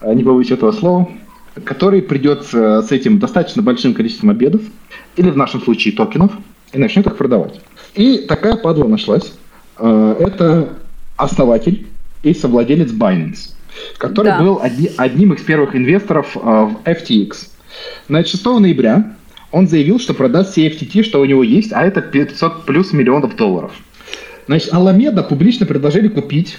э, 0.00 0.14
не 0.14 0.24
побоюсь 0.24 0.50
этого 0.50 0.72
слова, 0.72 1.06
который 1.64 2.00
придет 2.00 2.44
с 2.46 2.90
этим 2.90 3.18
достаточно 3.18 3.60
большим 3.60 3.92
количеством 3.92 4.30
обедов, 4.30 4.62
или 5.16 5.28
в 5.28 5.36
нашем 5.36 5.60
случае 5.60 5.94
токенов, 5.94 6.32
и 6.72 6.78
начнет 6.78 7.06
их 7.06 7.18
продавать. 7.18 7.60
И 7.94 8.24
такая 8.26 8.56
падла 8.56 8.88
нашлась. 8.88 9.34
Э, 9.76 10.16
это 10.18 10.70
основатель 11.18 11.88
и 12.22 12.32
совладелец 12.32 12.90
Binance, 12.90 13.54
который 13.98 14.28
да. 14.28 14.40
был 14.40 14.60
одни, 14.62 14.90
одним 14.96 15.34
из 15.34 15.42
первых 15.42 15.76
инвесторов 15.76 16.34
э, 16.36 16.40
в 16.40 16.76
FTX. 16.86 17.48
Значит, 18.08 18.30
6 18.30 18.46
ноября 18.46 19.17
он 19.50 19.68
заявил, 19.68 19.98
что 19.98 20.14
продаст 20.14 20.52
все 20.52 20.68
FTT, 20.68 21.02
что 21.02 21.20
у 21.20 21.24
него 21.24 21.42
есть, 21.42 21.72
а 21.72 21.84
это 21.84 22.00
500 22.00 22.66
плюс 22.66 22.92
миллионов 22.92 23.36
долларов. 23.36 23.72
Значит, 24.46 24.72
Аламеда 24.72 25.22
публично 25.22 25.66
предложили 25.66 26.08
купить 26.08 26.58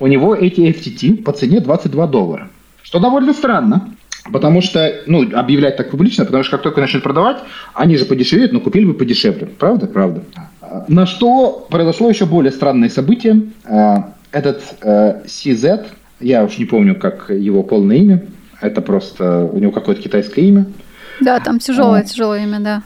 у 0.00 0.06
него 0.06 0.34
эти 0.34 0.60
FTT 0.60 1.22
по 1.22 1.32
цене 1.32 1.60
22 1.60 2.06
доллара. 2.06 2.48
Что 2.82 2.98
довольно 2.98 3.32
странно, 3.32 3.94
потому 4.32 4.60
что, 4.60 5.02
ну, 5.06 5.22
объявлять 5.36 5.76
так 5.76 5.90
публично, 5.90 6.24
потому 6.24 6.42
что 6.42 6.52
как 6.52 6.62
только 6.62 6.80
начнут 6.80 7.02
продавать, 7.02 7.38
они 7.74 7.96
же 7.96 8.04
подешевеют, 8.04 8.52
но 8.52 8.60
купили 8.60 8.84
бы 8.84 8.94
подешевле. 8.94 9.46
Правда? 9.46 9.86
Правда. 9.86 10.22
На 10.88 11.06
что 11.06 11.66
произошло 11.70 12.08
еще 12.08 12.26
более 12.26 12.52
странное 12.52 12.88
событие. 12.88 13.42
А, 13.64 14.14
этот 14.32 14.62
э, 14.82 15.22
CZ, 15.26 15.86
я 16.20 16.44
уж 16.44 16.58
не 16.58 16.64
помню, 16.64 16.96
как 16.96 17.30
его 17.30 17.62
полное 17.62 17.96
имя, 17.96 18.24
это 18.60 18.80
просто 18.80 19.44
у 19.44 19.58
него 19.58 19.70
какое-то 19.72 20.02
китайское 20.02 20.44
имя. 20.44 20.66
Да, 21.20 21.40
там 21.40 21.58
тяжелое, 21.58 22.00
а, 22.00 22.04
тяжелое 22.04 22.44
имя, 22.44 22.60
да. 22.60 22.82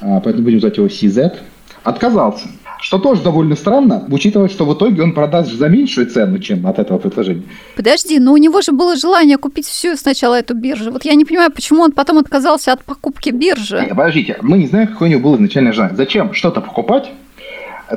А, 0.00 0.20
поэтому 0.20 0.44
будем 0.44 0.60
звать 0.60 0.76
его 0.76 0.86
CZ. 0.86 1.36
Отказался. 1.82 2.48
Что 2.80 2.98
тоже 2.98 3.22
довольно 3.22 3.56
странно, 3.56 4.04
учитывая, 4.08 4.48
что 4.48 4.66
в 4.66 4.74
итоге 4.74 5.02
он 5.02 5.12
продаст 5.12 5.50
за 5.50 5.68
меньшую 5.68 6.06
цену, 6.06 6.38
чем 6.38 6.66
от 6.66 6.78
этого 6.78 6.98
предложения. 6.98 7.44
Подожди, 7.76 8.18
но 8.18 8.32
у 8.32 8.36
него 8.36 8.60
же 8.60 8.72
было 8.72 8.94
желание 8.94 9.38
купить 9.38 9.66
всю 9.66 9.96
сначала 9.96 10.38
эту 10.38 10.54
биржу. 10.54 10.90
Вот 10.90 11.04
я 11.06 11.14
не 11.14 11.24
понимаю, 11.24 11.50
почему 11.50 11.82
он 11.82 11.92
потом 11.92 12.18
отказался 12.18 12.72
от 12.72 12.84
покупки 12.84 13.30
биржи. 13.30 13.80
Нет, 13.80 13.96
подождите, 13.96 14.36
мы 14.42 14.58
не 14.58 14.66
знаем, 14.66 14.88
какое 14.88 15.08
у 15.08 15.10
него 15.12 15.22
было 15.22 15.36
изначальное 15.36 15.72
желание. 15.72 15.96
Зачем 15.96 16.34
что-то 16.34 16.60
покупать 16.60 17.10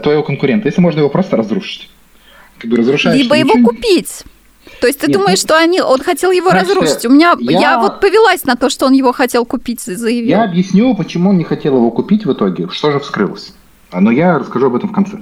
твоего 0.03 0.23
конкурента, 0.23 0.69
если 0.69 0.79
можно 0.79 0.99
его 0.99 1.09
просто 1.09 1.35
разрушить? 1.35 1.89
Как 2.57 2.69
бы 2.69 2.77
разрушаешь 2.77 3.21
Либо 3.21 3.35
его 3.35 3.61
купить. 3.63 4.23
То 4.81 4.87
есть 4.87 4.99
ты 4.99 5.07
Нет, 5.07 5.17
думаешь, 5.17 5.41
ну, 5.41 5.47
что 5.47 5.57
они, 5.57 5.81
он 5.81 5.99
хотел 5.99 6.31
его 6.31 6.49
Значит, 6.51 6.69
разрушить? 6.69 7.05
У 7.05 7.09
меня 7.09 7.35
я... 7.39 7.59
я 7.59 7.79
вот 7.79 7.99
повелась 7.99 8.45
на 8.45 8.55
то, 8.55 8.69
что 8.69 8.85
он 8.85 8.93
его 8.93 9.11
хотел 9.11 9.45
купить, 9.45 9.81
заявил. 9.81 10.29
Я 10.29 10.43
объясню, 10.43 10.95
почему 10.95 11.31
он 11.31 11.37
не 11.37 11.43
хотел 11.43 11.75
его 11.75 11.89
купить 11.91 12.25
в 12.25 12.33
итоге, 12.33 12.67
что 12.69 12.91
же 12.91 12.99
вскрылось. 12.99 13.53
Но 13.91 14.11
я 14.11 14.37
расскажу 14.37 14.67
об 14.67 14.75
этом 14.75 14.89
в 14.89 14.93
конце. 14.93 15.19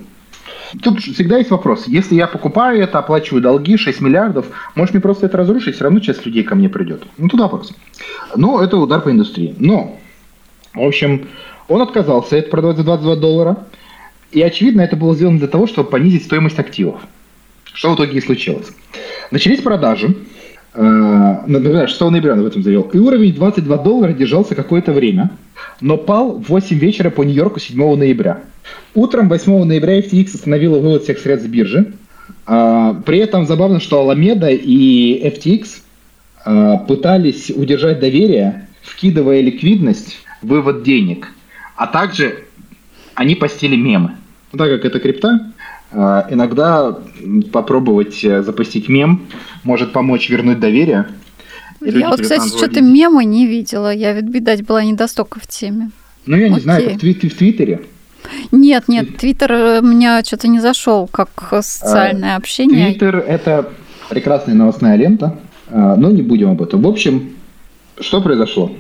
Тут 0.82 1.00
всегда 1.00 1.38
есть 1.38 1.52
вопрос. 1.52 1.86
Если 1.88 2.16
я 2.16 2.28
покупаю 2.28 2.82
это, 2.82 3.00
оплачиваю 3.00 3.42
долги 3.42 3.78
6 3.78 4.02
миллиардов, 4.02 4.48
может 4.76 4.94
мне 4.94 5.02
просто 5.02 5.28
это 5.28 5.38
разрушить, 5.38 5.76
все 5.76 5.86
равно 5.86 6.00
часть 6.00 6.26
людей 6.26 6.44
ко 6.44 6.56
мне 6.56 6.70
придет. 6.70 7.04
Ну, 7.18 7.30
тут 7.30 7.40
вопрос. 7.40 7.74
Но 8.36 8.62
это 8.62 8.78
удар 8.78 9.02
по 9.02 9.12
индустрии. 9.12 9.56
Но, 9.58 9.98
в 10.74 10.82
общем, 10.82 11.28
он 11.68 11.82
отказался 11.82 12.36
это 12.38 12.50
продавать 12.50 12.78
за 12.78 12.84
22 12.84 13.16
доллара. 13.16 13.58
И, 14.32 14.42
очевидно, 14.42 14.82
это 14.82 14.96
было 14.96 15.16
сделано 15.16 15.40
для 15.40 15.48
того, 15.48 15.68
чтобы 15.68 15.90
понизить 15.90 16.26
стоимость 16.26 16.60
активов. 16.60 17.02
Что 17.64 17.92
в 17.92 17.96
итоге 17.96 18.18
и 18.18 18.22
случилось. 18.22 18.68
Начались 19.32 19.62
продажи. 19.62 20.16
Э, 20.74 21.38
например, 21.48 21.88
6 21.88 22.02
ноября 22.02 22.34
он 22.34 22.40
об 22.40 22.46
этом 22.46 22.64
заявил. 22.64 22.90
И 22.94 22.98
уровень 22.98 23.34
22 23.34 23.78
доллара 23.78 24.14
держался 24.14 24.56
какое-то 24.56 24.92
время, 24.92 25.32
но 25.82 25.98
пал 25.98 26.40
в 26.40 26.50
8 26.50 26.78
вечера 26.78 27.10
по 27.10 27.24
Нью-Йорку 27.24 27.60
7 27.60 27.96
ноября. 27.96 28.42
Утром 28.94 29.30
8 29.30 29.64
ноября 29.64 30.00
FTX 30.00 30.36
остановила 30.36 30.80
вывод 30.80 31.04
всех 31.04 31.20
средств 31.20 31.48
с 31.48 31.52
биржи. 31.52 31.94
А, 32.46 32.94
при 33.06 33.20
этом 33.20 33.46
забавно, 33.46 33.80
что 33.80 34.02
Alameda 34.02 34.54
и 34.54 35.22
FTX 35.26 35.68
а, 36.44 36.78
пытались 36.78 37.50
удержать 37.50 38.00
доверие, 38.00 38.68
вкидывая 38.82 39.42
ликвидность, 39.42 40.18
вывод 40.42 40.84
денег. 40.84 41.30
А 41.76 41.88
также 41.88 42.46
они 43.16 43.36
постили 43.36 43.76
мемы. 43.76 44.12
Так 44.52 44.70
как 44.70 44.86
это 44.86 45.00
крипта, 45.00 45.54
иногда 46.30 46.98
попробовать 47.52 48.24
э, 48.24 48.44
запустить 48.44 48.90
мем 48.90 49.28
может 49.64 49.94
помочь 49.94 50.30
вернуть 50.30 50.60
доверие. 50.60 51.08
Я 51.82 52.10
вот, 52.10 52.22
кстати, 52.22 52.48
что-то 52.48 52.82
мемы 52.82 53.26
не 53.26 53.48
видела. 53.48 53.94
Я, 53.94 54.14
видать, 54.14 54.66
была 54.66 54.84
недостолько 54.84 55.40
в 55.40 55.48
теме. 55.48 55.92
Ну, 56.26 56.36
я 56.36 56.50
не 56.50 56.56
Окей. 56.56 56.64
знаю, 56.64 56.90
как 56.90 57.02
в, 57.02 57.06
в 57.06 57.38
Твиттере. 57.38 57.82
Нет, 58.52 58.88
нет, 58.88 59.18
Твиттер 59.18 59.52
э, 59.52 59.80
у 59.82 59.86
меня 59.86 60.24
что-то 60.24 60.48
не 60.48 60.60
зашел 60.60 61.08
как 61.08 61.30
социальное 61.62 62.34
а, 62.34 62.38
общение. 62.38 62.88
Твиттер– 62.88 63.18
это 63.28 63.70
прекрасная 64.10 64.56
новостная 64.56 64.96
лента, 64.96 65.38
а, 65.70 65.96
но 65.96 66.10
не 66.10 66.24
будем 66.24 66.50
об 66.50 66.62
этом. 66.62 66.82
В 66.82 66.88
общем, 66.88 67.34
что 68.00 68.22
произошло? 68.22 68.72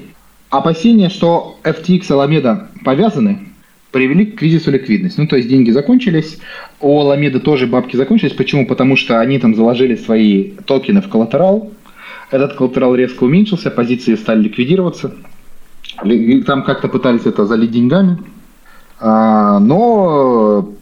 Опасения, 0.49 1.09
что 1.09 1.59
FTX 1.63 1.88
и 1.88 1.99
Alameda 1.99 2.68
повязаны, 2.84 3.49
привели 3.95 4.25
к 4.25 4.37
кризису 4.37 4.71
ликвидности. 4.71 5.21
Ну, 5.21 5.25
то 5.25 5.37
есть 5.37 5.47
деньги 5.47 5.71
закончились, 5.71 6.37
у 6.81 6.99
Alameda 6.99 7.39
тоже 7.39 7.65
бабки 7.65 7.95
закончились. 7.95 8.33
Почему? 8.33 8.67
Потому 8.67 8.97
что 8.97 9.21
они 9.21 9.39
там 9.39 9.55
заложили 9.55 9.95
свои 9.95 10.51
токены 10.65 11.01
в 11.01 11.07
коллатерал, 11.07 11.71
этот 12.29 12.55
коллатерал 12.55 12.93
резко 12.93 13.23
уменьшился, 13.23 13.71
позиции 13.71 14.15
стали 14.15 14.43
ликвидироваться. 14.43 15.15
Там 16.45 16.63
как-то 16.63 16.89
пытались 16.89 17.25
это 17.25 17.45
залить 17.45 17.71
деньгами. 17.71 18.17
А, 18.99 19.59
но 19.59 20.73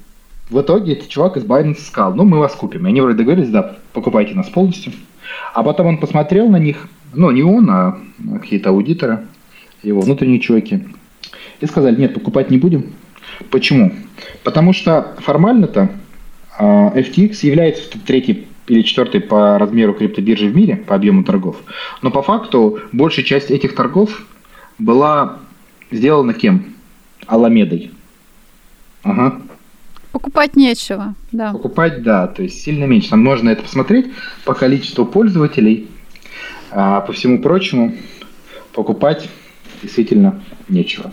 в 0.49 0.61
итоге 0.61 0.93
этот 0.93 1.09
чувак 1.09 1.37
из 1.37 1.43
Binance 1.43 1.81
сказал, 1.81 2.15
ну, 2.15 2.23
мы 2.23 2.39
вас 2.39 2.55
купим. 2.55 2.87
И 2.87 2.89
они 2.89 2.99
вроде 2.99 3.19
договорились, 3.19 3.51
да, 3.51 3.77
покупайте 3.93 4.33
нас 4.33 4.49
полностью. 4.49 4.91
А 5.53 5.61
потом 5.61 5.85
он 5.85 5.97
посмотрел 5.99 6.49
на 6.49 6.57
них, 6.57 6.87
ну, 7.13 7.29
не 7.29 7.43
он, 7.43 7.69
а 7.69 7.99
какие-то 8.41 8.71
аудиторы, 8.71 9.27
его 9.83 10.01
внутренние 10.01 10.39
чуваки, 10.39 10.87
и 11.59 11.65
сказали, 11.67 11.95
нет, 11.95 12.15
покупать 12.15 12.49
не 12.49 12.57
будем. 12.57 12.85
Почему? 13.49 13.93
Потому 14.43 14.73
что 14.73 15.15
формально-то 15.19 15.89
а, 16.57 16.91
FTX 16.95 17.39
является 17.41 17.97
третьей 18.05 18.47
или 18.67 18.81
четвертой 18.81 19.21
по 19.21 19.57
размеру 19.57 19.93
криптобиржи 19.93 20.47
в 20.47 20.55
мире, 20.55 20.77
по 20.77 20.95
объему 20.95 21.23
торгов. 21.23 21.57
Но 22.01 22.11
по 22.11 22.21
факту 22.21 22.79
большая 22.91 23.25
часть 23.25 23.51
этих 23.51 23.75
торгов 23.75 24.25
была 24.77 25.39
сделана 25.91 26.33
кем? 26.33 26.75
Аламедой. 27.27 27.91
Ага. 29.03 29.41
Покупать 30.11 30.55
нечего, 30.55 31.15
да. 31.31 31.51
Покупать, 31.51 32.03
да, 32.03 32.27
то 32.27 32.43
есть 32.43 32.61
сильно 32.61 32.85
меньше. 32.85 33.09
Там 33.09 33.23
можно 33.23 33.49
это 33.49 33.63
посмотреть 33.63 34.11
по 34.45 34.53
количеству 34.53 35.05
пользователей, 35.05 35.89
а 36.71 37.01
по 37.01 37.13
всему 37.13 37.41
прочему 37.41 37.95
покупать 38.73 39.29
действительно 39.81 40.41
нечего. 40.69 41.11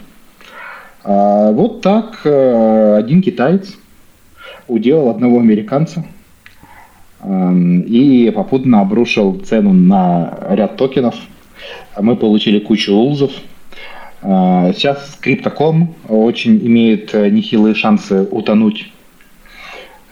А 1.04 1.52
вот 1.52 1.80
так 1.80 2.20
э, 2.24 2.96
один 2.98 3.22
китаец 3.22 3.76
уделал 4.68 5.10
одного 5.10 5.38
американца 5.40 6.04
эм, 7.22 7.80
и 7.82 8.30
попутно 8.30 8.80
обрушил 8.80 9.40
цену 9.40 9.72
на 9.72 10.38
ряд 10.50 10.76
токенов. 10.76 11.14
Мы 12.00 12.16
получили 12.16 12.58
кучу 12.58 12.92
улзов– 12.92 13.32
а, 14.22 14.72
сейчас 14.74 15.18
Crypto.com 15.22 15.94
очень 16.08 16.58
имеет 16.66 17.14
э, 17.14 17.30
нехилые 17.30 17.74
шансы 17.74 18.28
утонуть. 18.30 18.92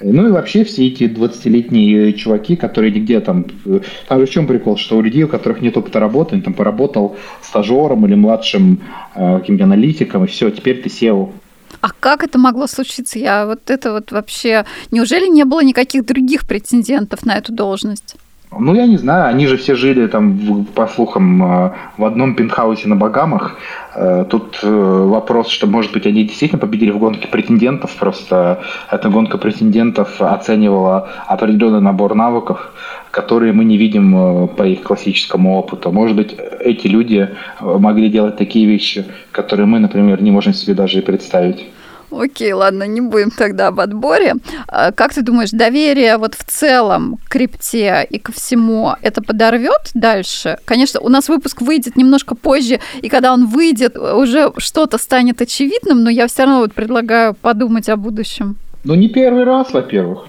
Ну 0.00 0.28
и 0.28 0.30
вообще 0.30 0.64
все 0.64 0.86
эти 0.86 1.04
20-летние 1.04 2.12
чуваки, 2.12 2.56
которые 2.56 2.92
нигде 2.92 3.20
там... 3.20 3.46
Э, 3.64 3.80
же 4.10 4.26
в 4.26 4.30
чем 4.30 4.46
прикол, 4.46 4.76
что 4.76 4.96
у 4.96 5.02
людей, 5.02 5.24
у 5.24 5.28
которых 5.28 5.60
нет 5.60 5.76
опыта 5.76 5.98
работы, 5.98 6.34
они 6.34 6.42
там 6.42 6.54
поработал 6.54 7.16
стажером 7.42 8.06
или 8.06 8.14
младшим 8.14 8.80
э, 9.14 9.38
каким-то 9.40 9.64
аналитиком, 9.64 10.24
и 10.24 10.28
все, 10.28 10.50
теперь 10.50 10.82
ты 10.82 10.88
SEO. 10.88 11.32
А 11.80 11.90
как 12.00 12.24
это 12.24 12.38
могло 12.38 12.66
случиться? 12.66 13.18
Я 13.18 13.46
вот 13.46 13.70
это 13.70 13.92
вот 13.92 14.12
вообще... 14.12 14.64
Неужели 14.90 15.28
не 15.28 15.44
было 15.44 15.62
никаких 15.62 16.06
других 16.06 16.46
претендентов 16.46 17.24
на 17.26 17.36
эту 17.36 17.52
должность? 17.52 18.16
Ну, 18.50 18.74
я 18.74 18.86
не 18.86 18.96
знаю, 18.96 19.28
они 19.28 19.46
же 19.46 19.56
все 19.58 19.74
жили 19.74 20.06
там, 20.06 20.64
по 20.74 20.86
слухам, 20.86 21.42
э, 21.42 21.72
в 21.98 22.04
одном 22.04 22.34
пентхаусе 22.34 22.88
на 22.88 22.96
Багамах. 22.96 23.58
Э, 23.94 24.24
тут 24.28 24.60
э, 24.62 24.68
вопрос, 24.68 25.48
что, 25.48 25.66
может 25.66 25.92
быть, 25.92 26.06
они 26.06 26.24
действительно 26.24 26.58
победили 26.58 26.90
в 26.90 26.98
гонке 26.98 27.28
претендентов, 27.28 27.94
просто 27.96 28.62
эта 28.90 29.10
гонка 29.10 29.36
претендентов 29.36 30.20
оценивала 30.20 31.08
определенный 31.26 31.82
набор 31.82 32.14
навыков, 32.14 32.72
которые 33.10 33.52
мы 33.52 33.64
не 33.64 33.76
видим 33.76 34.48
по 34.48 34.62
их 34.62 34.82
классическому 34.82 35.58
опыту. 35.58 35.92
Может 35.92 36.16
быть, 36.16 36.34
эти 36.60 36.86
люди 36.86 37.28
могли 37.60 38.08
делать 38.08 38.36
такие 38.36 38.66
вещи, 38.66 39.04
которые 39.30 39.66
мы, 39.66 39.78
например, 39.78 40.22
не 40.22 40.30
можем 40.30 40.54
себе 40.54 40.74
даже 40.74 40.98
и 40.98 41.02
представить. 41.02 41.66
Окей, 42.10 42.52
ладно, 42.52 42.84
не 42.84 43.00
будем 43.00 43.30
тогда 43.30 43.68
об 43.68 43.80
отборе. 43.80 44.34
А 44.66 44.92
как 44.92 45.12
ты 45.12 45.22
думаешь, 45.22 45.50
доверие 45.50 46.16
вот 46.16 46.34
в 46.34 46.44
целом 46.44 47.18
к 47.24 47.30
крипте 47.30 48.06
и 48.08 48.18
ко 48.18 48.32
всему 48.32 48.94
это 49.02 49.22
подорвет 49.22 49.90
дальше? 49.94 50.58
Конечно, 50.64 51.00
у 51.00 51.08
нас 51.08 51.28
выпуск 51.28 51.60
выйдет 51.60 51.96
немножко 51.96 52.34
позже, 52.34 52.80
и 53.02 53.08
когда 53.08 53.32
он 53.32 53.46
выйдет, 53.46 53.96
уже 53.96 54.52
что-то 54.56 54.98
станет 54.98 55.42
очевидным, 55.42 56.02
но 56.02 56.10
я 56.10 56.26
все 56.26 56.44
равно 56.44 56.60
вот 56.60 56.72
предлагаю 56.72 57.34
подумать 57.34 57.88
о 57.88 57.96
будущем. 57.96 58.56
Ну, 58.84 58.94
не 58.94 59.08
первый 59.08 59.44
раз, 59.44 59.72
во-первых. 59.72 60.26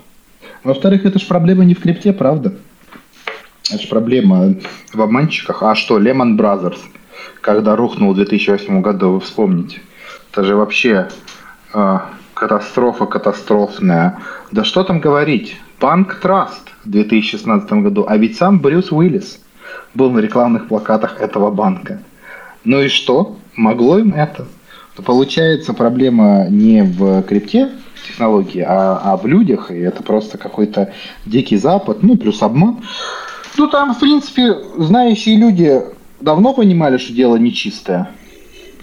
Во-вторых, 0.63 1.05
это 1.05 1.19
же 1.19 1.25
проблема 1.25 1.63
не 1.63 1.75
в 1.75 1.81
крипте, 1.81 2.11
правда? 2.11 2.53
Это 3.71 3.81
же 3.81 3.87
проблема 3.87 4.55
в 4.93 5.01
обманщиках. 5.01 5.63
А 5.63 5.75
что, 5.75 5.99
Lehman 5.99 6.35
Brothers, 6.35 6.79
когда 7.41 7.75
рухнул 7.75 8.13
в 8.13 8.15
2008 8.15 8.81
году, 8.81 9.11
вы 9.11 9.19
вспомните. 9.21 9.79
Это 10.31 10.43
же 10.43 10.55
вообще 10.55 11.07
катастрофа 12.33 13.05
катастрофная. 13.05 14.19
Да 14.51 14.63
что 14.63 14.83
там 14.83 14.99
говорить? 14.99 15.57
Банк 15.79 16.15
Траст 16.15 16.69
в 16.83 16.89
2016 16.89 17.71
году. 17.73 18.05
А 18.07 18.17
ведь 18.17 18.37
сам 18.37 18.59
Брюс 18.59 18.91
Уиллис 18.91 19.39
был 19.93 20.09
на 20.11 20.19
рекламных 20.19 20.67
плакатах 20.67 21.19
этого 21.19 21.51
банка. 21.51 22.01
Ну 22.63 22.81
и 22.81 22.87
что? 22.87 23.37
Могло 23.55 23.99
им 23.99 24.13
это? 24.13 24.45
То 24.95 25.03
получается 25.03 25.73
проблема 25.73 26.47
не 26.49 26.83
в 26.83 27.23
крипте, 27.23 27.71
технологии, 28.07 28.63
а, 28.67 28.99
а 29.03 29.17
в 29.17 29.25
людях, 29.25 29.71
и 29.71 29.77
это 29.77 30.03
просто 30.03 30.37
какой-то 30.37 30.93
дикий 31.25 31.57
запад, 31.57 31.99
ну, 32.01 32.17
плюс 32.17 32.41
обман. 32.41 32.79
Ну, 33.57 33.67
там, 33.67 33.93
в 33.93 33.99
принципе, 33.99 34.55
знающие 34.77 35.37
люди 35.37 35.81
давно 36.19 36.53
понимали, 36.53 36.97
что 36.97 37.13
дело 37.13 37.35
нечистое. 37.37 38.09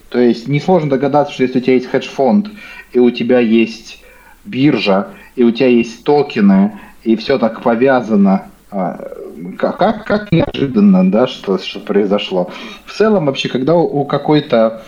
То 0.09 0.19
есть 0.21 0.49
несложно 0.49 0.91
догадаться, 0.91 1.35
что 1.35 1.43
если 1.43 1.59
у 1.59 1.63
тебя 1.63 1.75
есть 1.75 1.91
хедж-фонд, 1.91 2.51
и 2.93 2.99
у 2.99 3.11
тебя 3.11 3.41
есть 3.41 4.03
биржа, 4.45 5.09
и 5.35 5.45
у 5.45 5.51
тебя 5.51 5.69
есть 5.69 6.05
токены, 6.05 6.79
и 7.03 7.17
все 7.17 7.39
так 7.39 7.63
повязано, 7.63 8.47
а, 8.71 9.13
как, 9.59 9.79
как, 9.79 10.05
как 10.05 10.33
неожиданно, 10.33 11.11
да, 11.11 11.27
что, 11.27 11.59
что 11.59 11.81
произошло. 11.81 12.51
В 12.85 12.93
целом, 12.93 13.27
вообще, 13.27 13.49
когда 13.49 13.75
у, 13.75 14.01
у 14.01 14.05
какой-то 14.05 14.83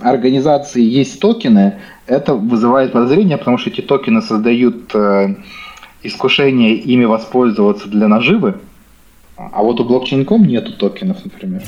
организации 0.00 0.82
есть 0.82 1.20
токены, 1.20 1.78
это 2.06 2.34
вызывает 2.34 2.92
подозрения, 2.92 3.38
потому 3.38 3.58
что 3.58 3.70
эти 3.70 3.80
токены 3.80 4.22
создают 4.22 4.94
э, 4.94 5.36
искушение 6.02 6.74
ими 6.74 7.04
воспользоваться 7.04 7.88
для 7.88 8.08
наживы. 8.08 8.56
А 9.36 9.62
вот 9.62 9.80
у 9.80 9.84
блокчейн.com 9.84 10.44
нету 10.44 10.72
токенов, 10.72 11.24
например. 11.24 11.62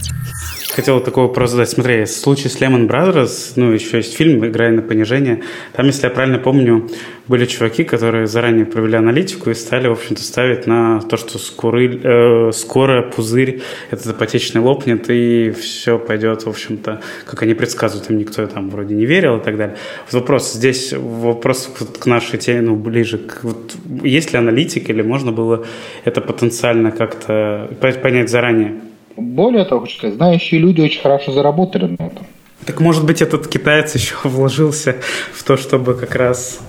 Хотел 0.75 1.01
такой 1.01 1.25
вопрос 1.25 1.51
задать. 1.51 1.69
Смотри, 1.69 2.05
в 2.05 2.09
случае 2.09 2.49
с 2.49 2.59
Lehman 2.59 2.89
Brothers, 2.89 3.53
ну, 3.57 3.73
еще 3.73 3.99
есть 3.99 4.17
фильм 4.17 4.47
«Играя 4.47 4.73
на 4.73 4.81
понижение». 4.81 5.43
Там, 5.75 5.85
если 5.85 6.05
я 6.05 6.11
правильно 6.11 6.39
помню, 6.39 6.89
были 7.29 7.45
чуваки, 7.45 7.85
которые 7.85 8.27
заранее 8.27 8.65
провели 8.65 8.97
аналитику 8.97 9.51
и 9.51 9.55
стали, 9.55 9.89
в 9.89 9.93
общем-то, 9.93 10.23
ставить 10.23 10.67
на 10.67 11.01
то, 11.01 11.19
что 11.19 11.39
скоры, 11.39 12.01
э, 12.03 12.53
скоро 12.53 13.03
пузырь 13.03 13.61
этот 13.91 14.17
ипотечный 14.17 14.63
лопнет, 14.63 15.11
и 15.11 15.51
все 15.51 15.99
пойдет, 15.99 16.47
в 16.47 16.49
общем-то, 16.49 17.03
как 17.27 17.43
они 17.43 17.53
предсказывают. 17.53 18.09
Им 18.09 18.17
никто 18.17 18.47
там 18.47 18.71
вроде 18.71 18.95
не 18.95 19.05
верил 19.05 19.37
и 19.37 19.43
так 19.43 19.59
далее. 19.59 19.77
Вот 20.11 20.23
вопрос 20.23 20.55
здесь, 20.55 20.95
вопрос 20.95 21.71
к 22.01 22.07
нашей 22.07 22.39
теме, 22.39 22.63
ну, 22.63 22.77
ближе 22.77 23.19
к... 23.19 23.41
Вот, 23.43 23.75
есть 24.03 24.33
ли 24.33 24.39
аналитика, 24.39 24.91
или 24.91 25.03
можно 25.03 25.33
было 25.33 25.67
это 26.05 26.23
потенциально 26.23 26.91
как-то 26.93 27.69
понять 27.79 28.31
заранее? 28.31 28.81
Более 29.17 29.65
того, 29.65 29.83
хочу 29.83 29.99
сказать, 29.99 30.17
знающие 30.17 30.61
люди 30.61 30.81
очень 30.81 31.01
хорошо 31.01 31.33
заработали 31.33 31.97
на 31.99 32.07
этом. 32.07 32.27
Так 32.67 32.81
может 32.81 33.05
быть 33.05 33.23
этот 33.23 33.49
китаец 33.49 33.95
еще 33.95 34.15
вложился 34.25 34.97
в 35.33 35.43
то, 35.43 35.57
чтобы 35.57 35.95
как 35.95 36.15
раз 36.15 36.61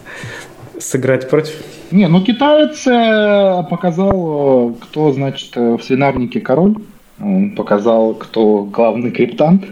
сыграть 0.80 1.30
против? 1.30 1.56
Не, 1.91 2.08
ну 2.08 2.22
китаец 2.22 2.88
э, 2.88 3.64
показал, 3.70 4.72
э, 4.72 4.74
кто, 4.82 5.12
значит, 5.12 5.56
э, 5.56 5.78
в 5.78 5.84
свинарнике 5.84 6.41
король. 6.41 6.76
Он 7.22 7.52
показал, 7.52 8.16
кто 8.16 8.64
главный 8.64 9.12
криптант. 9.12 9.66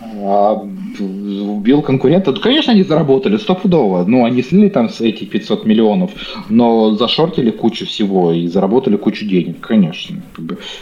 А 0.00 0.66
убил 0.98 1.82
конкурента. 1.82 2.32
Да, 2.32 2.40
конечно, 2.40 2.72
они 2.72 2.82
заработали 2.82 3.36
стопудово. 3.36 4.04
Ну, 4.06 4.24
они 4.24 4.42
слили 4.42 4.68
там 4.68 4.88
эти 5.00 5.24
500 5.24 5.64
миллионов, 5.64 6.10
но 6.48 6.94
зашортили 6.94 7.50
кучу 7.50 7.86
всего 7.86 8.32
и 8.32 8.46
заработали 8.46 8.96
кучу 8.96 9.26
денег, 9.26 9.60
конечно. 9.60 10.16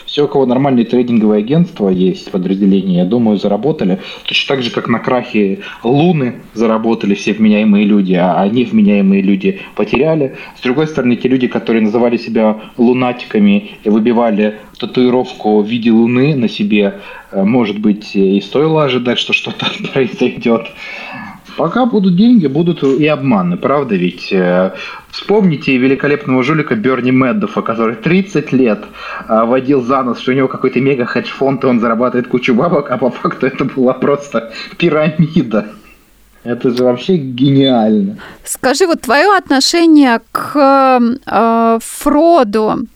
Все, 0.07 0.25
у 0.25 0.29
кого 0.29 0.47
нормальные 0.47 0.87
трейдинговые 0.87 1.41
агентства 1.41 1.89
есть, 1.89 2.31
подразделения, 2.31 2.99
я 2.99 3.05
думаю, 3.05 3.39
заработали. 3.39 3.99
Точно 4.25 4.55
так 4.55 4.65
же, 4.65 4.71
как 4.71 4.89
на 4.89 4.99
крахе 4.99 5.61
Луны 5.83 6.37
заработали 6.55 7.15
все 7.15 7.33
вменяемые 7.33 7.85
люди, 7.85 8.15
а 8.15 8.41
они 8.41 8.65
вменяемые 8.65 9.23
люди 9.23 9.61
потеряли. 9.75 10.37
С 10.57 10.63
другой 10.63 10.87
стороны, 10.87 11.17
те 11.17 11.29
люди, 11.29 11.49
которые 11.49 11.83
называли 11.83 12.17
себя 12.17 12.57
лунатиками 12.77 13.73
и 13.85 13.91
выбивали 13.91 14.59
татуировку 14.79 15.61
в 15.61 15.67
виде 15.67 15.91
Луны 15.91 16.35
на 16.35 16.49
себе, 16.49 17.01
э, 17.31 17.43
может 17.43 17.79
быть, 17.79 18.15
и 18.15 18.41
стоило 18.41 18.85
ожидать, 18.85 19.19
что 19.19 19.33
что-то 19.33 19.67
произойдет. 19.93 20.69
Пока 21.59 21.87
будут 21.87 22.15
деньги, 22.15 22.47
будут 22.47 22.85
и 22.85 23.07
обманы, 23.09 23.57
правда 23.57 23.97
ведь? 23.97 24.33
Э, 24.33 24.75
вспомните 25.11 25.77
великолепного 25.77 26.45
жулика 26.45 26.77
Берни 26.77 27.11
Меддофа, 27.11 27.63
который 27.63 27.97
30 27.97 28.53
лет 28.53 28.85
э, 29.29 29.45
водил 29.45 29.83
за 29.83 30.05
нос, 30.05 30.21
что 30.21 30.31
у 30.31 30.35
него 30.35 30.47
какой-то 30.47 30.81
мега 30.81 31.05
хедж-фонд, 31.05 31.65
и 31.65 31.67
он 31.67 31.81
зарабатывает 31.81 32.29
кучу 32.29 32.55
бабок, 32.55 32.93
а 32.93 32.97
по 32.97 33.11
факту 33.11 33.49
это 33.49 33.65
была 33.65 33.93
просто 33.93 34.53
пирамида. 34.77 35.67
Это 36.45 36.71
же 36.71 36.85
вообще 36.85 37.17
гениально. 37.17 38.19
Скажи, 38.45 38.87
вот 38.87 39.01
твое 39.01 39.37
отношение 39.37 40.21
к 40.31 41.01
э, 41.27 41.79
Фроду 41.83 42.87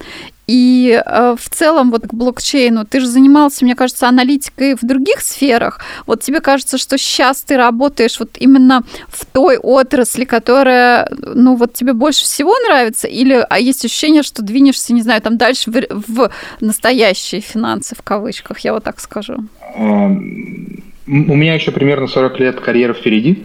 и 0.53 1.03
э, 1.03 1.34
в 1.38 1.48
целом 1.48 1.90
вот 1.90 2.07
к 2.07 2.12
блокчейну, 2.12 2.84
ты 2.84 3.00
же 3.00 3.07
занимался, 3.07 3.64
мне 3.64 3.74
кажется, 3.74 4.07
аналитикой 4.07 4.74
в 4.74 4.82
других 4.82 5.22
сферах. 5.22 5.80
Вот 6.07 6.20
тебе 6.20 6.40
кажется, 6.40 6.76
что 6.76 6.98
сейчас 6.98 7.40
ты 7.40 7.57
работаешь 7.57 8.20
вот 8.20 8.36
именно 8.38 8.82
в 9.09 9.24
той 9.24 9.57
отрасли, 9.57 10.26
которая, 10.26 11.09
ну 11.11 11.57
вот 11.57 11.72
тебе 11.72 11.94
больше 11.94 12.24
всего 12.24 12.55
нравится, 12.68 13.09
или 13.09 13.46
а 13.48 13.59
есть 13.59 13.82
ощущение, 13.86 14.22
что 14.22 14.42
двинешься, 14.42 14.92
не 14.92 15.00
знаю, 15.00 15.22
там 15.22 15.38
дальше 15.38 15.70
в, 15.70 15.86
в 15.90 16.30
настоящие 16.61 17.40
финансы 17.40 17.94
в 17.94 18.03
кавычках, 18.03 18.59
я 18.59 18.74
вот 18.74 18.84
так 18.84 19.00
скажу. 19.00 19.36
Эм, 19.76 20.82
у 21.07 21.34
меня 21.34 21.55
еще 21.55 21.70
примерно 21.70 22.09
40 22.09 22.40
лет 22.40 22.61
карьеры 22.61 22.92
впереди. 22.92 23.42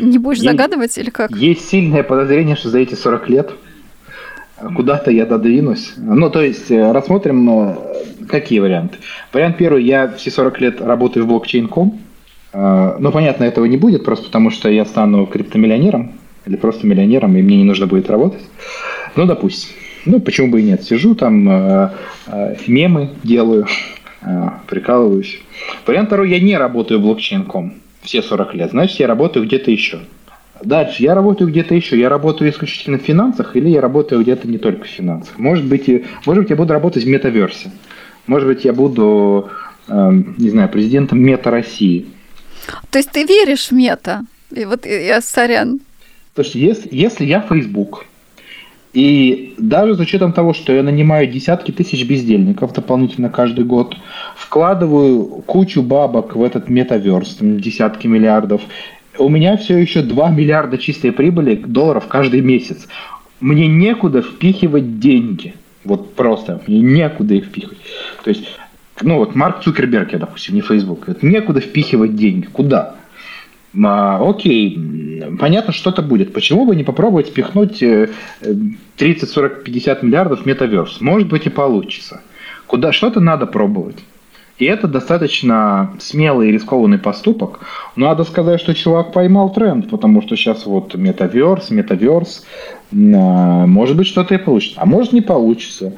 Не 0.00 0.16
будешь 0.16 0.38
есть, 0.38 0.50
загадывать 0.50 0.96
или 0.96 1.10
как? 1.10 1.32
Есть 1.32 1.68
сильное 1.68 2.02
подозрение, 2.02 2.56
что 2.56 2.70
за 2.70 2.78
эти 2.78 2.94
40 2.94 3.28
лет 3.28 3.50
куда-то 4.74 5.10
я 5.10 5.26
додвинусь. 5.26 5.94
Ну, 5.96 6.30
то 6.30 6.42
есть, 6.42 6.70
э, 6.70 6.92
рассмотрим, 6.92 7.48
э, 7.50 7.76
какие 8.28 8.60
варианты. 8.60 8.98
Вариант 9.32 9.56
первый, 9.56 9.84
я 9.84 10.08
все 10.08 10.30
40 10.30 10.60
лет 10.60 10.80
работаю 10.80 11.24
в 11.24 11.28
блокчейн.com. 11.28 12.00
Э, 12.52 12.96
ну, 12.98 13.12
понятно, 13.12 13.44
этого 13.44 13.64
не 13.64 13.76
будет, 13.76 14.04
просто 14.04 14.26
потому 14.26 14.50
что 14.50 14.68
я 14.68 14.84
стану 14.84 15.26
криптомиллионером 15.26 16.12
или 16.46 16.56
просто 16.56 16.86
миллионером, 16.86 17.36
и 17.36 17.42
мне 17.42 17.58
не 17.58 17.64
нужно 17.64 17.86
будет 17.86 18.10
работать. 18.10 18.42
Ну, 19.16 19.26
допустим. 19.26 19.70
Ну, 20.04 20.20
почему 20.20 20.50
бы 20.50 20.60
и 20.60 20.64
нет. 20.64 20.82
Сижу 20.82 21.14
там, 21.14 21.44
мемы 22.66 23.10
делаю, 23.22 23.68
прикалываюсь. 24.66 25.40
Вариант 25.86 26.08
второй, 26.08 26.30
я 26.30 26.40
не 26.40 26.56
работаю 26.56 26.98
в 26.98 27.04
блокчейн.com 27.04 27.74
все 28.02 28.20
40 28.22 28.54
лет. 28.54 28.70
Значит, 28.70 29.00
я 29.00 29.06
работаю 29.06 29.46
где-то 29.46 29.70
еще. 29.70 30.00
Дальше, 30.64 31.02
я 31.02 31.14
работаю 31.14 31.50
где-то 31.50 31.74
еще. 31.74 31.98
Я 31.98 32.08
работаю 32.08 32.50
исключительно 32.50 32.98
в 32.98 33.02
финансах 33.02 33.56
или 33.56 33.68
я 33.68 33.80
работаю 33.80 34.22
где-то 34.22 34.48
не 34.48 34.58
только 34.58 34.84
в 34.84 34.88
финансах. 34.88 35.38
Может 35.38 35.66
быть, 35.66 35.88
может 36.26 36.42
быть 36.42 36.50
я 36.50 36.56
буду 36.56 36.72
работать 36.72 37.04
в 37.04 37.08
метаверсе. 37.08 37.70
Может 38.26 38.48
быть, 38.48 38.64
я 38.64 38.72
буду, 38.72 39.50
э, 39.88 40.10
не 40.38 40.50
знаю, 40.50 40.68
президентом 40.68 41.20
Мета 41.20 41.50
России. 41.50 42.06
То 42.90 42.98
есть 42.98 43.10
ты 43.10 43.24
веришь 43.24 43.68
в 43.68 43.72
мета? 43.72 44.24
И 44.54 44.64
вот 44.64 44.86
я 44.86 45.20
сорян. 45.20 45.80
Слушайте, 46.34 46.60
если, 46.60 46.88
если 46.92 47.24
я 47.24 47.40
Facebook, 47.40 48.06
и 48.92 49.54
даже 49.56 49.94
с 49.94 50.00
учетом 50.00 50.32
того, 50.32 50.52
что 50.52 50.72
я 50.72 50.82
нанимаю 50.82 51.26
десятки 51.26 51.72
тысяч 51.72 52.06
бездельников 52.06 52.74
дополнительно 52.74 53.30
каждый 53.30 53.64
год, 53.64 53.96
вкладываю 54.36 55.24
кучу 55.46 55.82
бабок 55.82 56.36
в 56.36 56.42
этот 56.42 56.68
метаверс, 56.68 57.38
десятки 57.40 58.06
миллиардов, 58.06 58.60
у 59.18 59.28
меня 59.28 59.56
все 59.56 59.78
еще 59.78 60.02
2 60.02 60.30
миллиарда 60.30 60.78
чистой 60.78 61.12
прибыли 61.12 61.56
долларов 61.56 62.06
каждый 62.08 62.40
месяц. 62.40 62.88
Мне 63.40 63.66
некуда 63.66 64.22
впихивать 64.22 65.00
деньги. 65.00 65.54
Вот 65.84 66.14
просто, 66.14 66.62
мне 66.66 66.80
некуда 66.80 67.34
их 67.34 67.46
впихивать. 67.46 67.78
То 68.22 68.30
есть, 68.30 68.44
ну 69.00 69.18
вот 69.18 69.34
Марк 69.34 69.62
Цукерберг, 69.62 70.12
я, 70.12 70.18
допустим, 70.18 70.54
не 70.54 70.60
Facebook, 70.60 71.08
это 71.08 71.26
некуда 71.26 71.60
впихивать 71.60 72.14
деньги. 72.14 72.46
Куда? 72.46 72.94
А, 73.84 74.20
окей, 74.22 74.78
понятно, 75.40 75.72
что-то 75.72 76.02
будет. 76.02 76.32
Почему 76.32 76.66
бы 76.66 76.76
не 76.76 76.84
попробовать 76.84 77.28
впихнуть 77.30 77.82
30, 78.96 79.28
40, 79.28 79.64
50 79.64 80.02
миллиардов 80.02 80.42
в 80.42 80.46
метаверс? 80.46 81.00
Может 81.00 81.28
быть 81.28 81.46
и 81.46 81.50
получится. 81.50 82.20
Куда 82.66 82.92
что-то 82.92 83.18
надо 83.20 83.46
пробовать. 83.46 83.96
И 84.62 84.64
это 84.64 84.86
достаточно 84.86 85.92
смелый 85.98 86.48
и 86.48 86.52
рискованный 86.52 86.98
поступок. 86.98 87.58
Надо 87.96 88.22
сказать, 88.22 88.60
что 88.60 88.76
чувак 88.76 89.10
поймал 89.12 89.52
тренд, 89.52 89.90
потому 89.90 90.22
что 90.22 90.36
сейчас 90.36 90.66
вот 90.66 90.94
метаверс, 90.94 91.70
метаверс, 91.70 92.44
может 92.92 93.96
быть, 93.96 94.06
что-то 94.06 94.36
и 94.36 94.38
получится, 94.38 94.80
а 94.80 94.86
может 94.86 95.12
не 95.12 95.20
получится. 95.20 95.94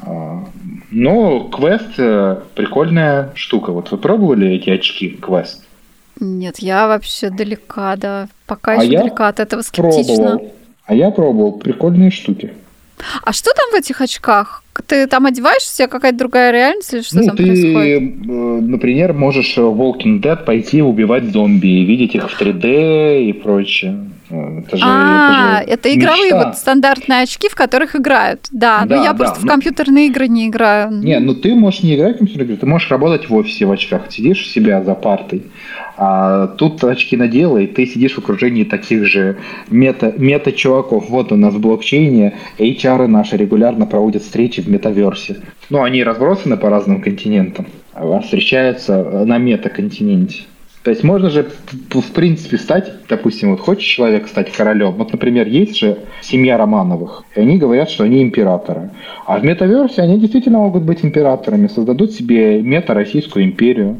А, 0.00 0.46
но 0.90 1.40
квест 1.40 1.98
э, 1.98 2.40
прикольная 2.54 3.32
штука. 3.34 3.72
Вот 3.72 3.90
вы 3.90 3.98
пробовали 3.98 4.48
эти 4.48 4.70
очки 4.70 5.10
квест? 5.10 5.62
Нет, 6.18 6.60
я 6.60 6.88
вообще 6.88 7.28
далека, 7.28 7.96
да. 7.96 8.28
Пока 8.46 8.80
а 8.80 8.82
еще 8.82 8.96
далека 8.96 9.28
от 9.28 9.40
этого 9.40 9.60
скептично. 9.60 10.16
Пробовал. 10.16 10.54
А 10.86 10.94
я 10.94 11.10
пробовал 11.10 11.52
прикольные 11.58 12.10
штуки. 12.10 12.54
А 13.22 13.34
что 13.34 13.50
там 13.54 13.72
в 13.72 13.74
этих 13.74 14.00
очках? 14.00 14.62
Ты 14.86 15.06
там 15.06 15.26
одеваешься, 15.26 15.86
какая-то 15.86 16.18
другая 16.18 16.52
реальность 16.52 16.92
или 16.94 17.02
что 17.02 17.16
ну, 17.16 17.26
там 17.26 17.36
ты, 17.36 17.44
происходит? 17.44 18.02
Э, 18.02 18.60
например, 18.60 19.12
можешь 19.12 19.56
в 19.56 19.60
Walking 19.60 20.20
Dead 20.20 20.44
пойти 20.44 20.82
убивать 20.82 21.24
зомби, 21.24 21.84
видеть 21.84 22.14
их 22.14 22.30
в 22.30 22.40
3D 22.40 23.28
и 23.28 23.32
прочее. 23.32 23.98
Это 24.28 24.76
же, 24.76 24.82
а, 24.84 25.60
это, 25.60 25.66
же 25.66 25.72
это 25.72 25.94
игровые 25.94 26.32
мечта. 26.32 26.46
вот 26.46 26.56
стандартные 26.56 27.22
очки, 27.22 27.48
в 27.48 27.54
которых 27.54 27.94
играют. 27.94 28.40
Да, 28.50 28.84
да 28.84 28.96
но 28.96 29.02
я 29.02 29.12
да, 29.12 29.18
просто 29.18 29.40
ну, 29.40 29.46
в 29.46 29.50
компьютерные 29.50 30.06
игры 30.08 30.26
не 30.26 30.48
играю. 30.48 30.90
Не, 30.90 31.20
ну 31.20 31.34
ты 31.34 31.54
можешь 31.54 31.82
не 31.82 31.94
играть 31.94 32.16
в 32.16 32.18
компьютерные 32.18 32.46
игры, 32.46 32.56
ты 32.56 32.66
можешь 32.66 32.90
работать 32.90 33.28
в 33.28 33.34
офисе 33.34 33.66
в 33.66 33.70
очках, 33.70 34.10
сидишь 34.10 34.42
у 34.42 34.48
себя 34.48 34.82
за 34.82 34.94
партой, 34.94 35.44
а 35.96 36.48
тут 36.48 36.82
очки 36.82 37.16
надела, 37.16 37.58
и 37.58 37.66
ты 37.66 37.86
сидишь 37.86 38.14
в 38.14 38.18
окружении 38.18 38.64
таких 38.64 39.06
же 39.06 39.36
мета, 39.70 40.12
мета-чуваков. 40.16 41.08
Вот 41.08 41.32
у 41.32 41.36
нас 41.36 41.54
в 41.54 41.60
блокчейне 41.60 42.34
HR 42.58 43.06
наши 43.06 43.36
регулярно 43.36 43.86
проводят 43.86 44.22
встречи 44.22 44.60
в 44.60 44.68
метаверсе. 44.68 45.36
Ну, 45.70 45.82
они 45.82 46.02
разбросаны 46.02 46.56
по 46.56 46.68
разным 46.68 47.00
континентам, 47.00 47.66
а 47.94 48.20
встречаются 48.20 49.24
на 49.24 49.38
мета-континенте. 49.38 50.42
То 50.86 50.90
есть 50.90 51.02
можно 51.02 51.30
же, 51.30 51.44
в 51.90 52.12
принципе, 52.12 52.58
стать, 52.58 52.92
допустим, 53.08 53.50
вот 53.50 53.58
хочет 53.58 53.82
человек 53.82 54.28
стать 54.28 54.52
королем. 54.52 54.92
Вот, 54.92 55.10
например, 55.10 55.48
есть 55.48 55.76
же 55.76 55.98
семья 56.22 56.56
Романовых, 56.56 57.24
и 57.34 57.40
они 57.40 57.58
говорят, 57.58 57.90
что 57.90 58.04
они 58.04 58.22
императоры. 58.22 58.90
А 59.26 59.40
в 59.40 59.44
метаверсе 59.44 60.02
они 60.02 60.20
действительно 60.20 60.58
могут 60.58 60.84
быть 60.84 61.04
императорами, 61.04 61.66
создадут 61.66 62.12
себе 62.12 62.62
мета-российскую 62.62 63.44
империю 63.44 63.96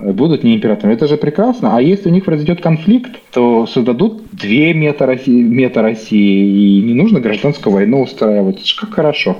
будут 0.00 0.42
не 0.42 0.56
императорами. 0.56 0.94
Это 0.94 1.06
же 1.06 1.16
прекрасно. 1.16 1.76
А 1.76 1.80
если 1.80 2.08
у 2.08 2.12
них 2.12 2.24
произойдет 2.24 2.60
конфликт, 2.60 3.12
то 3.30 3.68
создадут 3.68 4.24
две 4.32 4.74
мета-России, 4.74 5.42
мета-России 5.42 6.80
и 6.80 6.82
не 6.82 6.94
нужно 6.94 7.20
гражданскую 7.20 7.72
войну 7.72 8.02
устраивать. 8.02 8.56
Это 8.56 8.66
же 8.66 8.76
как 8.80 8.94
хорошо. 8.94 9.36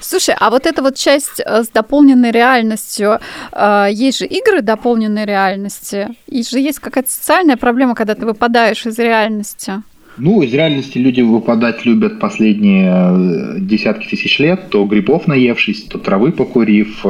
Слушай, 0.00 0.34
а 0.38 0.50
вот 0.50 0.66
эта 0.66 0.82
вот 0.82 0.96
часть 0.96 1.40
э, 1.44 1.62
с 1.62 1.68
дополненной 1.68 2.30
реальностью, 2.30 3.18
э, 3.52 3.88
есть 3.92 4.18
же 4.18 4.26
игры 4.26 4.62
дополненной 4.62 5.26
реальности, 5.26 6.08
и 6.26 6.42
же 6.42 6.58
есть 6.58 6.78
какая-то 6.78 7.10
социальная 7.10 7.56
проблема, 7.56 7.94
когда 7.94 8.14
ты 8.14 8.24
выпадаешь 8.24 8.86
из 8.86 8.98
реальности. 8.98 9.82
Ну, 10.16 10.42
из 10.42 10.52
реальности 10.52 10.98
люди 10.98 11.20
выпадать 11.20 11.84
любят 11.84 12.18
последние 12.18 12.90
э, 12.90 13.60
десятки 13.60 14.08
тысяч 14.08 14.38
лет, 14.38 14.70
то 14.70 14.84
грибов 14.84 15.26
наевшись, 15.26 15.84
то 15.84 15.98
травы 15.98 16.32
покурив, 16.32 17.04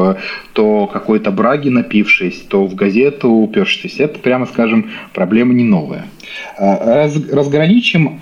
то 0.53 0.87
какой-то 0.87 1.31
браги 1.31 1.69
напившись, 1.69 2.45
то 2.49 2.67
в 2.67 2.75
газету 2.75 3.29
упершись. 3.31 4.01
Это, 4.01 4.19
прямо 4.19 4.47
скажем, 4.47 4.91
проблема 5.15 5.55
не 5.55 5.65
новая. 5.65 6.07
Раз, 6.59 7.17
разграничим 7.31 8.21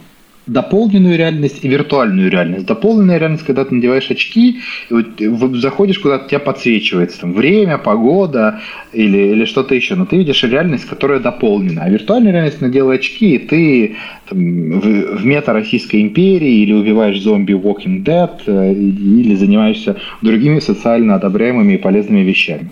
дополненную 0.48 1.16
реальность 1.16 1.58
и 1.62 1.68
виртуальную 1.68 2.30
реальность. 2.30 2.66
Дополненная 2.66 3.18
реальность, 3.18 3.44
когда 3.44 3.64
ты 3.64 3.74
надеваешь 3.74 4.10
очки, 4.10 4.60
и 4.88 5.26
вот 5.28 5.54
заходишь 5.56 5.98
куда-то, 5.98 6.28
тебя 6.28 6.40
подсвечивается 6.40 7.20
там 7.20 7.32
время, 7.32 7.78
погода 7.78 8.60
или, 8.92 9.18
или 9.18 9.44
что-то 9.44 9.74
еще, 9.74 9.94
но 9.94 10.06
ты 10.06 10.16
видишь 10.16 10.42
реальность, 10.42 10.86
которая 10.86 11.20
дополнена. 11.20 11.82
А 11.84 11.90
виртуальная 11.90 12.32
реальность 12.32 12.60
надела 12.60 12.94
очки, 12.94 13.34
и 13.34 13.38
ты 13.38 13.96
там, 14.28 14.80
в, 14.80 15.18
в 15.18 15.24
мета 15.24 15.52
Российской 15.52 16.00
империи 16.00 16.62
или 16.62 16.72
убиваешь 16.72 17.20
зомби 17.20 17.52
Walking 17.52 18.02
Dead, 18.02 18.30
э, 18.46 18.72
или 18.72 19.34
занимаешься 19.34 19.96
другими 20.22 20.60
социально 20.60 21.16
одобряемыми 21.16 21.74
и 21.74 21.78
полезными 21.78 22.20
вещами. 22.20 22.70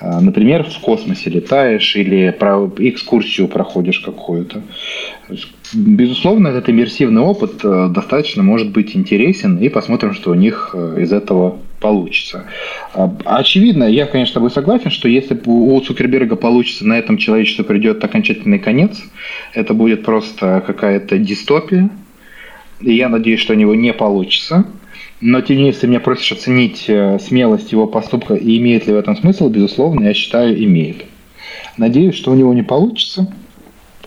А, 0.00 0.20
например, 0.20 0.64
в 0.64 0.78
космосе 0.80 1.30
летаешь 1.30 1.96
или 1.96 2.30
про 2.30 2.70
экскурсию 2.78 3.48
проходишь 3.48 4.00
какую-то. 4.00 4.62
Безусловно, 5.72 6.48
этот 6.48 6.68
иммерсивный 6.68 7.22
опыт 7.22 7.64
э, 7.64 7.88
достаточно 7.90 8.42
может 8.42 8.70
быть 8.70 8.94
интересен, 8.94 9.58
и 9.58 9.68
посмотрим, 9.68 10.12
что 10.12 10.30
у 10.30 10.34
них 10.34 10.70
э, 10.74 10.98
из 11.00 11.12
этого 11.12 11.58
получится. 11.80 12.44
А, 12.92 13.14
очевидно, 13.24 13.84
я, 13.84 14.06
конечно, 14.06 14.46
с 14.48 14.52
согласен, 14.52 14.90
что 14.90 15.08
если 15.08 15.40
у 15.46 15.80
Цукерберга 15.80 16.36
получится, 16.36 16.86
на 16.86 16.98
этом 16.98 17.16
человечество 17.16 17.62
придет 17.62 18.02
окончательный 18.04 18.58
конец, 18.58 19.02
это 19.52 19.74
будет 19.74 20.04
просто 20.04 20.62
какая-то 20.66 21.18
дистопия, 21.18 21.88
и 22.80 22.94
я 22.94 23.08
надеюсь, 23.08 23.40
что 23.40 23.54
у 23.54 23.56
него 23.56 23.74
не 23.74 23.92
получится. 23.92 24.64
Но 25.26 25.40
тем 25.40 25.56
не 25.56 25.62
менее, 25.62 25.72
если 25.72 25.86
меня 25.86 26.00
просишь 26.00 26.32
оценить 26.32 26.84
э, 26.86 27.18
смелость 27.18 27.72
его 27.72 27.86
поступка 27.86 28.34
и 28.34 28.58
имеет 28.58 28.86
ли 28.86 28.92
в 28.92 28.96
этом 28.98 29.16
смысл, 29.16 29.48
безусловно, 29.48 30.04
я 30.04 30.12
считаю, 30.12 30.62
имеет. 30.62 31.06
Надеюсь, 31.78 32.14
что 32.14 32.30
у 32.30 32.34
него 32.34 32.52
не 32.52 32.62
получится, 32.62 33.32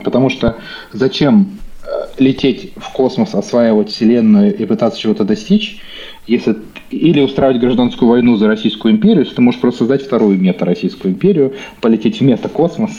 потому 0.04 0.30
что 0.30 0.58
зачем 0.94 1.58
э, 1.84 1.88
лететь 2.20 2.74
в 2.76 2.94
космос, 2.94 3.34
осваивать 3.34 3.90
Вселенную 3.90 4.56
и 4.56 4.64
пытаться 4.66 5.00
чего-то 5.00 5.24
достичь, 5.24 5.80
если 6.28 6.56
или 6.92 7.22
устраивать 7.22 7.62
гражданскую 7.62 8.08
войну 8.10 8.36
за 8.36 8.46
Российскую 8.46 8.94
империю, 8.94 9.22
если 9.22 9.38
ты 9.38 9.42
можешь 9.42 9.60
просто 9.60 9.80
создать 9.80 10.04
вторую 10.04 10.40
мета-Российскую 10.40 11.16
империю, 11.16 11.56
полететь 11.82 12.20
в 12.20 12.22
мета-космос 12.22 12.92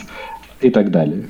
и 0.59 0.69
так 0.69 0.91
далее. 0.91 1.23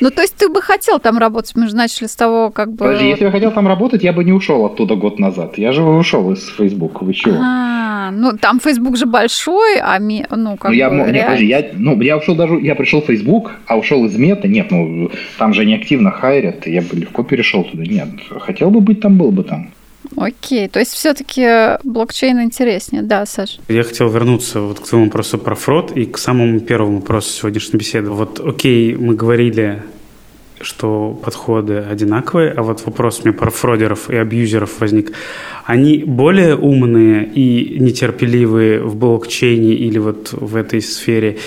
Ну, 0.00 0.10
то 0.10 0.22
есть 0.22 0.36
ты 0.36 0.48
бы 0.48 0.62
хотел 0.62 0.98
там 0.98 1.18
работать, 1.18 1.56
мы 1.56 1.68
же 1.68 1.76
начали 1.76 2.06
с 2.06 2.16
того, 2.16 2.50
как 2.50 2.70
бы... 2.70 2.78
Подожди, 2.78 3.08
если 3.08 3.24
я 3.24 3.30
хотел 3.30 3.52
там 3.52 3.66
работать, 3.66 4.02
я 4.02 4.12
бы 4.12 4.24
не 4.24 4.32
ушел 4.32 4.64
оттуда 4.64 4.94
год 4.94 5.18
назад. 5.18 5.58
Я 5.58 5.72
же 5.72 5.82
ушел 5.82 6.32
из 6.32 6.48
Facebook, 6.48 7.02
вы 7.02 7.14
чего? 7.14 7.36
А, 7.40 8.10
ну 8.10 8.36
там 8.36 8.60
Facebook 8.60 8.96
же 8.96 9.06
большой, 9.06 9.80
а 9.80 9.98
ми... 9.98 10.24
ну 10.30 10.56
как 10.56 10.70
ну, 10.70 10.76
я, 10.76 10.90
бы 10.90 10.96
не, 10.96 11.22
подожди, 11.22 11.46
я, 11.46 11.64
ну, 11.74 12.00
я 12.02 12.16
ушел 12.16 12.34
даже, 12.34 12.60
я 12.60 12.74
пришел 12.74 13.00
в 13.00 13.06
Facebook, 13.06 13.52
а 13.66 13.76
ушел 13.76 14.04
из 14.04 14.16
мета, 14.16 14.48
нет, 14.48 14.70
ну 14.70 15.10
там 15.38 15.54
же 15.54 15.64
не 15.64 15.74
активно 15.74 16.10
хайрят, 16.10 16.66
я 16.66 16.82
бы 16.82 16.96
легко 16.96 17.22
перешел 17.22 17.64
туда, 17.64 17.84
нет. 17.84 18.08
Хотел 18.40 18.70
бы 18.70 18.80
быть 18.80 19.00
там, 19.00 19.16
был 19.16 19.30
бы 19.30 19.44
там. 19.44 19.70
Окей, 20.16 20.68
то 20.68 20.78
есть 20.78 20.92
все-таки 20.92 21.78
блокчейн 21.84 22.42
интереснее, 22.42 23.02
да, 23.02 23.26
Саш? 23.26 23.58
Я 23.68 23.82
хотел 23.82 24.08
вернуться 24.08 24.60
вот 24.60 24.80
к 24.80 24.86
твоему 24.86 25.06
вопросу 25.06 25.38
про 25.38 25.54
фрод 25.54 25.92
и 25.96 26.04
к 26.04 26.18
самому 26.18 26.60
первому 26.60 26.98
вопросу 26.98 27.30
сегодняшней 27.30 27.78
беседы. 27.78 28.10
Вот, 28.10 28.40
окей, 28.40 28.94
мы 28.94 29.14
говорили 29.14 29.82
что 30.60 31.18
подходы 31.22 31.78
одинаковые, 31.78 32.50
а 32.50 32.62
вот 32.62 32.84
вопрос 32.86 33.24
меня 33.24 33.34
про 33.34 33.50
фродеров 33.50 34.10
и 34.10 34.16
абьюзеров 34.16 34.80
возник. 34.80 35.12
Они 35.64 36.04
более 36.04 36.56
умные 36.56 37.26
и 37.26 37.78
нетерпеливые 37.78 38.82
в 38.82 38.96
блокчейне 38.96 39.74
или 39.74 39.98
вот 39.98 40.32
в 40.32 40.56
этой 40.56 40.80
сфере, 40.80 41.38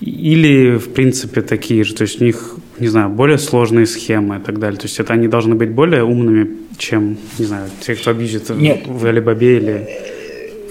или, 0.00 0.78
в 0.78 0.92
принципе, 0.92 1.42
такие 1.42 1.84
же, 1.84 1.94
то 1.94 2.02
есть 2.02 2.22
у 2.22 2.24
них, 2.24 2.56
не 2.78 2.88
знаю, 2.88 3.10
более 3.10 3.38
сложные 3.38 3.86
схемы 3.86 4.36
и 4.36 4.40
так 4.40 4.58
далее. 4.58 4.78
То 4.78 4.86
есть 4.86 4.98
это 4.98 5.12
они 5.12 5.28
должны 5.28 5.54
быть 5.54 5.70
более 5.70 6.04
умными, 6.04 6.56
чем, 6.80 7.18
не 7.38 7.44
знаю, 7.44 7.70
те, 7.80 7.94
кто 7.94 8.10
абьюзит 8.10 8.48
Нет. 8.50 8.86
в 8.86 9.04
Алибабе 9.06 9.58
или 9.58 9.88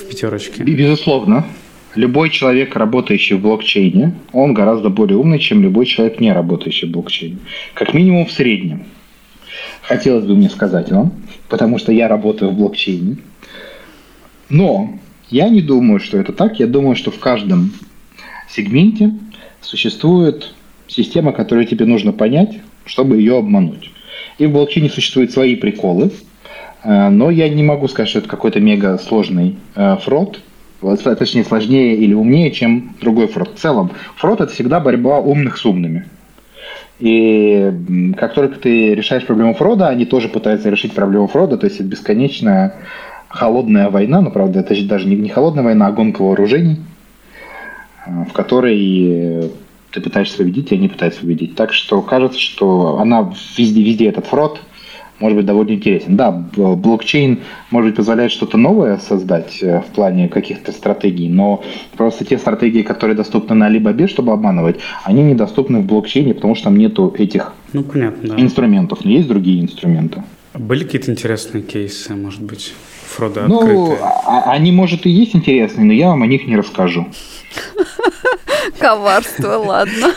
в 0.01 0.09
пятерочке. 0.09 0.63
Безусловно. 0.63 1.45
Любой 1.95 2.29
человек, 2.29 2.75
работающий 2.75 3.35
в 3.35 3.41
блокчейне, 3.41 4.13
он 4.31 4.53
гораздо 4.53 4.89
более 4.89 5.17
умный, 5.17 5.39
чем 5.39 5.61
любой 5.61 5.85
человек, 5.85 6.19
не 6.19 6.31
работающий 6.31 6.87
в 6.87 6.91
блокчейне. 6.91 7.37
Как 7.73 7.93
минимум 7.93 8.25
в 8.25 8.31
среднем. 8.31 8.83
Хотелось 9.81 10.25
бы 10.25 10.35
мне 10.35 10.49
сказать 10.49 10.91
вам, 10.91 11.13
потому 11.47 11.79
что 11.79 11.91
я 11.91 12.07
работаю 12.07 12.51
в 12.51 12.55
блокчейне. 12.55 13.17
Но 14.49 14.99
я 15.29 15.49
не 15.49 15.61
думаю, 15.61 15.99
что 15.99 16.17
это 16.17 16.31
так. 16.31 16.59
Я 16.59 16.67
думаю, 16.67 16.95
что 16.95 17.11
в 17.11 17.19
каждом 17.19 17.71
сегменте 18.49 19.13
существует 19.61 20.53
система, 20.87 21.33
которую 21.33 21.65
тебе 21.65 21.85
нужно 21.85 22.11
понять, 22.13 22.59
чтобы 22.85 23.17
ее 23.17 23.37
обмануть. 23.37 23.91
И 24.39 24.47
в 24.47 24.51
блокчейне 24.51 24.89
существуют 24.89 25.31
свои 25.31 25.55
приколы, 25.55 26.11
э, 26.83 27.09
но 27.09 27.29
я 27.29 27.47
не 27.49 27.63
могу 27.63 27.87
сказать, 27.87 28.09
что 28.09 28.19
это 28.19 28.27
какой-то 28.27 28.59
мега 28.59 28.97
сложный 28.97 29.57
э, 29.75 29.97
фрод, 29.97 30.39
точнее 30.81 31.43
сложнее 31.43 31.95
или 31.95 32.13
умнее, 32.13 32.51
чем 32.51 32.95
другой 33.01 33.27
фрод. 33.27 33.55
В 33.55 33.59
целом, 33.59 33.91
фрод 34.15 34.41
это 34.41 34.51
всегда 34.51 34.79
борьба 34.79 35.19
умных 35.19 35.57
с 35.57 35.65
умными. 35.65 36.05
И 36.99 37.71
как 38.17 38.33
только 38.33 38.59
ты 38.59 38.95
решаешь 38.95 39.25
проблему 39.25 39.53
фрода, 39.53 39.87
они 39.87 40.05
тоже 40.05 40.27
пытаются 40.27 40.69
решить 40.69 40.93
проблему 40.93 41.27
фрода, 41.27 41.57
то 41.57 41.65
есть 41.65 41.79
это 41.79 41.87
бесконечная 41.87 42.75
холодная 43.27 43.89
война, 43.89 44.21
но 44.21 44.31
правда 44.31 44.61
это 44.61 44.73
же 44.73 44.85
даже 44.85 45.07
не 45.07 45.29
холодная 45.29 45.63
война, 45.63 45.87
а 45.87 45.91
гонка 45.91 46.23
вооружений– 46.23 46.77
в 48.09 48.33
которой 48.33 49.51
ты 49.91 50.01
пытаешься 50.01 50.37
победить, 50.37 50.71
и 50.71 50.75
они 50.75 50.87
пытаются 50.87 51.21
победить. 51.21 51.55
Так 51.55 51.73
что 51.73 52.01
кажется, 52.01 52.39
что 52.39 52.99
она 52.99 53.33
везде, 53.57 53.81
везде 53.81 54.07
этот 54.07 54.25
фрод, 54.27 54.61
может 55.19 55.35
быть 55.37 55.45
довольно 55.45 55.71
интересен. 55.71 56.15
Да, 56.15 56.31
блокчейн, 56.31 57.39
может 57.71 57.89
быть, 57.89 57.97
позволяет 57.97 58.31
что-то 58.31 58.57
новое 58.57 58.97
создать 58.97 59.59
э, 59.61 59.81
в 59.81 59.93
плане 59.93 60.29
каких-то 60.29 60.71
стратегий, 60.71 61.27
но 61.27 61.63
просто 61.97 62.25
те 62.25 62.37
стратегии, 62.37 62.83
которые 62.83 63.15
доступны 63.15 63.55
на 63.55 63.69
Alibaba, 63.69 64.07
чтобы 64.07 64.31
обманывать, 64.31 64.79
они 65.03 65.23
недоступны 65.23 65.79
в 65.79 65.85
блокчейне, 65.85 66.33
потому 66.33 66.55
что 66.55 66.65
там 66.65 66.77
нету 66.77 67.13
этих 67.17 67.53
ну, 67.73 67.83
понятно, 67.83 68.35
да. 68.35 68.41
инструментов. 68.41 69.03
Но 69.03 69.11
есть 69.11 69.27
другие 69.27 69.61
инструменты. 69.61 70.23
Были 70.53 70.83
какие-то 70.83 71.11
интересные 71.11 71.63
кейсы, 71.63 72.15
может 72.15 72.41
быть, 72.41 72.73
Фрода 73.09 73.45
ну, 73.47 73.59
открытые? 73.59 73.97
А, 74.01 74.51
они, 74.51 74.71
может, 74.71 75.05
и 75.05 75.09
есть 75.09 75.35
интересные, 75.35 75.85
но 75.85 75.93
я 75.93 76.07
вам 76.09 76.23
о 76.23 76.27
них 76.27 76.47
не 76.47 76.55
расскажу. 76.55 77.07
Коварство, 78.79 79.57
ладно. 79.57 80.13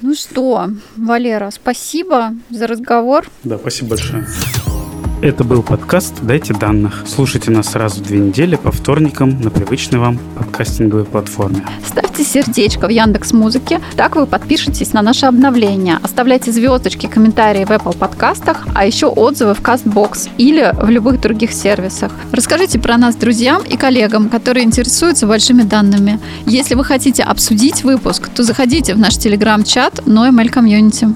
Ну 0.00 0.14
что, 0.14 0.68
Валера, 0.96 1.50
спасибо 1.50 2.32
за 2.50 2.66
разговор. 2.66 3.26
Да, 3.44 3.58
спасибо 3.58 3.90
большое. 3.90 4.26
Это 5.20 5.42
был 5.42 5.64
подкаст 5.64 6.14
«Дайте 6.22 6.54
данных». 6.54 7.02
Слушайте 7.06 7.50
нас 7.50 7.70
сразу 7.70 8.00
две 8.02 8.20
недели 8.20 8.54
по 8.54 8.70
вторникам 8.70 9.40
на 9.40 9.50
привычной 9.50 9.98
вам 9.98 10.18
подкастинговой 10.36 11.04
платформе. 11.04 11.64
Ставьте 12.18 12.42
сердечко 12.42 12.88
в 12.88 12.90
Яндекс 12.90 13.32
Музыке, 13.32 13.80
так 13.96 14.16
вы 14.16 14.26
подпишетесь 14.26 14.92
на 14.92 15.02
наше 15.02 15.26
обновление. 15.26 16.00
Оставляйте 16.02 16.50
звездочки, 16.50 17.06
комментарии 17.06 17.64
в 17.64 17.70
Apple 17.70 17.96
подкастах, 17.96 18.66
а 18.74 18.84
еще 18.84 19.06
отзывы 19.06 19.54
в 19.54 19.60
CastBox 19.60 20.30
или 20.36 20.74
в 20.74 20.90
любых 20.90 21.20
других 21.20 21.52
сервисах. 21.52 22.10
Расскажите 22.32 22.80
про 22.80 22.96
нас 22.96 23.14
друзьям 23.14 23.62
и 23.62 23.76
коллегам, 23.76 24.30
которые 24.30 24.64
интересуются 24.64 25.28
большими 25.28 25.62
данными. 25.62 26.18
Если 26.44 26.74
вы 26.74 26.84
хотите 26.84 27.22
обсудить 27.22 27.84
выпуск, 27.84 28.28
то 28.34 28.42
заходите 28.42 28.94
в 28.94 28.98
наш 28.98 29.16
телеграм-чат 29.16 30.00
NoML 30.00 30.50
Community. 30.52 31.14